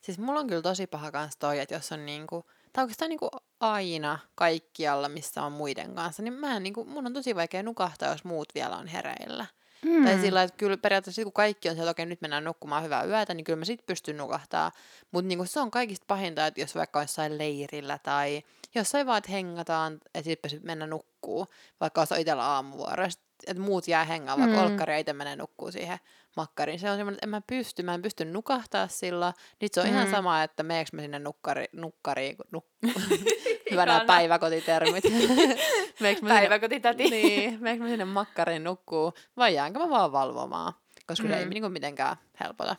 Siis 0.00 0.18
mulla 0.18 0.40
on 0.40 0.46
kyllä 0.46 0.62
tosi 0.62 0.86
paha 0.86 1.12
kans 1.12 1.36
toi, 1.36 1.58
että 1.60 1.74
jos 1.74 1.92
on 1.92 2.06
niinku, 2.06 2.46
tai 2.76 2.84
oikeastaan 2.84 3.08
niinku 3.08 3.28
aina 3.60 4.18
kaikkialla, 4.34 5.08
missä 5.08 5.42
on 5.42 5.52
muiden 5.52 5.94
kanssa, 5.94 6.22
niin 6.22 6.32
mä 6.32 6.56
en 6.56 6.62
niinku, 6.62 6.84
mun 6.84 7.06
on 7.06 7.12
tosi 7.12 7.36
vaikea 7.36 7.62
nukahtaa, 7.62 8.12
jos 8.12 8.24
muut 8.24 8.48
vielä 8.54 8.76
on 8.76 8.86
hereillä. 8.86 9.46
Mm. 9.82 10.04
Tai 10.04 10.20
sillä 10.20 10.42
että 10.42 10.56
kyllä 10.56 10.76
periaatteessa 10.76 11.16
sit, 11.16 11.24
kun 11.24 11.32
kaikki 11.32 11.68
on 11.68 11.74
se, 11.76 11.82
että 11.82 11.90
okei, 11.90 12.06
nyt 12.06 12.20
mennään 12.20 12.44
nukkumaan 12.44 12.84
hyvää 12.84 13.04
yötä, 13.04 13.34
niin 13.34 13.44
kyllä 13.44 13.58
mä 13.58 13.64
sit 13.64 13.86
pystyn 13.86 14.16
nukahtaa. 14.16 14.72
Mutta 15.10 15.28
niin 15.28 15.46
se 15.46 15.60
on 15.60 15.70
kaikista 15.70 16.04
pahinta, 16.08 16.46
että 16.46 16.60
jos 16.60 16.74
vaikka 16.74 17.02
jossain 17.02 17.38
leirillä 17.38 17.98
tai 18.02 18.42
jossain 18.78 19.06
vaan, 19.06 19.18
että 19.18 19.30
hengataan, 19.30 19.98
että 20.14 20.30
sitten 20.30 20.60
mennä 20.62 20.86
nukkuu, 20.86 21.46
vaikka 21.80 22.00
olisi 22.00 22.20
itsellä 22.20 22.44
aamuvuoro, 22.44 23.04
että 23.46 23.62
muut 23.62 23.88
jää 23.88 24.04
hengaan, 24.04 24.38
vaikka 24.38 24.56
mm. 24.56 24.62
olkkari 24.62 24.92
ja 24.92 24.98
itse 24.98 25.12
menee 25.12 25.36
nukkuu 25.36 25.72
siihen 25.72 25.98
makkariin. 26.36 26.78
Se 26.78 26.90
on 26.90 26.96
semmoinen, 26.96 27.14
että 27.14 27.26
en 27.26 27.30
mä 27.30 27.40
pysty, 27.46 27.82
mä 27.82 27.94
en 27.94 28.02
pysty 28.02 28.24
nukahtaa 28.24 28.88
sillä. 28.88 29.32
Nyt 29.60 29.74
se 29.74 29.80
on 29.80 29.86
mm. 29.86 29.92
ihan 29.92 30.10
sama, 30.10 30.42
että 30.42 30.62
meekö 30.62 30.90
mä 30.92 31.02
sinne 31.02 31.18
nukkari, 31.18 31.64
nukkariin, 31.72 32.36
nuk... 32.52 32.66
hyvä 33.70 33.86
nämä 33.86 34.04
päiväkotitermit. 34.06 35.04
Päiväkotitäti. 36.28 37.10
niin, 37.10 37.62
meekö 37.62 37.82
mä 37.82 37.88
sinne 37.88 38.04
makkariin 38.04 38.64
nukkuu, 38.64 39.12
vai 39.36 39.54
jäänkö 39.54 39.78
mä 39.78 39.90
vaan 39.90 40.12
valvomaan, 40.12 40.72
koska 41.06 41.28
mm. 41.28 41.32
se 41.32 41.38
ei 41.38 41.44
mm. 41.44 41.50
niinku 41.50 41.68
mitenkään 41.68 42.16
helpota. 42.40 42.76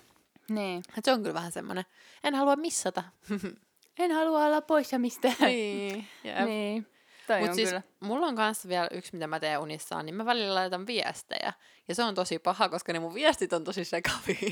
Niin. 0.50 0.84
Et 0.98 1.06
se 1.06 1.12
on 1.12 1.22
kyllä 1.22 1.34
vähän 1.34 1.52
semmoinen, 1.52 1.86
en 2.24 2.36
halua 2.36 2.56
missata. 2.56 3.04
en 4.00 4.12
halua 4.12 4.46
olla 4.46 4.62
poissa 4.62 5.00
mistään. 5.00 5.36
Niin, 5.48 6.08
niin. 6.46 6.88
Toi 7.28 7.40
Mut 7.42 7.54
siis 7.54 7.70
kyllä. 7.70 7.82
mulla 8.00 8.28
on 8.28 8.36
kanssa 8.36 8.70
vielä 8.70 8.88
yksi, 8.92 9.14
mitä 9.14 9.28
mä 9.28 9.40
teen 9.40 9.60
unissaan, 9.60 10.06
niin 10.06 10.16
mä 10.16 10.26
välillä 10.26 10.56
laitan 10.56 10.88
viestejä. 10.88 11.54
Ja 11.88 11.96
se 11.96 12.04
on 12.04 12.16
tosi 12.16 12.40
paha, 12.40 12.70
koska 12.70 12.94
ne 12.94 13.00
mun 13.00 13.14
viestit 13.14 13.54
on 13.54 13.64
tosi 13.64 13.86
sekavia. 13.86 14.52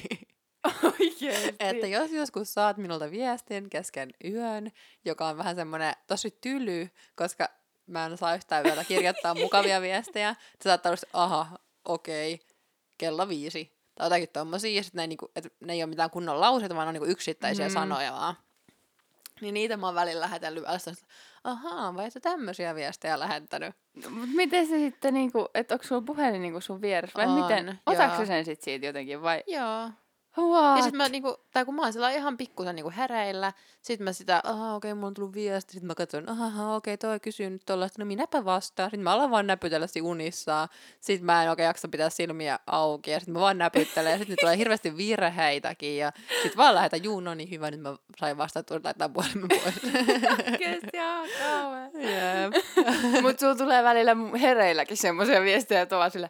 Oikeesti. 0.84 1.56
että 1.60 1.88
jos 1.88 2.12
joskus 2.12 2.54
saat 2.54 2.78
minulta 2.78 3.12
viestin 3.12 3.70
kesken 3.70 4.10
yön, 4.26 4.72
joka 5.06 5.28
on 5.28 5.38
vähän 5.38 5.56
semmoinen 5.56 5.94
tosi 6.08 6.38
tyly, 6.42 6.90
koska 7.16 7.50
mä 7.88 8.06
en 8.06 8.18
saa 8.18 8.36
yhtään 8.36 8.66
yöllä 8.66 8.84
kirjoittaa 8.84 9.36
mukavia 9.44 9.82
viestejä, 9.82 10.34
se 10.34 10.70
saattaa 10.70 10.90
olla, 10.90 11.24
aha, 11.24 11.60
okei, 11.86 12.34
okay, 12.34 12.48
kello 12.98 13.28
viisi. 13.28 13.76
Tai 13.96 14.06
jotakin 14.06 14.30
tommosia, 14.34 14.76
ja 14.76 14.84
sit 14.84 14.94
ne, 14.94 15.08
niinku, 15.08 15.32
et 15.36 15.54
ne 15.60 15.74
ei 15.74 15.84
ole 15.84 15.90
mitään 15.90 16.10
kunnon 16.10 16.40
lauseita, 16.40 16.76
vaan 16.76 16.88
on 16.88 16.94
niinku 16.94 17.10
yksittäisiä 17.10 17.68
mm. 17.68 17.74
sanoja 17.74 18.12
vaan. 18.12 18.36
Niin 19.42 19.54
niitä 19.54 19.78
mä 19.78 19.86
oon 19.86 19.96
välillä 19.96 20.22
lähetellyt 20.22 20.64
ahaa, 21.44 21.96
vai 21.96 22.06
et 22.06 22.14
tämmöisiä 22.22 22.76
viestejä 22.76 23.20
lähettänyt? 23.20 23.76
No, 24.04 24.10
mut 24.10 24.30
miten 24.36 24.68
se 24.68 24.80
sitten, 24.80 25.14
niinku, 25.14 25.48
että 25.54 25.76
onko 25.76 25.84
sulla 25.84 26.02
puhelin 26.02 26.42
niinku 26.42 26.62
sun 26.62 26.82
vieressä, 26.82 27.18
vai 27.18 27.28
on, 27.28 27.42
miten? 27.42 27.80
Osaatko 27.86 28.26
sen 28.26 28.46
sitten 28.46 28.64
siitä 28.66 28.86
jotenkin, 28.86 29.22
vai? 29.22 29.44
Joo. 29.48 29.90
What? 30.38 30.78
Ja 30.78 30.84
sit 30.84 30.94
mä 30.94 31.10
niinku, 31.10 31.38
tai 31.54 31.66
kun 31.66 31.76
mä 31.76 31.82
oon 31.82 31.94
sillä 31.94 32.12
ihan 32.12 32.38
pikkusen 32.38 32.76
niinku 32.76 32.94
hereillä, 32.98 33.54
sit 33.82 34.00
mä 34.00 34.14
sitä, 34.14 34.42
aha 34.44 34.76
okei, 34.76 34.92
okay, 34.92 34.96
mulla 34.96 35.08
on 35.08 35.14
tullut 35.14 35.34
viesti, 35.34 35.74
sit 35.74 35.84
mä 35.84 35.96
katson, 35.96 36.30
aha 36.30 36.76
okei, 36.76 36.94
okay, 36.94 37.10
toi 37.10 37.20
kysyy 37.20 37.50
nyt 37.50 37.62
tollaista, 37.66 38.02
no 38.02 38.06
minäpä 38.06 38.46
vastaan. 38.46 38.92
Sit 38.92 39.02
mä 39.02 39.14
alan 39.14 39.32
vaan 39.32 39.48
näpytellä 39.48 39.88
siinä 39.88 40.08
unissaan. 40.08 40.70
Sit 41.02 41.22
mä 41.22 41.44
en 41.44 41.50
oikein 41.50 41.66
jaksa 41.66 41.88
pitää 41.88 42.10
silmiä 42.10 42.60
auki 42.68 43.12
ja 43.12 43.20
sit 43.20 43.30
mä 43.30 43.40
vaan 43.40 43.58
näpyttelen 43.58 44.12
ja 44.12 44.18
sit 44.18 44.28
ne 44.30 44.36
tulee 44.40 44.58
hirveästi 44.58 44.98
virheitäkin 44.98 45.98
ja 45.98 46.12
sit 46.44 46.58
vaan 46.58 46.76
lähetä, 46.76 46.98
juu, 46.98 47.20
no 47.20 47.34
niin 47.34 47.50
hyvä, 47.50 47.72
nyt 47.72 47.82
mä 47.82 47.96
sain 48.18 48.38
vastata, 48.38 48.76
että 48.76 48.88
laittaa 48.88 49.10
puhelimen 49.10 49.50
pois. 49.50 49.94
Kesti 50.60 50.90
ihan 50.94 51.28
kauan. 51.40 51.92
Yep. 51.96 52.54
Mut 53.22 53.40
sulla 53.40 53.56
tulee 53.56 53.84
välillä 53.84 54.16
hereilläkin 54.42 54.98
semmoisia 54.98 55.42
viestejä, 55.42 55.82
että 55.82 55.98
ovat 55.98 56.14
sille, 56.14 56.30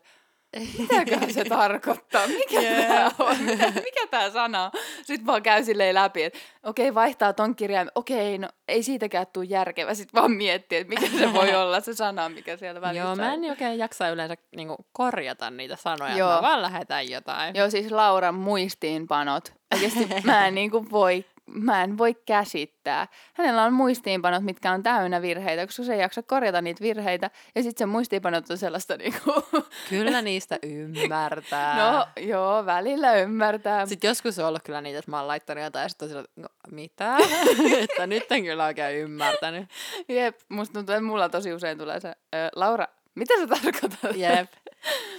Mitäköhän 0.80 1.34
se 1.34 1.44
tarkoittaa? 1.44 2.28
Mikä 2.28 2.62
yeah. 2.62 2.88
tämä 2.88 3.12
on? 3.30 3.38
Mikä 3.76 4.08
tämä 4.12 4.30
sana 4.30 4.72
Sitten 5.04 5.26
vaan 5.26 5.44
käy 5.44 5.64
silleen 5.64 5.96
läpi, 5.96 6.24
että 6.24 6.40
okei, 6.64 6.90
okay, 6.90 6.96
vaihtaa 6.96 7.34
ton 7.34 7.56
kirjaimen. 7.56 7.92
Okei, 7.96 8.36
okay, 8.36 8.38
no 8.38 8.48
ei 8.68 8.84
siitäkään 8.84 9.28
tule 9.34 9.46
järkevä. 9.46 9.94
Sitten 9.94 10.22
vaan 10.22 10.32
miettii, 10.32 10.78
että 10.78 10.90
mikä 10.90 11.18
se 11.18 11.34
voi 11.34 11.56
olla 11.56 11.80
se 11.80 11.94
sana, 11.94 12.30
mikä 12.30 12.58
siellä 12.58 12.82
välissä 12.82 13.08
Joo, 13.08 13.16
mä 13.16 13.34
en 13.34 13.50
oikein 13.50 13.78
jaksa 13.78 14.10
yleensä 14.10 14.36
niinku 14.56 14.76
korjata 14.92 15.50
niitä 15.50 15.76
sanoja. 15.76 16.18
Joo. 16.18 16.36
Mä 16.36 16.42
vaan 16.42 16.62
lähetän 16.62 17.10
jotain. 17.10 17.56
Joo, 17.56 17.70
siis 17.70 17.92
Lauran 17.92 18.36
muistiinpanot. 18.36 19.54
Oikeasti 19.74 20.08
mä 20.24 20.48
en 20.48 20.56
niinku 20.56 20.86
voi 20.92 21.26
mä 21.48 21.84
en 21.84 21.98
voi 21.98 22.14
käsittää. 22.26 23.08
Hänellä 23.34 23.64
on 23.64 23.74
muistiinpanot, 23.74 24.44
mitkä 24.44 24.72
on 24.72 24.84
täynnä 24.84 25.22
virheitä, 25.22 25.66
koska 25.66 25.84
se 25.84 25.94
ei 25.94 26.00
jaksa 26.00 26.24
korjata 26.24 26.62
niitä 26.62 26.82
virheitä. 26.82 27.32
Ja 27.56 27.64
sitten 27.64 27.80
se 27.80 27.86
muistiinpanot 27.86 28.50
on 28.50 28.58
sellaista 28.58 28.98
niinku... 28.98 29.34
Kyllä 29.90 30.22
niistä 30.22 30.60
ymmärtää. 30.64 31.92
No 31.92 32.08
joo, 32.24 32.66
välillä 32.66 33.16
ymmärtää. 33.16 33.86
Sitten 33.86 34.08
joskus 34.08 34.40
on 34.40 34.46
ollut 34.46 34.64
kyllä 34.64 34.82
niitä, 34.82 35.00
että 35.00 35.12
mä 35.12 35.18
oon 35.18 35.28
laittanut 35.28 35.64
jotain 35.64 35.84
ja 35.84 35.90
sitten 35.90 36.18
on 36.18 36.26
no, 36.36 36.48
mitä? 36.72 37.18
että 37.90 38.08
nyt 38.08 38.32
en 38.32 38.44
kyllä 38.44 38.66
oikein 38.66 38.98
ymmärtänyt. 38.98 39.70
Jep, 40.08 40.40
musta 40.50 40.74
tuntuu, 40.74 40.96
että 40.96 41.06
mulla 41.06 41.30
tosi 41.30 41.54
usein 41.54 41.78
tulee 41.78 42.00
se, 42.00 42.16
Laura, 42.56 42.88
mitä 43.16 43.34
se 43.38 43.48
tarkoittaa? 43.48 44.10
Jep. 44.16 44.52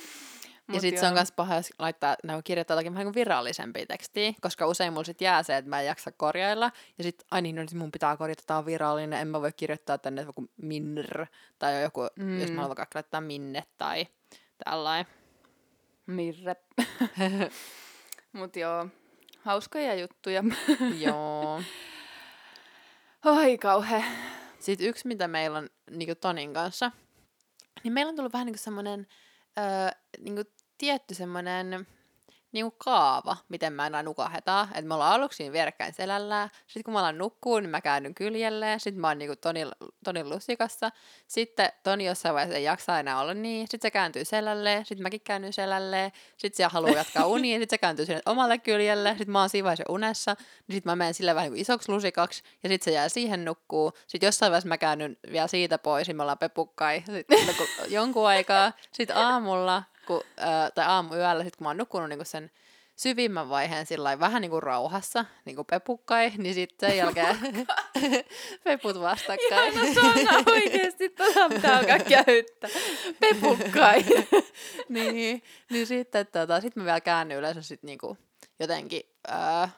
ja 0.73 0.81
sitten 0.81 1.01
se 1.01 1.07
on 1.07 1.13
myös 1.13 1.33
paha, 1.33 1.55
jos 1.55 1.73
laittaa, 1.79 2.17
ne 2.25 2.35
on 2.35 2.43
kirjoittaa 2.43 2.75
jotakin 2.75 2.95
vähän 2.95 3.15
virallisempia 3.15 3.87
tekstiä, 3.87 4.33
koska 4.41 4.67
usein 4.67 4.93
mulla 4.93 5.05
sit 5.05 5.21
jää 5.21 5.43
se, 5.43 5.57
että 5.57 5.69
mä 5.69 5.81
en 5.81 5.87
jaksa 5.87 6.13
korjailla. 6.13 6.73
Ja 6.99 7.05
sitten, 7.05 7.27
ai 7.31 7.43
niin, 7.43 7.57
no, 7.57 7.63
mun 7.75 7.93
pitää 7.93 8.17
korjata, 8.17 8.43
tämä 8.47 8.59
on 8.59 8.67
virallinen, 8.67 9.21
en 9.21 9.29
mä 9.29 9.41
voi 9.41 9.53
kirjoittaa 9.53 9.99
tänne 9.99 10.23
joku 10.23 10.45
minr, 10.57 11.27
tai 11.59 11.83
joku, 11.83 12.01
mm. 12.17 12.41
jos 12.41 12.51
mä 12.51 12.63
haluan 12.63 12.77
vaikka 12.77 12.97
laittaa 12.99 13.21
minne, 13.21 13.65
tai 13.79 14.07
tällainen. 14.65 15.07
Mirre. 16.07 16.57
Mut 18.33 18.57
joo, 18.57 18.87
hauskoja 19.41 19.95
juttuja. 19.95 20.45
joo. 21.07 21.63
Oi 23.25 23.59
kauhe. 23.59 24.05
Sitten 24.59 24.87
yksi, 24.87 25.09
mitä 25.09 25.29
meillä 25.29 25.59
on 25.59 25.69
niin 25.91 26.17
Tonin 26.17 26.55
kanssa, 26.55 26.93
niin 27.85 27.93
meillä 27.93 28.11
on 28.11 28.17
tullut 28.17 28.33
vähän 28.33 28.47
niin 28.47 28.59
semmoinen 28.59 29.07
öö, 29.59 29.91
niin 30.19 30.47
tietty 30.79 31.15
semmoinen 31.15 31.87
niinku 32.57 32.77
kaava, 32.79 33.37
miten 33.49 33.73
mä 33.73 33.83
aina 33.83 34.03
nukahetaan. 34.03 34.69
Että 34.69 34.83
me 34.83 34.95
ollaan 34.95 35.13
aluksi 35.13 35.37
siinä 35.37 35.53
vierekkäin 35.53 35.95
selällään. 35.95 36.51
Sitten 36.67 36.85
kun 36.85 36.93
mä 36.95 37.01
alan 37.01 37.19
nukkuu, 37.19 37.61
niin 37.61 37.71
mä 37.71 37.81
käännyn 37.81 38.15
kyljelleen. 38.15 38.81
Sitten 38.81 39.01
mä 39.01 39.09
oon 39.09 39.19
niinku 39.19 39.37
Tonin, 39.37 39.69
Tonin 40.05 40.29
lusikassa. 40.29 40.91
Sitten 41.27 41.73
Toni 41.83 42.07
jossain 42.07 42.35
vaiheessa 42.35 42.57
ei 42.57 42.65
jaksa 42.65 42.99
enää 42.99 43.21
olla 43.21 43.35
niin. 43.35 43.69
Sitten 43.69 43.89
se 43.89 43.91
kääntyy 43.91 44.25
selälleen. 44.25 44.87
Sitten 44.87 45.03
mäkin 45.03 45.21
käännyn 45.21 45.53
selälleen. 45.53 46.13
Sitten 46.37 46.57
se 46.57 46.65
haluaa 46.65 46.95
jatkaa 46.95 47.27
uniin. 47.37 47.61
Sitten 47.61 47.77
se 47.77 47.79
kääntyy 47.79 48.07
sinne 48.07 48.21
omalle 48.27 48.59
kyljelle. 48.59 49.11
Sitten 49.11 49.31
mä 49.31 49.41
oon 49.41 49.49
siinä 49.49 49.65
vaiheessa 49.65 49.93
unessa. 49.93 50.37
Niin 50.39 50.77
sitten 50.77 50.93
mä 50.93 50.97
menen 50.97 51.15
sille 51.15 51.35
vähän 51.35 51.53
niin 51.53 51.61
isoksi 51.61 51.93
lusikaksi. 51.93 52.43
Ja 52.63 52.69
sitten 52.69 52.85
se 52.85 52.91
jää 52.95 53.09
siihen 53.09 53.45
nukkuu. 53.45 53.93
Sitten 54.07 54.27
jossain 54.29 54.51
vaiheessa 54.51 54.69
mä 54.69 54.79
käännyn 54.79 55.17
vielä 55.33 55.47
siitä 55.47 55.79
pois. 55.79 56.07
Niin 56.07 56.17
me 56.17 56.23
ollaan 56.23 56.39
pepukkai. 56.39 57.03
Sitten 57.07 57.39
jonkun 57.89 58.27
aikaa. 58.27 58.73
Sitten 58.93 59.17
aamulla 59.17 59.83
kun, 60.07 60.23
äh, 60.41 60.73
tai 60.75 60.87
aamuyöllä, 60.87 61.45
sit 61.45 61.57
kun 61.57 61.65
mä 61.65 61.69
oon 61.69 61.77
nukkunut 61.77 62.09
niin 62.09 62.27
sen 62.27 62.51
syvimmän 62.97 63.49
vaiheen 63.49 63.87
sillä 63.87 64.21
vähän 64.21 64.43
niin 64.43 64.51
kuin 64.51 64.63
rauhassa, 64.63 65.25
niin 65.45 65.57
kuin 65.57 65.67
pepukkai, 65.67 66.33
niin 66.39 66.55
sitten 66.55 66.91
sen 66.91 66.99
jälkeen 67.03 67.37
peput 68.65 69.01
vastakkain. 69.01 69.73
Ihana 69.73 69.95
sana 69.95 70.43
oikeesti, 70.47 71.09
tuota 71.09 71.49
pitää 71.49 71.79
alkaa 71.79 71.99
käyttää. 71.99 72.71
Pepukkai. 73.21 74.05
niin, 74.89 75.43
niin 75.71 75.87
sitten 75.87 76.27
tota, 76.27 76.61
sit 76.61 76.77
mä 76.77 76.85
vielä 76.85 77.01
käännyn 77.01 77.39
yleensä 77.39 77.63
sit 77.63 77.83
niinku 77.83 78.19
jotenkin, 78.59 79.03
äh, 79.31 79.75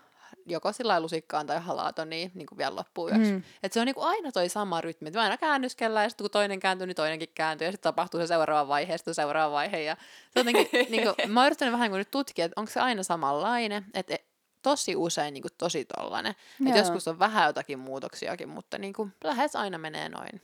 joko 0.51 0.73
sillä 0.73 1.01
lusikkaan 1.01 1.47
tai 1.47 1.61
halatoniin 1.61 2.31
niin 2.35 2.47
kuin 2.47 2.59
vielä 2.59 2.77
loppuun 2.77 3.11
mm. 3.11 3.43
Et 3.63 3.73
se 3.73 3.81
on 3.81 3.87
niin 3.87 3.95
kuin 3.95 4.07
aina 4.07 4.33
toi 4.33 4.49
sama 4.49 4.81
rytmi. 4.81 5.09
Että 5.09 5.21
aina 5.21 5.37
käännyskellään 5.37 6.05
ja 6.05 6.09
sitten 6.09 6.25
kun 6.25 6.31
toinen 6.31 6.61
kääntyy, 6.61 6.87
niin 6.87 6.97
toinenkin 6.97 7.29
kääntyy 7.35 7.67
ja 7.67 7.73
sitten 7.73 7.93
tapahtuu 7.93 8.21
se 8.21 8.27
seuraava 8.27 8.69
vaihe 8.69 8.93
ja 8.93 8.99
sitten 8.99 9.15
seuraava 9.15 9.55
vaihe. 9.55 9.83
Ja 9.83 9.97
se 10.31 10.41
jotenkin, 10.41 10.69
niin 10.91 11.03
kuin, 11.03 11.33
mä 11.33 11.41
oon 11.41 11.47
yrittänyt 11.47 11.73
vähän 11.73 11.91
niin 11.91 11.99
nyt 11.99 12.11
tutkia, 12.11 12.45
että 12.45 12.61
onko 12.61 12.73
se 12.73 12.81
aina 12.81 13.03
samanlainen. 13.03 13.85
Että 13.95 14.17
tosi 14.63 14.97
usein 14.97 15.35
niin 15.35 15.43
kuin, 15.43 15.53
tosi 15.59 15.85
tollanen. 15.85 16.35
Että 16.67 16.79
joskus 16.79 17.09
on 17.09 17.19
vähän 17.19 17.47
jotakin 17.47 17.79
muutoksiakin, 17.79 18.49
mutta 18.49 18.79
niin 18.79 18.93
kuin, 18.93 19.13
lähes 19.25 19.57
aina 19.57 19.79
menee 19.79 20.09
noin. 20.09 20.43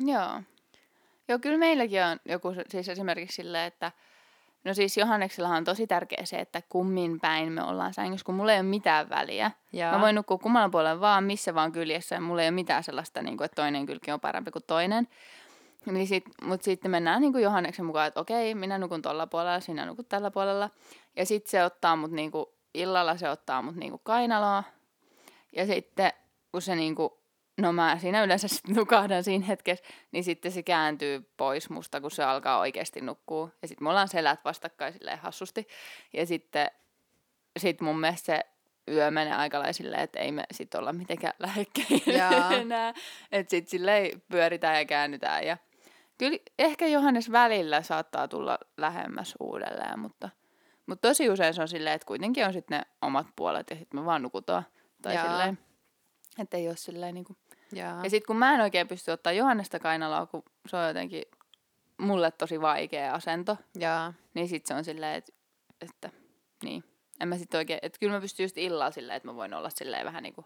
Joo. 0.00 0.42
Joo, 1.28 1.38
kyllä 1.38 1.58
meilläkin 1.58 2.04
on 2.04 2.18
joku 2.24 2.54
siis 2.68 2.88
esimerkiksi 2.88 3.36
silleen, 3.36 3.66
että– 3.66 3.92
No 4.64 4.74
siis 4.74 4.96
Johanneksellahan 4.96 5.58
on 5.58 5.64
tosi 5.64 5.86
tärkeä 5.86 6.24
se, 6.24 6.36
että 6.36 6.62
kummin 6.68 7.20
päin 7.20 7.52
me 7.52 7.62
ollaan 7.62 7.94
sängyssä, 7.94 8.24
kun 8.24 8.34
mulla 8.34 8.52
ei 8.52 8.60
ole 8.60 8.68
mitään 8.68 9.08
väliä. 9.08 9.50
Joo. 9.72 9.92
Mä 9.92 10.00
voin 10.00 10.14
nukkua 10.14 10.38
kummalla 10.38 10.68
puolella 10.68 11.00
vaan, 11.00 11.24
missä 11.24 11.54
vaan 11.54 11.72
kyljessä, 11.72 12.14
ja 12.14 12.20
mulla 12.20 12.42
ei 12.42 12.48
ole 12.48 12.54
mitään 12.54 12.84
sellaista, 12.84 13.22
niin 13.22 13.36
kuin, 13.36 13.44
että 13.44 13.62
toinen 13.62 13.86
kylki 13.86 14.12
on 14.12 14.20
parempi 14.20 14.50
kuin 14.50 14.64
toinen. 14.66 15.08
Niin 15.86 16.06
sit, 16.06 16.24
mutta 16.42 16.64
sitten 16.64 16.90
mennään 16.90 17.20
niin 17.20 17.32
kuin 17.32 17.44
Johanneksen 17.44 17.84
mukaan, 17.84 18.06
että 18.06 18.20
okei, 18.20 18.54
minä 18.54 18.78
nukun 18.78 19.02
tuolla 19.02 19.26
puolella, 19.26 19.60
sinä 19.60 19.86
nukut 19.86 20.08
tällä 20.08 20.30
puolella. 20.30 20.70
Ja 21.16 21.26
sitten 21.26 21.50
se 21.50 21.64
ottaa 21.64 21.96
mut 21.96 22.10
niin 22.10 22.30
kuin, 22.30 22.46
illalla 22.74 23.16
se 23.16 23.30
ottaa 23.30 23.62
mut 23.62 23.76
niin 23.76 23.90
kuin 23.90 24.00
kainaloa. 24.04 24.64
Ja 25.56 25.66
sitten 25.66 26.12
kun 26.52 26.62
se 26.62 26.74
niin 26.74 26.94
kuin, 26.94 27.10
no 27.58 27.72
mä 27.72 27.98
siinä 28.00 28.24
yleensä 28.24 28.48
sitten 28.48 28.76
nukahdan 28.76 29.24
siinä 29.24 29.46
hetkessä, 29.46 29.84
niin 30.12 30.24
sitten 30.24 30.52
se 30.52 30.62
kääntyy 30.62 31.30
pois 31.36 31.70
musta, 31.70 32.00
kun 32.00 32.10
se 32.10 32.24
alkaa 32.24 32.58
oikeasti 32.58 33.00
nukkua. 33.00 33.50
Ja 33.62 33.68
sitten 33.68 33.84
me 33.84 33.90
ollaan 33.90 34.08
selät 34.08 34.40
vastakkain 34.44 34.92
silleen 34.92 35.18
hassusti. 35.18 35.68
Ja 36.12 36.26
sitten 36.26 36.70
sit 37.58 37.80
mun 37.80 38.00
mielestä 38.00 38.26
se 38.26 38.40
yö 38.94 39.10
menee 39.10 39.34
aika 39.34 39.72
silleen, 39.72 40.02
että 40.02 40.20
ei 40.20 40.32
me 40.32 40.44
sitten 40.52 40.80
olla 40.80 40.92
mitenkään 40.92 41.34
lähekkäin 41.38 42.02
enää. 42.60 42.94
Että 43.32 43.50
sitten 43.50 43.70
silleen 43.70 44.22
pyöritään 44.28 44.76
ja 44.76 44.84
käännytään 44.84 45.46
ja 45.46 45.56
Kyllä 46.18 46.38
ehkä 46.58 46.86
Johannes 46.86 47.32
välillä 47.32 47.82
saattaa 47.82 48.28
tulla 48.28 48.58
lähemmäs 48.76 49.34
uudelleen, 49.40 49.98
mutta, 49.98 50.28
mutta 50.86 51.08
tosi 51.08 51.30
usein 51.30 51.54
se 51.54 51.62
on 51.62 51.68
silleen, 51.68 51.94
että 51.94 52.06
kuitenkin 52.06 52.46
on 52.46 52.52
sitten 52.52 52.78
ne 52.78 52.84
omat 53.02 53.26
puolet 53.36 53.70
ja 53.70 53.76
sitten 53.76 54.00
me 54.00 54.06
vaan 54.06 54.22
nukutaan. 54.22 54.66
Tai 55.02 55.14
Jaa. 55.14 55.26
silleen, 55.26 55.58
että 56.38 56.56
ei 56.56 56.68
ole 56.68 56.76
silleen 56.76 57.14
niinku. 57.14 57.36
Jaa. 57.72 58.04
Ja 58.04 58.10
sitten 58.10 58.26
kun 58.26 58.36
mä 58.36 58.54
en 58.54 58.60
oikein 58.60 58.88
pysty 58.88 59.10
ottaa 59.10 59.32
Johannesta 59.32 59.78
kainaloa, 59.78 60.26
kun 60.26 60.42
se 60.66 60.76
on 60.76 60.86
jotenkin 60.88 61.22
mulle 61.98 62.30
tosi 62.30 62.60
vaikea 62.60 63.14
asento, 63.14 63.56
Jaa. 63.78 64.14
niin 64.34 64.48
sitten 64.48 64.68
se 64.68 64.78
on 64.78 64.84
silleen, 64.84 65.14
että, 65.14 65.32
että 65.80 66.10
niin. 66.62 66.84
En 67.20 67.28
mä 67.28 67.36
sitten 67.38 67.58
oikein, 67.58 67.78
että 67.82 67.98
kyllä 67.98 68.12
mä 68.12 68.20
pystyn 68.20 68.44
just 68.44 68.58
illalla 68.58 68.90
silleen, 68.90 69.16
että 69.16 69.28
mä 69.28 69.34
voin 69.34 69.54
olla 69.54 69.70
silleen 69.70 70.06
vähän 70.06 70.22
niinku 70.22 70.44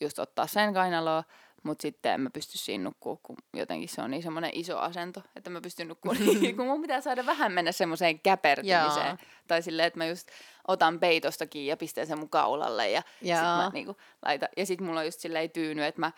just 0.00 0.18
ottaa 0.18 0.46
sen 0.46 0.74
kainaloa, 0.74 1.24
mutta 1.62 1.82
sitten 1.82 2.12
en 2.12 2.20
mä 2.20 2.30
pysty 2.30 2.58
siinä 2.58 2.84
nukkua, 2.84 3.16
kun 3.22 3.36
jotenkin 3.54 3.88
se 3.88 4.02
on 4.02 4.10
niin 4.10 4.22
semmoinen 4.22 4.50
iso 4.54 4.78
asento, 4.78 5.22
että 5.36 5.50
mä 5.50 5.60
pystyn 5.60 5.88
nukkua 5.88 6.12
niin, 6.40 6.56
kun 6.56 6.66
mun 6.66 6.80
pitää 6.80 7.00
saada 7.00 7.26
vähän 7.26 7.52
mennä 7.52 7.72
semmoiseen 7.72 8.20
käpertymiseen. 8.20 9.06
Jaa. 9.06 9.16
Tai 9.48 9.62
silleen, 9.62 9.86
että 9.86 9.98
mä 9.98 10.06
just 10.06 10.28
otan 10.68 11.00
peitosta 11.00 11.46
kiinni 11.46 11.70
ja 11.70 11.76
pistän 11.76 12.06
sen 12.06 12.18
mun 12.18 12.30
kaulalle 12.30 12.90
ja 12.90 13.00
sit 13.00 13.28
Jaa. 13.28 13.62
mä 13.62 13.70
niinku 13.72 13.96
laitan. 14.22 14.48
Ja 14.56 14.66
sit 14.66 14.80
mulla 14.80 15.00
on 15.00 15.06
just 15.06 15.20
silleen 15.20 15.50
tyyny, 15.50 15.84
että 15.84 16.00
mä 16.00 16.12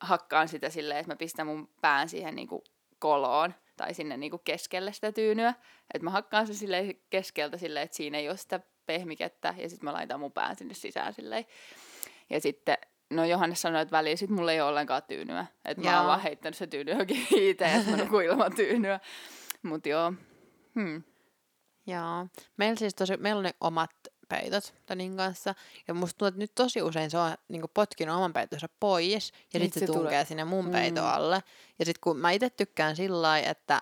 hakkaan 0.00 0.48
sitä 0.48 0.70
silleen, 0.70 1.00
että 1.00 1.12
mä 1.12 1.16
pistän 1.16 1.46
mun 1.46 1.68
pään 1.80 2.08
siihen 2.08 2.34
niinku 2.34 2.64
koloon 2.98 3.54
tai 3.76 3.94
sinne 3.94 4.16
niinku 4.16 4.38
keskelle 4.38 4.92
sitä 4.92 5.12
tyynyä. 5.12 5.54
Että 5.94 6.04
mä 6.04 6.10
hakkaan 6.10 6.46
sen 6.46 6.56
silleen 6.56 6.94
keskeltä 7.10 7.56
silleen, 7.56 7.84
että 7.84 7.96
siinä 7.96 8.18
ei 8.18 8.28
ole 8.28 8.36
sitä 8.36 8.60
pehmikettä 8.86 9.54
ja 9.58 9.68
sitten 9.68 9.84
mä 9.84 9.92
laitan 9.92 10.20
mun 10.20 10.32
pään 10.32 10.56
sinne 10.56 10.74
sisään 10.74 11.14
silleen. 11.14 11.44
Ja 12.30 12.40
sitten, 12.40 12.78
no 13.10 13.24
Johannes 13.24 13.62
sanoi, 13.62 13.82
että 13.82 13.96
välillä 13.96 14.16
sit 14.16 14.30
mulla 14.30 14.52
ei 14.52 14.60
ole 14.60 14.68
ollenkaan 14.68 15.02
tyynyä. 15.08 15.46
Että 15.64 15.84
mä 15.84 15.98
oon 15.98 16.06
vaan 16.06 16.20
heittänyt 16.20 16.56
se 16.56 16.66
tyyny 16.66 16.90
johonkin 16.90 17.26
ja 17.60 17.82
sit 17.82 17.90
mä 17.90 17.96
nukun 17.96 18.22
ilman 18.22 18.54
tyynyä. 18.56 19.00
Mut 19.62 19.86
joo, 19.86 20.12
hmm. 20.74 21.02
Joo. 21.86 22.26
Meillä 22.56 22.78
siis 22.78 22.94
tosi, 22.94 23.16
meillä 23.16 23.38
on 23.38 23.44
ne 23.44 23.54
omat 23.60 23.90
peitot 24.28 24.74
Tonin 24.86 25.16
kanssa. 25.16 25.54
Ja 25.88 25.94
musta 25.94 26.12
tuntuu, 26.18 26.26
että 26.28 26.38
nyt 26.38 26.52
tosi 26.54 26.82
usein 26.82 27.10
se 27.10 27.18
on 27.18 27.34
niin 27.48 27.62
potkinut 27.74 28.16
oman 28.16 28.32
peitonsa 28.32 28.68
pois. 28.80 29.32
Ja 29.54 29.60
Niin 29.60 29.66
sitten 29.66 29.80
se, 29.80 29.86
se 29.86 29.86
tunkee 29.86 30.02
tulee. 30.02 30.24
sinne 30.24 30.44
mun 30.44 30.64
Mm. 30.64 30.70
peiton 30.72 31.04
alle. 31.06 31.42
Ja 31.78 31.84
sitten 31.84 32.00
kun 32.00 32.16
mä 32.18 32.30
itse 32.30 32.50
tykkään 32.50 32.96
sillä 32.96 33.22
lailla, 33.22 33.48
että 33.50 33.80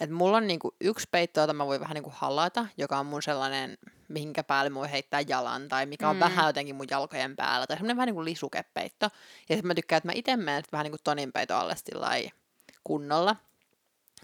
että 0.00 0.14
mulla 0.14 0.36
on 0.36 0.46
niinku 0.46 0.74
yksi 0.80 1.08
peitto, 1.10 1.40
jota 1.40 1.52
mä 1.52 1.66
voin 1.66 1.80
vähän 1.80 1.94
niinku 1.94 2.12
halata, 2.14 2.66
joka 2.76 2.98
on 2.98 3.06
mun 3.06 3.22
sellainen, 3.22 3.78
mihinkä 4.08 4.42
päälle 4.42 4.70
mä 4.70 4.86
heittää 4.86 5.20
jalan, 5.28 5.68
tai 5.68 5.86
mikä 5.86 6.08
on 6.08 6.16
Mm. 6.16 6.20
vähän 6.20 6.46
jotenkin 6.46 6.74
mun 6.74 6.86
jalkojen 6.90 7.36
päällä, 7.36 7.66
tai 7.66 7.76
semmoinen 7.76 7.96
vähän 7.96 8.06
niinku 8.06 8.24
lisukepeitto. 8.24 9.06
Ja 9.48 9.56
sitten 9.56 9.66
mä 9.66 9.74
tykkään, 9.74 9.96
että 9.98 10.08
mä 10.08 10.12
itse 10.14 10.36
menen 10.36 10.64
vähän 10.72 10.84
niinku 10.84 10.98
tonin 11.04 11.32
peiton 11.32 11.56
alle 11.56 11.74
kunnolla. 12.84 13.36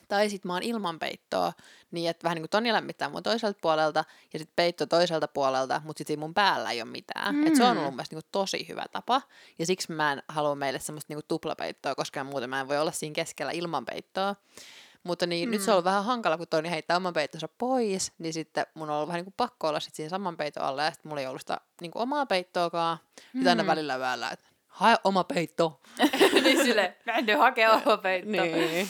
Tai 0.09 0.31
sit 0.31 0.45
mä 0.45 0.53
oon 0.53 0.63
ilman 0.63 0.99
peittoa, 0.99 1.53
niin 1.97 2.11
että 2.11 2.25
vähän 2.25 2.37
niin 2.37 2.43
kuin 2.43 2.51
Toni 2.51 2.73
lämmittää 2.73 3.09
mun 3.09 3.23
toiselta 3.23 3.59
puolelta 3.63 4.05
ja 4.33 4.39
sitten 4.39 4.53
peitto 4.57 4.87
toiselta 4.87 5.29
puolelta, 5.29 5.81
mutta 5.85 5.99
sitten 5.99 6.19
mun 6.19 6.35
päällä 6.35 6.71
ei 6.71 6.83
ole 6.83 6.91
mitään. 6.91 7.35
Mm. 7.35 7.47
Et 7.47 7.57
se 7.57 7.65
on 7.65 7.71
ollut 7.71 7.85
mun 7.85 7.95
mielestä 7.95 8.17
niin 8.17 8.25
tosi 8.33 8.69
hyvä 8.69 8.85
tapa. 8.93 9.23
Ja 9.59 9.67
siksi 9.67 9.93
mä 9.93 10.13
en 10.13 10.23
halua 10.29 10.55
meille 10.55 10.79
semmoista 10.79 11.15
niin 11.15 11.23
tuplapeittoa, 11.29 11.95
koska 11.95 12.25
muuten 12.25 12.51
mä 12.51 12.61
en 12.61 12.69
voi 12.69 12.79
olla 12.79 12.93
siinä 12.93 13.15
keskellä 13.15 13.53
ilman 13.53 13.85
peittoa. 13.85 14.37
Mutta 15.03 15.27
niin, 15.27 15.49
mm. 15.49 15.51
nyt 15.51 15.61
se 15.63 15.71
on 15.71 15.75
ollut 15.75 15.85
vähän 15.85 16.05
hankala, 16.05 16.39
kun 16.39 16.47
Toni 16.49 16.71
heittää 16.71 16.97
oman 16.97 17.13
peittonsa 17.13 17.49
pois, 17.49 18.13
niin 18.19 18.33
sitten 18.33 18.67
mun 18.75 18.91
on 18.91 18.97
ollut 18.97 19.09
vähän 19.09 19.19
niin 19.19 19.25
kuin 19.25 19.35
pakko 19.37 19.69
olla 19.69 19.81
sit 19.81 19.95
siinä 19.95 20.09
saman 20.09 20.37
peiton 20.37 20.63
alla, 20.63 20.83
ja 20.83 20.91
sitten 20.91 21.11
mulla 21.11 21.21
ei 21.21 21.27
ollut 21.27 21.41
sitä 21.43 21.61
niin 21.81 21.91
kuin 21.91 22.03
omaa 22.03 22.27
peittoakaan. 22.27 22.99
Sitten 23.33 23.49
aina 23.49 23.63
Mm. 23.63 23.67
välillä 23.67 23.99
väällä, 23.99 24.31
että 24.31 24.49
hae 24.67 24.97
oma 25.05 25.25
peitto. 25.25 25.81
niin 26.43 26.65
silleen, 26.65 26.97
mä 27.07 27.13
en 27.13 27.27
nyt 27.27 27.39
hakea 27.39 27.73
oma 27.73 27.97
peitto. 28.07 28.31
Niin. 28.31 28.89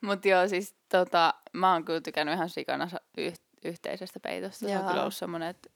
Mut 0.00 0.24
joo, 0.24 0.48
siis 0.48 0.74
tota, 0.88 1.29
mä 1.52 1.72
oon 1.72 1.84
kyllä 1.84 2.00
tykännyt 2.00 2.34
ihan 2.34 2.48
sikana 2.48 2.88
yh- 3.18 3.40
yhteisestä 3.64 4.20
peitosta. 4.20 4.58
Se 4.58 4.66
on 4.66 4.72
Jaa. 4.72 4.88
kyllä 4.88 5.00
ollut 5.00 5.14
semmonen, 5.14 5.48
että 5.48 5.70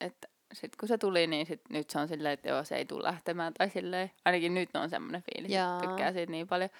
et 0.00 0.16
sit 0.52 0.76
kun 0.76 0.88
se 0.88 0.98
tuli, 0.98 1.26
niin 1.26 1.46
sit 1.46 1.60
nyt 1.70 1.90
se 1.90 1.98
on 1.98 2.08
silleen, 2.08 2.32
että 2.32 2.48
joo, 2.48 2.64
se 2.64 2.76
ei 2.76 2.84
tule 2.84 3.02
lähtemään. 3.02 3.54
Tai 3.54 3.70
silleen, 3.70 4.10
ainakin 4.24 4.54
nyt 4.54 4.76
on 4.76 4.90
semmonen 4.90 5.22
fiilis, 5.22 5.52
Jaa. 5.52 5.74
että 5.76 5.88
tykkää 5.88 6.12
siitä 6.12 6.30
niin 6.30 6.46
paljon. 6.46 6.70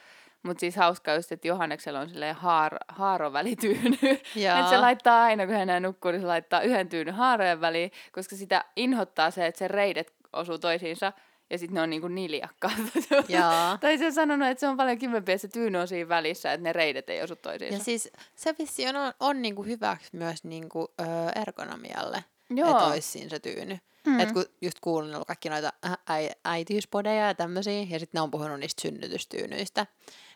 Mutta 0.43 0.61
siis 0.61 0.77
hauskaa 0.77 1.15
just, 1.15 1.33
että 1.33 1.49
Johanneksella 1.49 2.01
on 2.01 2.09
silleen 2.09 2.35
haar, 2.35 2.77
haarovälityyny. 2.89 3.99
Jaa. 4.37 4.59
että 4.59 4.71
se 4.71 4.79
laittaa 4.79 5.23
aina, 5.23 5.47
kun 5.47 5.55
hän 5.55 5.83
nukkuu, 5.83 6.11
niin 6.11 6.21
se 6.21 6.27
laittaa 6.27 6.61
yhden 6.61 6.89
tyynyn 6.89 7.15
haarojen 7.15 7.61
väliin, 7.61 7.91
koska 8.13 8.37
sitä 8.37 8.65
inhottaa 8.77 9.31
se, 9.31 9.47
että 9.47 9.59
se 9.59 9.69
reidet 9.69 10.15
osuu 10.33 10.59
toisiinsa 10.59 11.13
ja 11.51 11.59
sitten 11.59 11.75
ne 11.75 11.81
on 11.83 11.91
niinku 11.91 12.09
niljakkaat. 12.09 12.75
Tai 13.81 13.99
se 13.99 14.07
on 14.07 14.13
sanonut, 14.13 14.49
että 14.49 14.61
se 14.61 14.69
on 14.69 14.77
paljon 14.77 14.99
kivempi, 14.99 15.33
että 15.33 15.41
se 15.41 15.49
tyyny 15.49 15.79
on 15.79 15.89
siinä 15.89 16.09
välissä, 16.09 16.53
että 16.53 16.63
ne 16.65 16.73
reidet 16.73 17.11
ei 17.11 17.23
osu 17.23 17.37
toisiinsa. 17.37 17.79
Ja 17.79 17.85
siis 17.85 18.11
se 18.35 18.55
vissi 18.59 18.87
on, 18.89 18.95
on 19.21 19.43
niinku 19.43 19.63
hyväksi 19.63 20.09
myös 20.13 20.45
niinku, 20.45 20.89
ö, 21.01 21.05
ergonomialle, 21.41 22.25
että 22.71 22.85
olisi 22.87 23.09
siinä 23.09 23.31
se 23.31 23.39
tyyny. 23.39 23.75
Mm. 24.07 24.13
Mm. 24.13 24.21
Et 24.21 24.33
kun 24.33 24.45
just 24.63 24.79
kuunnellut 24.81 25.27
kaikki 25.27 25.49
noita 25.49 25.73
ä- 25.87 25.99
äi, 26.15 26.31
äitiyspodeja 26.45 27.27
ja 27.27 27.35
tämmöisiä, 27.35 27.73
ja 27.91 27.99
sitten 27.99 28.19
ne 28.19 28.21
on 28.21 28.31
puhunut 28.31 28.61
niistä 28.61 28.83
synnytystyynyistä, 28.83 29.87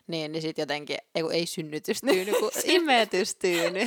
niin, 0.07 0.31
niin 0.31 0.41
sitten 0.41 0.61
jotenkin, 0.63 0.97
ei, 1.15 1.21
kun 1.21 1.33
ei 1.33 1.45
synnytystyyny, 1.45 2.31
kun 2.39 2.51
imetystyyny. 2.75 3.79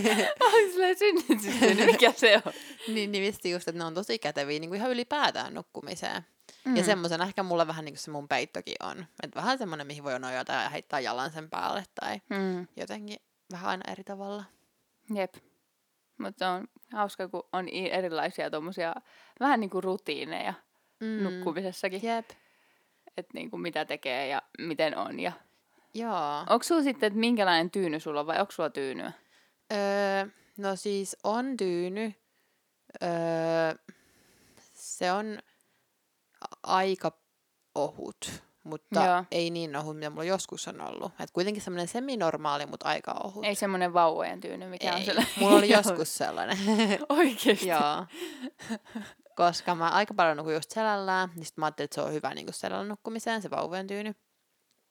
Ai 0.52 0.70
silleen 0.70 0.98
synnytystyyny, 0.98 1.86
mikä 1.86 2.12
se 2.16 2.42
on? 2.46 2.52
niin, 2.88 3.12
niin 3.12 3.24
vissi 3.24 3.50
just, 3.50 3.68
että 3.68 3.78
ne 3.78 3.84
on 3.84 3.94
tosi 3.94 4.18
käteviä 4.18 4.58
niin 4.58 4.70
kuin 4.70 4.78
ihan 4.78 4.90
ylipäätään 4.90 5.54
nukkumiseen. 5.54 6.22
Mm. 6.64 6.76
Ja 6.76 6.82
Mm. 6.82 6.86
semmoisen 6.86 7.20
ehkä 7.22 7.42
mulla 7.42 7.66
vähän 7.66 7.84
niin 7.84 7.92
kuin 7.92 8.00
se 8.00 8.10
mun 8.10 8.28
peittokin 8.28 8.74
on. 8.80 9.06
Että 9.22 9.40
vähän 9.40 9.58
semmoinen, 9.58 9.86
mihin 9.86 10.04
voi 10.04 10.18
nojata 10.20 10.52
ja 10.52 10.68
heittää 10.68 11.00
jalan 11.00 11.30
sen 11.30 11.50
päälle 11.50 11.84
tai 12.00 12.20
Mm. 12.28 12.66
jotenkin 12.76 13.18
vähän 13.52 13.70
aina 13.70 13.92
eri 13.92 14.04
tavalla. 14.04 14.44
Jep. 15.14 15.34
Mutta 16.18 16.50
on 16.50 16.68
hauska, 16.92 17.28
kun 17.28 17.42
on 17.52 17.68
erilaisia 17.68 18.50
tommosia 18.50 18.94
vähän 19.40 19.60
niinku 19.60 19.80
rutiineja 19.80 20.54
mm. 21.00 21.22
nukkumisessakin. 21.22 22.02
Jep. 22.02 22.30
Että 23.16 23.30
niinku 23.34 23.58
mitä 23.58 23.84
tekee 23.84 24.28
ja 24.28 24.42
miten 24.58 24.96
on. 24.98 25.20
Ja... 25.20 25.32
Joo. 25.94 26.38
Onko 26.50 26.62
sulla 26.62 26.82
sitten, 26.82 27.06
että 27.06 27.18
minkälainen 27.20 27.70
tyyny 27.70 28.00
sulla 28.00 28.20
on 28.20 28.26
vai 28.26 28.40
onko 28.40 28.52
sulla 28.52 28.70
tyynyä? 28.70 29.12
Öö, 29.72 30.26
no 30.58 30.76
siis 30.76 31.16
on 31.24 31.56
tyyny. 31.56 32.14
Öö, 33.02 33.74
se 34.74 35.12
on 35.12 35.38
aika 36.62 37.12
ohut, 37.74 38.42
mutta 38.64 39.04
Joo. 39.04 39.24
ei 39.30 39.50
niin 39.50 39.76
ohut, 39.76 39.96
mitä 39.96 40.10
mulla 40.10 40.24
joskus 40.24 40.68
on 40.68 40.80
ollut. 40.80 41.12
Et 41.20 41.30
kuitenkin 41.30 41.62
semmoinen 41.62 41.88
seminormaali, 41.88 42.66
mutta 42.66 42.88
aika 42.88 43.20
ohut. 43.24 43.44
Ei 43.44 43.54
semmoinen 43.54 43.92
vauvojen 43.92 44.40
tyyny, 44.40 44.66
mikä 44.66 44.92
on 44.92 44.98
Ei. 44.98 45.04
sellainen. 45.04 45.32
Mulla 45.40 45.56
oli 45.56 45.72
joskus 45.78 46.16
sellainen. 46.16 46.58
Oikeesti? 47.08 47.68
Joo. 47.68 48.06
Koska 49.36 49.74
mä 49.74 49.88
aika 49.88 50.14
paljon 50.14 50.36
nukun 50.36 50.54
just 50.54 50.70
selällään, 50.70 51.30
niin 51.36 51.44
sit 51.44 51.56
mä 51.56 51.66
ajattelin, 51.66 51.84
että 51.84 51.94
se 51.94 52.00
on 52.00 52.12
hyvä 52.12 52.34
niin 52.34 52.52
selällä 52.52 52.84
nukkumiseen, 52.84 53.42
se 53.42 53.50
vauvojen 53.50 53.86
tyyny. 53.86 54.14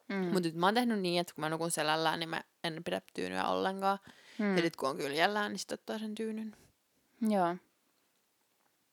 Mm. 0.09 0.15
Mutta 0.15 0.41
nyt 0.41 0.55
mä 0.55 0.67
oon 0.67 0.76
tehnyt 0.76 0.99
niin, 0.99 1.22
että 1.22 1.34
kun 1.36 1.41
mä 1.41 1.49
nukun 1.49 1.72
selällään, 1.72 2.20
niin 2.20 2.30
mä 2.30 2.41
en 2.63 2.84
pidä 2.84 3.01
tyynyä 3.13 3.47
ollenkaan. 3.47 3.99
Mm. 4.39 4.57
Ja 4.57 4.63
nyt 4.63 4.76
kun 4.76 4.89
on 4.89 4.97
kyljellään, 4.97 5.51
niin 5.51 5.59
sit 5.59 5.72
ottaa 5.72 5.99
sen 5.99 6.15
tyynyn. 6.15 6.55
Joo. 7.30 7.55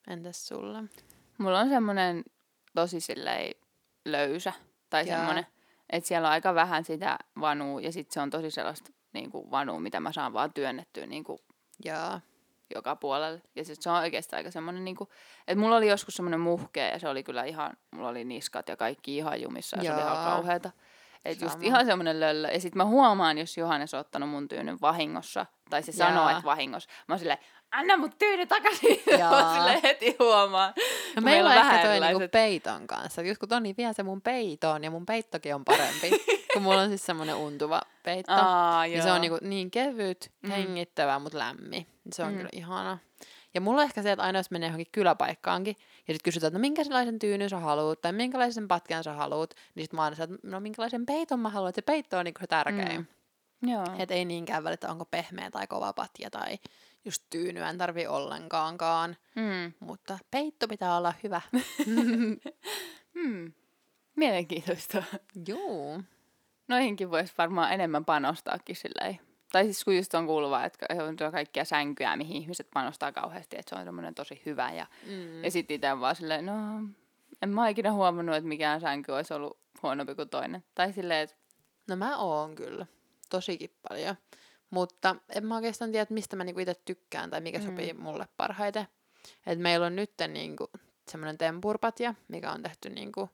Entäs 0.08 0.46
sulla? 0.46 0.84
Mulla 1.38 1.60
on 1.60 1.68
semmoinen 1.68 2.24
tosi 2.76 3.00
silleen 3.00 3.54
löysä. 4.04 4.52
Tai 4.90 5.06
Jaa. 5.06 5.16
semmoinen, 5.16 5.46
että 5.90 6.08
siellä 6.08 6.28
on 6.28 6.32
aika 6.32 6.54
vähän 6.54 6.84
sitä 6.84 7.18
vanua 7.40 7.80
ja 7.80 7.92
sitten 7.92 8.14
se 8.14 8.20
on 8.20 8.30
tosi 8.30 8.50
sellaista 8.50 8.92
niin 9.12 9.30
kuin 9.30 9.50
vanua, 9.50 9.80
mitä 9.80 10.00
mä 10.00 10.12
saan 10.12 10.32
vaan 10.32 10.52
työnnettyä 10.52 11.06
niin 11.06 11.24
kuin 11.24 11.38
Jaa. 11.84 12.20
joka 12.74 12.96
puolelle. 12.96 13.42
Ja 13.56 13.64
sit 13.64 13.82
se 13.82 13.90
on 13.90 13.96
oikeastaan 13.96 14.38
aika 14.38 14.50
semmoinen, 14.50 14.84
niin 14.84 14.96
kuin, 14.96 15.10
että 15.46 15.60
mulla 15.60 15.76
oli 15.76 15.88
joskus 15.88 16.14
semmoinen 16.14 16.40
muhkea 16.40 16.88
ja 16.88 16.98
se 16.98 17.08
oli 17.08 17.22
kyllä 17.22 17.44
ihan, 17.44 17.76
mulla 17.90 18.08
oli 18.08 18.24
niskat 18.24 18.68
ja 18.68 18.76
kaikki 18.76 19.16
ihan 19.16 19.42
jumissa 19.42 19.76
ja 19.76 19.82
se 19.82 19.92
oli 19.92 20.00
ihan 20.00 20.14
Jaa. 20.14 20.24
kauheata. 20.24 20.70
Että 21.24 21.44
just 21.44 21.62
ihan 21.62 21.86
semmoinen 21.86 22.20
löllö. 22.20 22.48
Ja 22.48 22.60
sitten 22.60 22.78
mä 22.78 22.84
huomaan, 22.84 23.38
jos 23.38 23.56
Johannes 23.56 23.94
on 23.94 24.00
ottanut 24.00 24.28
mun 24.28 24.48
tyynyn 24.48 24.78
vahingossa, 24.80 25.46
tai 25.70 25.82
se 25.82 25.92
Jaa. 25.96 26.08
sanoo, 26.08 26.28
että 26.28 26.44
vahingossa. 26.44 26.90
Mä 27.08 27.12
oon 27.12 27.18
silleen, 27.18 27.38
anna 27.70 27.96
mut 27.96 28.18
tyyny 28.18 28.46
takaisin. 28.46 29.02
Jaa. 29.18 29.42
Mä 29.42 29.54
silleen 29.54 29.80
heti 29.82 30.16
huomaan. 30.18 30.74
No 31.16 31.20
kun 31.22 31.24
meillä 31.30 31.50
on 31.50 31.56
ehkä 31.56 31.82
toi 31.88 32.00
niinku 32.00 32.28
peiton 32.32 32.86
kanssa. 32.86 33.22
Just 33.22 33.38
kun 33.38 33.48
Toni 33.48 33.74
vie 33.78 33.92
se 33.92 34.02
mun 34.02 34.22
peitoon 34.22 34.84
ja 34.84 34.90
mun 34.90 35.06
peittokin 35.06 35.54
on 35.54 35.64
parempi. 35.64 36.10
kun 36.52 36.62
mulla 36.62 36.80
on 36.80 36.88
siis 36.88 37.06
semmonen 37.06 37.34
untuva 37.36 37.80
peitto. 38.02 38.32
Aa, 38.32 38.82
niin 38.86 39.02
se 39.02 39.12
on 39.12 39.20
niinku 39.20 39.38
niin 39.42 39.70
kevyt, 39.70 40.30
Mm. 40.42 40.50
hengittävä, 40.50 41.18
mutta 41.18 41.38
lämmin. 41.38 41.86
Se 42.12 42.22
on 42.22 42.30
Mm. 42.32 42.36
kyllä 42.36 42.48
ihana. 42.52 42.98
Ja 43.54 43.60
mulla 43.60 43.80
on 43.80 43.84
ehkä 43.88 44.02
se, 44.02 44.12
että 44.12 44.22
aina 44.22 44.38
jos 44.38 44.50
menee 44.50 44.66
johonkin 44.68 44.92
kyläpaikkaankin, 44.92 45.76
ja 45.78 46.14
sitten 46.14 46.24
kysytään, 46.24 46.48
että 46.48 46.58
no 46.58 46.60
minkälaisen 46.60 47.18
tyynyn 47.18 47.50
sä 47.50 47.58
haluut, 47.58 48.00
tai 48.00 48.12
minkälaisen 48.12 48.68
patjan 48.68 49.04
sä 49.04 49.12
haluut, 49.12 49.54
niin 49.74 49.84
sitten 49.84 49.96
mä 49.98 50.02
aina 50.04 50.16
sanon, 50.16 50.34
että 50.34 50.48
no 50.48 50.60
minkälaisen 50.60 51.06
peiton 51.06 51.40
mä 51.40 51.48
haluan, 51.48 51.68
että 51.68 51.78
se 51.80 51.82
peitto 51.84 52.18
on 52.18 52.24
niinku 52.24 52.40
se 52.40 52.46
tärkein. 52.46 53.06
Mm. 53.62 53.70
Joo. 53.70 53.84
Että 53.98 54.14
ei 54.14 54.24
niinkään 54.24 54.64
välitä, 54.64 54.90
onko 54.90 55.04
pehmeä 55.04 55.50
tai 55.50 55.66
kova 55.66 55.92
patja, 55.92 56.30
tai 56.30 56.58
just 57.06 57.22
tyynyä 57.30 57.70
en 57.70 57.78
tarvi 57.78 58.06
ollenkaankaan. 58.06 59.16
Mm. 59.34 59.72
Mutta 59.80 60.18
peitto 60.30 60.68
pitää 60.68 60.96
olla 60.96 61.14
hyvä. 61.22 61.40
Hmm. 63.14 63.52
Mielenkiintoista. 64.16 65.02
Juu. 65.48 66.02
noihinkin 66.68 67.10
voisi 67.10 67.32
varmaan 67.38 67.72
enemmän 67.72 68.04
panostaakin 68.04 68.76
silleen. 68.76 69.20
Tai 69.52 69.64
siis 69.64 69.84
kun 69.84 69.96
just 69.96 70.14
on 70.14 70.26
kuuluvaa, 70.26 70.64
että 70.64 70.86
on 71.24 71.32
kaikkia 71.32 71.64
sänkyjä, 71.64 72.16
mihin 72.16 72.36
ihmiset 72.36 72.68
panostaa 72.74 73.12
kauheasti, 73.12 73.56
että 73.58 73.70
se 73.70 73.76
on 73.80 73.84
semmoinen 73.84 74.14
tosi 74.14 74.42
hyvä. 74.46 74.72
Ja, 74.72 74.86
Mm. 75.06 75.44
ja 75.44 75.50
sitten 75.50 75.74
itse 75.74 76.00
vaan 76.00 76.16
silleen, 76.16 76.46
no 76.46 76.54
en 77.42 77.48
mä 77.48 77.68
ikinä 77.68 77.92
huomannut, 77.92 78.36
että 78.36 78.48
mikään 78.48 78.80
sänky 78.80 79.12
olisi 79.12 79.34
ollut 79.34 79.58
huonompi 79.82 80.14
kuin 80.14 80.28
toinen. 80.28 80.64
Tai 80.74 80.92
silleen, 80.92 81.20
että 81.24 81.36
No 81.88 81.96
mä 81.96 82.16
oon 82.18 82.54
kyllä. 82.54 82.86
Tosikin 83.30 83.70
paljon. 83.88 84.16
Mutta 84.70 85.16
en 85.34 85.46
mä 85.46 85.54
oikeastaan 85.56 85.90
tiedä, 85.92 86.02
että 86.02 86.14
mistä 86.14 86.36
mä 86.36 86.44
niinku 86.44 86.60
itse 86.60 86.74
tykkään 86.84 87.30
tai 87.30 87.40
mikä 87.40 87.58
Mm. 87.58 87.64
sopii 87.64 87.92
mulle 87.92 88.28
parhaiten. 88.36 88.88
Et 89.46 89.58
meillä 89.58 89.86
on 89.86 89.96
nyt 89.96 90.12
niinku 90.28 90.70
semmoinen 91.08 91.38
tempurpatja, 91.38 92.14
mikä 92.28 92.52
on 92.52 92.62
tehty 92.62 92.90
niinku, 92.90 93.30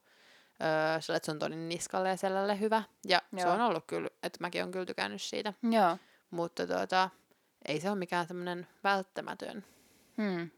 öö, 0.62 1.00
sillä, 1.00 1.16
että 1.16 1.24
se 1.26 1.32
on 1.32 1.38
toinen 1.38 1.68
niskalle 1.68 2.08
ja 2.08 2.16
selälle 2.16 2.60
hyvä. 2.60 2.82
Ja 3.08 3.22
Joo. 3.32 3.40
se 3.40 3.48
on 3.48 3.60
ollut 3.60 3.84
kyllä, 3.86 4.08
että 4.22 4.38
mäkin 4.40 4.64
on 4.64 4.70
kyllä 4.70 4.86
tykännyt 4.86 5.22
siitä. 5.22 5.54
joo. 5.70 5.98
Mutta 6.30 6.66
tuota, 6.66 7.10
ei 7.68 7.80
se 7.80 7.90
ole 7.90 7.98
mikään 7.98 8.26
semmoinen 8.26 8.66
välttämätön. 8.84 9.64
Hmm. 10.16 10.50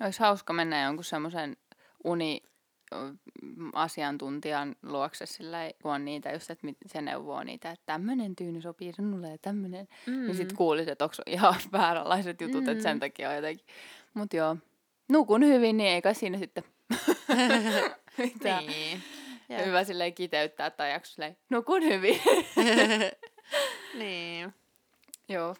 Olisi 0.00 0.20
hauska 0.20 0.52
mennä 0.52 0.82
jonkun 0.82 1.04
semmoisen 1.04 1.56
uni 2.04 2.42
asiantuntijan 3.72 4.76
luokse 4.82 5.26
sillä 5.26 5.58
kun 5.82 5.92
on 5.92 6.04
niitä 6.04 6.32
just, 6.32 6.50
että 6.50 6.66
se 6.86 7.00
neuvoo 7.02 7.42
niitä, 7.42 7.70
että 7.70 7.86
tämmöinen 7.86 8.36
tyyny 8.36 8.60
sopii 8.60 8.92
sinulle 8.92 9.30
ja 9.30 9.38
tämmöinen. 9.38 9.88
Mm. 10.06 10.26
Niin 10.26 10.36
sit 10.36 10.52
kuulisi, 10.52 10.90
että 10.90 11.04
onko 11.04 11.16
ihan 11.26 11.54
vääränlaiset 11.72 12.40
jutut, 12.40 12.64
mm. 12.64 12.68
että 12.68 12.82
sen 12.82 13.00
takia 13.00 13.28
on 13.28 13.36
jotenkin. 13.36 13.66
Mut 14.14 14.34
joo, 14.34 14.56
nukun 15.08 15.44
hyvin, 15.44 15.76
niin 15.76 15.90
ei 15.90 16.02
kai 16.02 16.14
siinä 16.14 16.38
sitten 16.38 16.64
mitään. 18.18 18.66
Niin. 18.66 19.02
Ja 19.48 19.64
hyvä 19.64 19.84
silleen 19.84 20.14
kiteyttää 20.14 20.70
tai 20.70 20.92
jakso 20.92 21.12
silleen, 21.12 21.36
nukun 21.50 21.82
hyvin. 21.82 22.20
niin. 23.98 24.54
joo. 25.28 25.56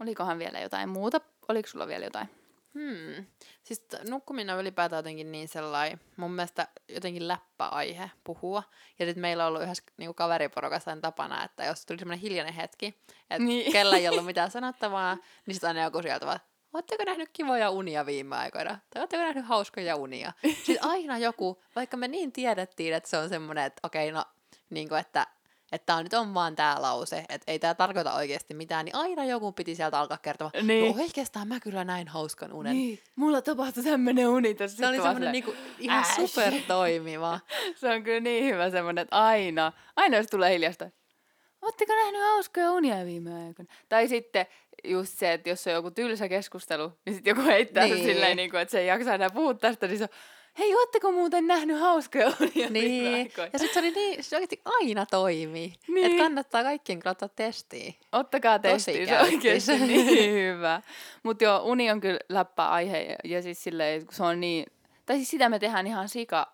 Olikohan 0.00 0.38
vielä 0.38 0.60
jotain 0.60 0.88
muuta? 0.88 1.20
Oliko 1.48 1.68
sulla 1.68 1.86
vielä 1.86 2.04
jotain? 2.04 2.28
Hmm. 2.74 3.26
Siis 3.62 3.86
nukkuminen 4.08 4.54
on 4.54 4.60
ylipäätään 4.60 4.98
jotenkin 4.98 5.32
niin 5.32 5.48
sellainen, 5.48 6.00
mun 6.16 6.32
mielestä 6.32 6.68
jotenkin 6.88 7.28
läppäaihe 7.28 8.10
puhua. 8.24 8.62
Ja 8.98 9.06
sitten 9.06 9.20
meillä 9.20 9.44
on 9.44 9.48
ollut 9.48 9.62
yhdessä 9.62 9.82
niinku 9.96 10.14
kaveriporukassa 10.14 10.90
aina 10.90 11.00
tapana, 11.00 11.44
että 11.44 11.64
jos 11.64 11.86
tuli 11.86 11.98
semmoinen 11.98 12.20
hiljainen 12.22 12.54
hetki, 12.54 12.86
että 13.30 13.44
Niin. 13.44 13.72
kellä 13.76 13.96
ei 13.96 14.08
ollut 14.08 14.24
mitään 14.24 14.50
sanottavaa, 14.50 15.14
niin 15.46 15.54
sitten 15.54 15.68
aina 15.68 15.82
joku 15.82 16.02
sieltä 16.02 16.26
vaan, 16.26 16.40
Oletteko 16.72 17.04
nähnyt 17.04 17.30
kivoja 17.32 17.70
unia 17.70 18.06
viime 18.06 18.36
aikoina? 18.36 18.70
Tai 18.70 19.00
oletteko 19.00 19.22
nähnyt 19.22 19.46
hauskoja 19.46 19.96
unia? 19.96 20.32
Sitten 20.64 20.84
aina 20.84 21.18
joku, 21.18 21.62
vaikka 21.76 21.96
me 21.96 22.08
niin 22.08 22.32
tiedettiin, 22.32 22.94
että 22.94 23.10
se 23.10 23.18
on 23.18 23.28
semmoinen, 23.28 23.64
että 23.64 23.80
okei, 23.82 24.12
no, 24.12 24.24
niin 24.70 24.88
kuin, 24.88 25.00
että 25.00 25.26
että 25.72 25.86
tää 25.86 26.02
nyt 26.02 26.14
on 26.14 26.34
vaan 26.34 26.56
tää 26.56 26.82
lause, 26.82 27.24
että 27.28 27.52
ei 27.52 27.58
tää 27.58 27.74
tarkoita 27.74 28.14
oikeasti 28.14 28.54
mitään, 28.54 28.84
niin 28.84 28.96
aina 28.96 29.24
joku 29.24 29.52
piti 29.52 29.74
sieltä 29.74 29.98
alkaa 29.98 30.18
kertomaan, 30.18 30.66
Niin. 30.66 30.96
no 30.96 31.02
oikeastaan 31.02 31.48
mä 31.48 31.60
kyllä 31.60 31.84
näin 31.84 32.08
hauskan 32.08 32.52
unen. 32.52 32.72
Niin, 32.76 32.98
mulla 33.16 33.42
tapahtui 33.42 33.84
tämmönen 33.84 34.28
uni 34.28 34.54
tässä. 34.54 34.76
Se 34.76 34.86
oli 34.86 34.96
semmoinen 34.96 35.32
niinku 35.32 35.54
ihan 35.78 36.00
Äsh. 36.00 36.14
super 36.20 36.52
toimiva. 36.68 37.40
Se 37.80 37.88
on 37.88 38.02
kyllä 38.02 38.20
niin 38.20 38.44
hyvä 38.44 38.70
semmoinen, 38.70 39.02
että 39.02 39.16
aina, 39.24 39.72
aina 39.96 40.16
jos 40.16 40.26
tulee 40.26 40.52
hiljasta. 40.52 40.90
Ootteko 41.62 41.92
nähnyt 41.92 42.22
hauskoja 42.22 42.72
unia 42.72 43.04
viime 43.04 43.46
aikoina? 43.46 43.72
Tai 43.88 44.08
sitten 44.08 44.46
just 44.84 45.18
se, 45.18 45.32
että 45.32 45.48
jos 45.48 45.66
on 45.66 45.72
joku 45.72 45.90
tylsä 45.90 46.28
keskustelu, 46.28 46.92
niin 47.06 47.14
sitten 47.14 47.30
joku 47.30 47.42
heittää 47.42 47.84
niin. 47.84 47.94
Niin. 47.94 48.04
silleen, 48.04 48.36
niin 48.36 48.50
kuin, 48.50 48.60
että 48.60 48.72
se 48.72 48.80
ei 48.80 48.86
jaksa 48.86 49.14
enää 49.14 49.30
puhua 49.30 49.54
tästä, 49.54 49.86
niin 49.86 49.98
se 49.98 50.04
on, 50.04 50.08
hei, 50.58 50.74
ootteko 50.74 51.12
muuten 51.12 51.46
nähnyt 51.46 51.80
hauskoja 51.80 52.32
unia 52.40 52.70
Niin. 52.70 53.32
Ja 53.52 53.58
sitten 53.58 53.74
se 53.74 53.78
oli 53.78 53.90
niin, 53.90 54.24
se 54.24 54.36
oikeasti 54.36 54.62
aina 54.64 55.06
toimii. 55.06 55.72
Niin. 55.88 56.06
Että 56.06 56.22
kannattaa 56.22 56.62
kaikkien 56.62 56.98
kyllä 56.98 57.10
ottaa 57.10 57.28
testiin. 57.28 57.94
Ottakaa 58.12 58.58
testiin, 58.58 59.08
se 59.08 59.20
oikeasti 59.20 59.78
niin 59.86 60.32
hyvä. 60.32 60.82
Mutta 61.22 61.44
joo, 61.44 61.62
uni 61.62 61.90
on 61.90 62.00
kyllä 62.00 62.18
läppäaihe 62.28 63.02
ja, 63.02 63.16
ja 63.24 63.42
siis 63.42 63.64
silleen, 63.64 64.06
kun 64.06 64.14
se 64.14 64.22
on 64.22 64.40
niin, 64.40 64.66
tai 65.06 65.16
siis 65.16 65.30
sitä 65.30 65.48
me 65.48 65.58
tehdään 65.58 65.86
ihan 65.86 66.08
sika 66.08 66.52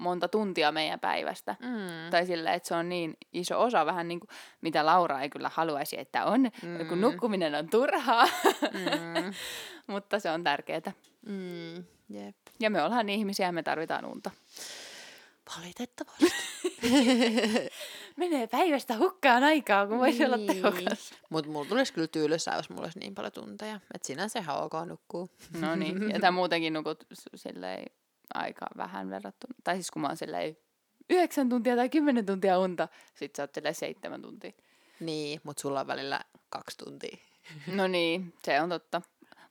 monta 0.00 0.28
tuntia 0.28 0.72
meidän 0.72 1.00
päivästä. 1.00 1.56
Mm. 1.60 2.10
Tai 2.10 2.26
sillä, 2.26 2.52
että 2.52 2.68
se 2.68 2.74
on 2.74 2.88
niin 2.88 3.16
iso 3.32 3.62
osa, 3.62 3.86
vähän 3.86 4.08
niin 4.08 4.20
kuin 4.20 4.30
mitä 4.60 4.86
Laura 4.86 5.20
ei 5.20 5.30
kyllä 5.30 5.50
haluaisi, 5.54 6.00
että 6.00 6.24
on, 6.24 6.40
mm. 6.62 6.86
kun 6.88 7.00
nukkuminen 7.00 7.54
on 7.54 7.68
turhaa, 7.68 8.28
Mm. 8.62 9.32
mutta 9.92 10.20
se 10.20 10.30
on 10.30 10.44
tärkeää. 10.44 10.92
Mm. 11.26 11.74
Jep. 12.08 12.36
Ja 12.60 12.70
me 12.70 12.82
ollaan 12.82 13.08
ihmisiä 13.08 13.46
ja 13.46 13.52
me 13.52 13.62
tarvitaan 13.62 14.04
unta. 14.04 14.30
Valitettavasti. 15.58 16.24
Menee 18.16 18.46
päivästä 18.46 18.96
hukkaan 18.98 19.44
aikaa, 19.44 19.86
kun 19.86 19.98
voisi 19.98 20.24
olla 20.24 20.36
Niin. 20.36 20.46
tehokas. 20.46 21.14
Mutta 21.30 21.50
mulla 21.50 21.68
tulisi 21.68 21.92
kyllä 21.92 22.06
tylsää, 22.08 22.56
jos 22.56 22.70
mulla 22.70 22.82
olisi 22.82 22.98
niin 22.98 23.14
paljon 23.14 23.32
tunteja. 23.32 23.74
Että 23.94 24.06
sinänsä 24.06 24.38
ihan 24.38 24.62
ok 24.62 24.72
nukkuu. 24.86 25.30
No 25.60 25.76
niin, 25.76 26.10
ja 26.22 26.30
muutenkin 26.32 26.72
nukut 26.72 27.06
silleen 27.34 27.84
aika 28.34 28.66
vähän 28.76 29.10
verrattuna. 29.10 29.54
Tai 29.64 29.74
siis 29.74 29.90
kun 29.90 30.02
mä 30.02 30.08
oon 30.08 30.16
silleen 30.16 30.56
yhdeksän 31.10 31.48
tuntia 31.48 31.76
tai 31.76 31.88
kymmenen 31.88 32.26
tuntia 32.26 32.58
unta, 32.58 32.88
sit 33.14 33.36
sä 33.36 33.42
oot 33.42 33.50
seitsemän 33.72 34.22
tuntia. 34.22 34.52
Niin, 35.00 35.40
mutta 35.44 35.60
sulla 35.60 35.80
on 35.80 35.86
välillä 35.86 36.20
kaksi 36.48 36.78
tuntia. 36.78 37.16
No 37.66 37.86
niin, 37.86 38.34
se 38.44 38.60
on 38.60 38.68
totta. 38.68 39.02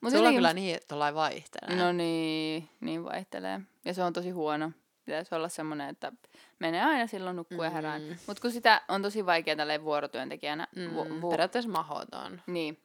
Mut 0.06 0.14
Sulla 0.14 0.30
on 0.30 0.36
kyllä 0.36 0.54
niin, 0.54 0.76
että 0.76 0.88
tuollain 0.88 1.16
vaihtelee. 1.16 1.76
No 1.76 1.92
niin, 1.92 2.70
niin 2.80 3.04
vaihtelee. 3.04 3.62
Ja 3.86 3.94
se 3.94 4.04
on 4.04 4.14
tosi 4.14 4.30
huono. 4.30 4.72
Pitäisi 5.06 5.36
olla 5.36 5.50
semmoinen, 5.50 5.90
että 5.90 6.12
menee 6.60 6.84
aina 6.84 7.08
silloin 7.08 7.36
nukkuu 7.36 7.64
ja 7.64 7.70
herään. 7.70 8.02
Mm. 8.02 8.16
Mutta 8.28 8.42
kun 8.42 8.52
sitä 8.52 8.82
on 8.88 9.02
tosi 9.02 9.26
vaikea 9.26 9.56
tälleen 9.56 9.84
vuorotyöntekijänä. 9.84 10.68
Mm, 10.76 10.94
Vu- 10.96 11.22
vu- 11.22 11.30
periaatteessa 11.30 11.72
mahoton. 11.72 12.42
niin, 12.48 12.82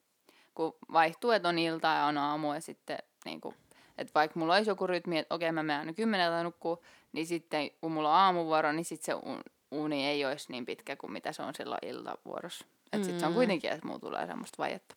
kun 0.55 0.75
vaihtuu, 0.93 1.31
että 1.31 1.49
on 1.49 1.59
ilta 1.59 1.89
ja 1.89 2.05
on 2.05 2.19
aamu 2.19 2.53
ja 2.55 2.61
sitten 2.61 2.99
niin 3.25 3.41
kuin, 3.41 3.55
että 3.99 4.11
vaikka 4.15 4.39
mulla 4.41 4.55
olisi 4.55 4.71
joku 4.71 4.87
rytmi, 4.87 5.19
että 5.19 5.35
okei 5.35 5.53
mä 5.53 5.63
menen 5.63 5.81
aina 5.81 5.93
kymmeneltä 5.93 6.43
nukkuu, 6.43 6.85
niin 7.13 7.27
sitten 7.27 7.71
kun 7.81 7.93
mulla 7.93 8.09
on 8.11 8.17
aamuvuoro, 8.21 8.73
niin 8.73 8.85
sitten 8.85 9.05
se 9.07 9.15
un- 9.31 9.43
uni 9.71 10.07
ei 10.07 10.25
olisi 10.25 10.53
niin 10.53 10.67
pitkä 10.67 10.97
kuin 10.97 11.13
mitä 11.13 11.33
se 11.33 11.43
on 11.43 11.55
silloin 11.55 11.87
iltavuorossa. 11.87 12.65
Että 12.93 13.05
sitten 13.05 13.21
se 13.21 13.27
on 13.27 13.33
Mm. 13.33 13.37
kuitenkin, 13.37 13.71
että 13.71 13.87
mulla 13.87 13.99
tulee 14.01 14.27
semmoista 14.27 14.59
vajetta. 14.63 14.95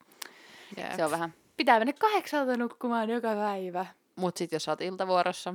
Jep. 0.78 0.92
Se 0.96 1.06
on 1.06 1.12
vähän, 1.12 1.34
pitää 1.58 1.80
mennä 1.80 1.94
kahdeksalta 1.94 2.58
nukkumaan 2.58 3.10
joka 3.10 3.36
päivä. 3.36 3.86
Mut 4.16 4.38
sit 4.38 4.52
jos 4.52 4.64
sä 4.64 4.72
oot 4.72 4.82
iltavuorossa, 4.82 5.54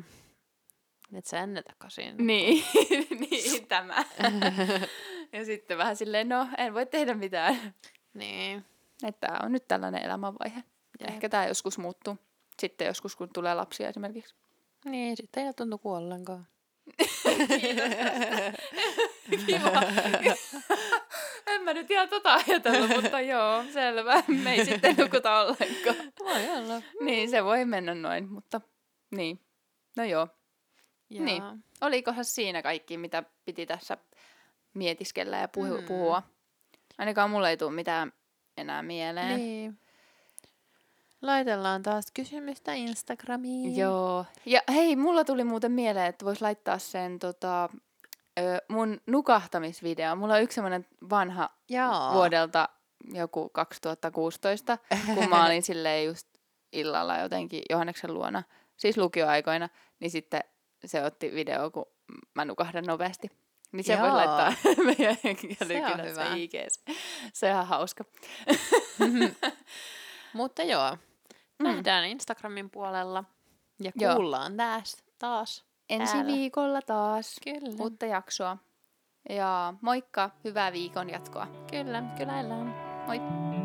et 1.12 1.26
sä 1.26 1.40
ennen 1.40 1.64
takaisin. 1.64 2.26
Niin, 2.26 2.64
niin 3.30 3.66
tämä. 3.66 4.04
ja 5.32 5.44
sitten 5.44 5.78
vähän 5.78 5.96
silleen, 5.96 6.28
no 6.28 6.48
en 6.58 6.74
voi 6.74 6.86
tehdä 6.86 7.14
mitään. 7.14 7.74
Niin. 8.14 8.64
Että 9.02 9.38
on 9.42 9.52
nyt 9.52 9.68
tällainen 9.68 10.02
elämänvaihe. 10.02 10.62
Ja 11.00 11.06
Jep. 11.06 11.10
ehkä 11.10 11.28
tämä 11.28 11.46
joskus 11.46 11.78
muuttuu. 11.78 12.18
Sitten 12.60 12.86
joskus, 12.86 13.16
kun 13.16 13.28
tulee 13.34 13.54
lapsia 13.54 13.88
esimerkiksi. 13.88 14.34
Niin, 14.84 15.16
sitten 15.16 15.46
ei 15.46 15.52
tuntu 15.52 15.78
kuollenkaan. 15.78 16.46
Kiva. 19.46 19.82
En 21.48 21.62
mä 21.62 21.74
nyt 21.74 21.90
ihan 21.90 22.08
tota 22.08 22.34
ajatellut, 22.34 23.02
mutta 23.02 23.20
joo, 23.32 23.64
selvä. 23.72 24.22
Me 24.44 24.52
ei 24.54 24.64
sitten 24.64 24.96
nukuta 24.98 25.40
ollenkaan. 25.40 26.12
Voi 26.24 26.50
olla. 26.58 26.82
Niin, 27.00 27.30
se 27.30 27.44
voi 27.44 27.64
mennä 27.64 27.94
noin, 27.94 28.28
mutta 28.32 28.60
niin. 29.10 29.40
No 29.96 30.04
joo. 30.04 30.28
Joo. 31.10 31.24
Niin. 31.24 31.42
Olikohan 31.80 32.24
siinä 32.24 32.62
kaikki, 32.62 32.96
mitä 32.98 33.22
piti 33.44 33.66
tässä 33.66 33.96
mietiskellä 34.74 35.36
ja 35.38 35.48
puhu- 35.48 35.80
Mm. 35.80 35.84
puhua? 35.86 36.22
Ainakaan 36.98 37.30
mulle 37.30 37.50
ei 37.50 37.56
tule 37.56 37.70
mitään 37.72 38.12
enää 38.56 38.82
mieleen. 38.82 39.36
Niin. 39.36 39.78
Laitellaan 41.22 41.82
taas 41.82 42.06
kysymystä 42.14 42.72
Instagramiin. 42.72 43.76
Joo. 43.76 44.24
Ja 44.46 44.60
hei, 44.72 44.96
mulla 44.96 45.24
tuli 45.24 45.44
muuten 45.44 45.72
mieleen, 45.72 46.06
että 46.06 46.24
vois 46.24 46.40
laittaa 46.42 46.78
sen 46.78 47.18
tota, 47.18 47.68
ö, 48.38 48.58
mun 48.68 49.00
nukahtamisvideo. 49.06 50.16
Mulla 50.16 50.34
on 50.34 50.42
yksi 50.42 50.54
semmoinen 50.54 50.86
vanha 51.10 51.50
Joo. 51.68 52.12
vuodelta 52.12 52.68
joku 53.12 53.48
2016, 53.48 54.78
kun 55.14 55.28
mä 55.28 55.46
olin 55.46 55.62
silleen 55.72 56.04
just 56.06 56.28
illalla 56.72 57.18
jotenkin 57.18 57.62
Johanneksen 57.70 58.14
luona, 58.14 58.42
siis 58.76 58.96
lukioaikoina, 58.96 59.68
niin 60.00 60.10
sitten 60.10 60.40
se 60.84 61.02
otti 61.04 61.32
video, 61.34 61.70
kun 61.70 61.86
mä 62.34 62.44
nukahdan 62.44 62.84
nopeasti. 62.84 63.30
Niin 63.72 63.84
se 63.84 63.98
voi 64.00 64.10
laittaa 64.10 64.52
meidän 64.86 65.16
se 65.68 66.36
IGs. 66.36 66.82
Se 67.32 67.46
on 67.46 67.52
ihan 67.52 67.66
hauska. 67.66 68.04
Mutta 70.32 70.62
joo, 70.62 70.96
Mm. 71.58 71.64
nähdään 71.64 72.04
Instagramin 72.04 72.70
puolella. 72.70 73.24
Ja 73.84 73.92
kuullaan 74.14 74.56
taas. 74.56 74.96
taas. 75.18 75.64
Ensi 75.88 76.12
Täällä. 76.12 76.32
viikolla 76.32 76.82
taas 76.82 77.36
Kyllä. 77.44 77.82
uutta 77.82 78.06
jaksoa. 78.06 78.56
Ja 79.28 79.74
moikka, 79.80 80.30
hyvää 80.44 80.72
viikon 80.72 81.10
jatkoa. 81.10 81.46
Kyllä, 81.70 82.02
kyllä 82.18 82.40
elää. 82.40 83.04
Moi! 83.06 83.57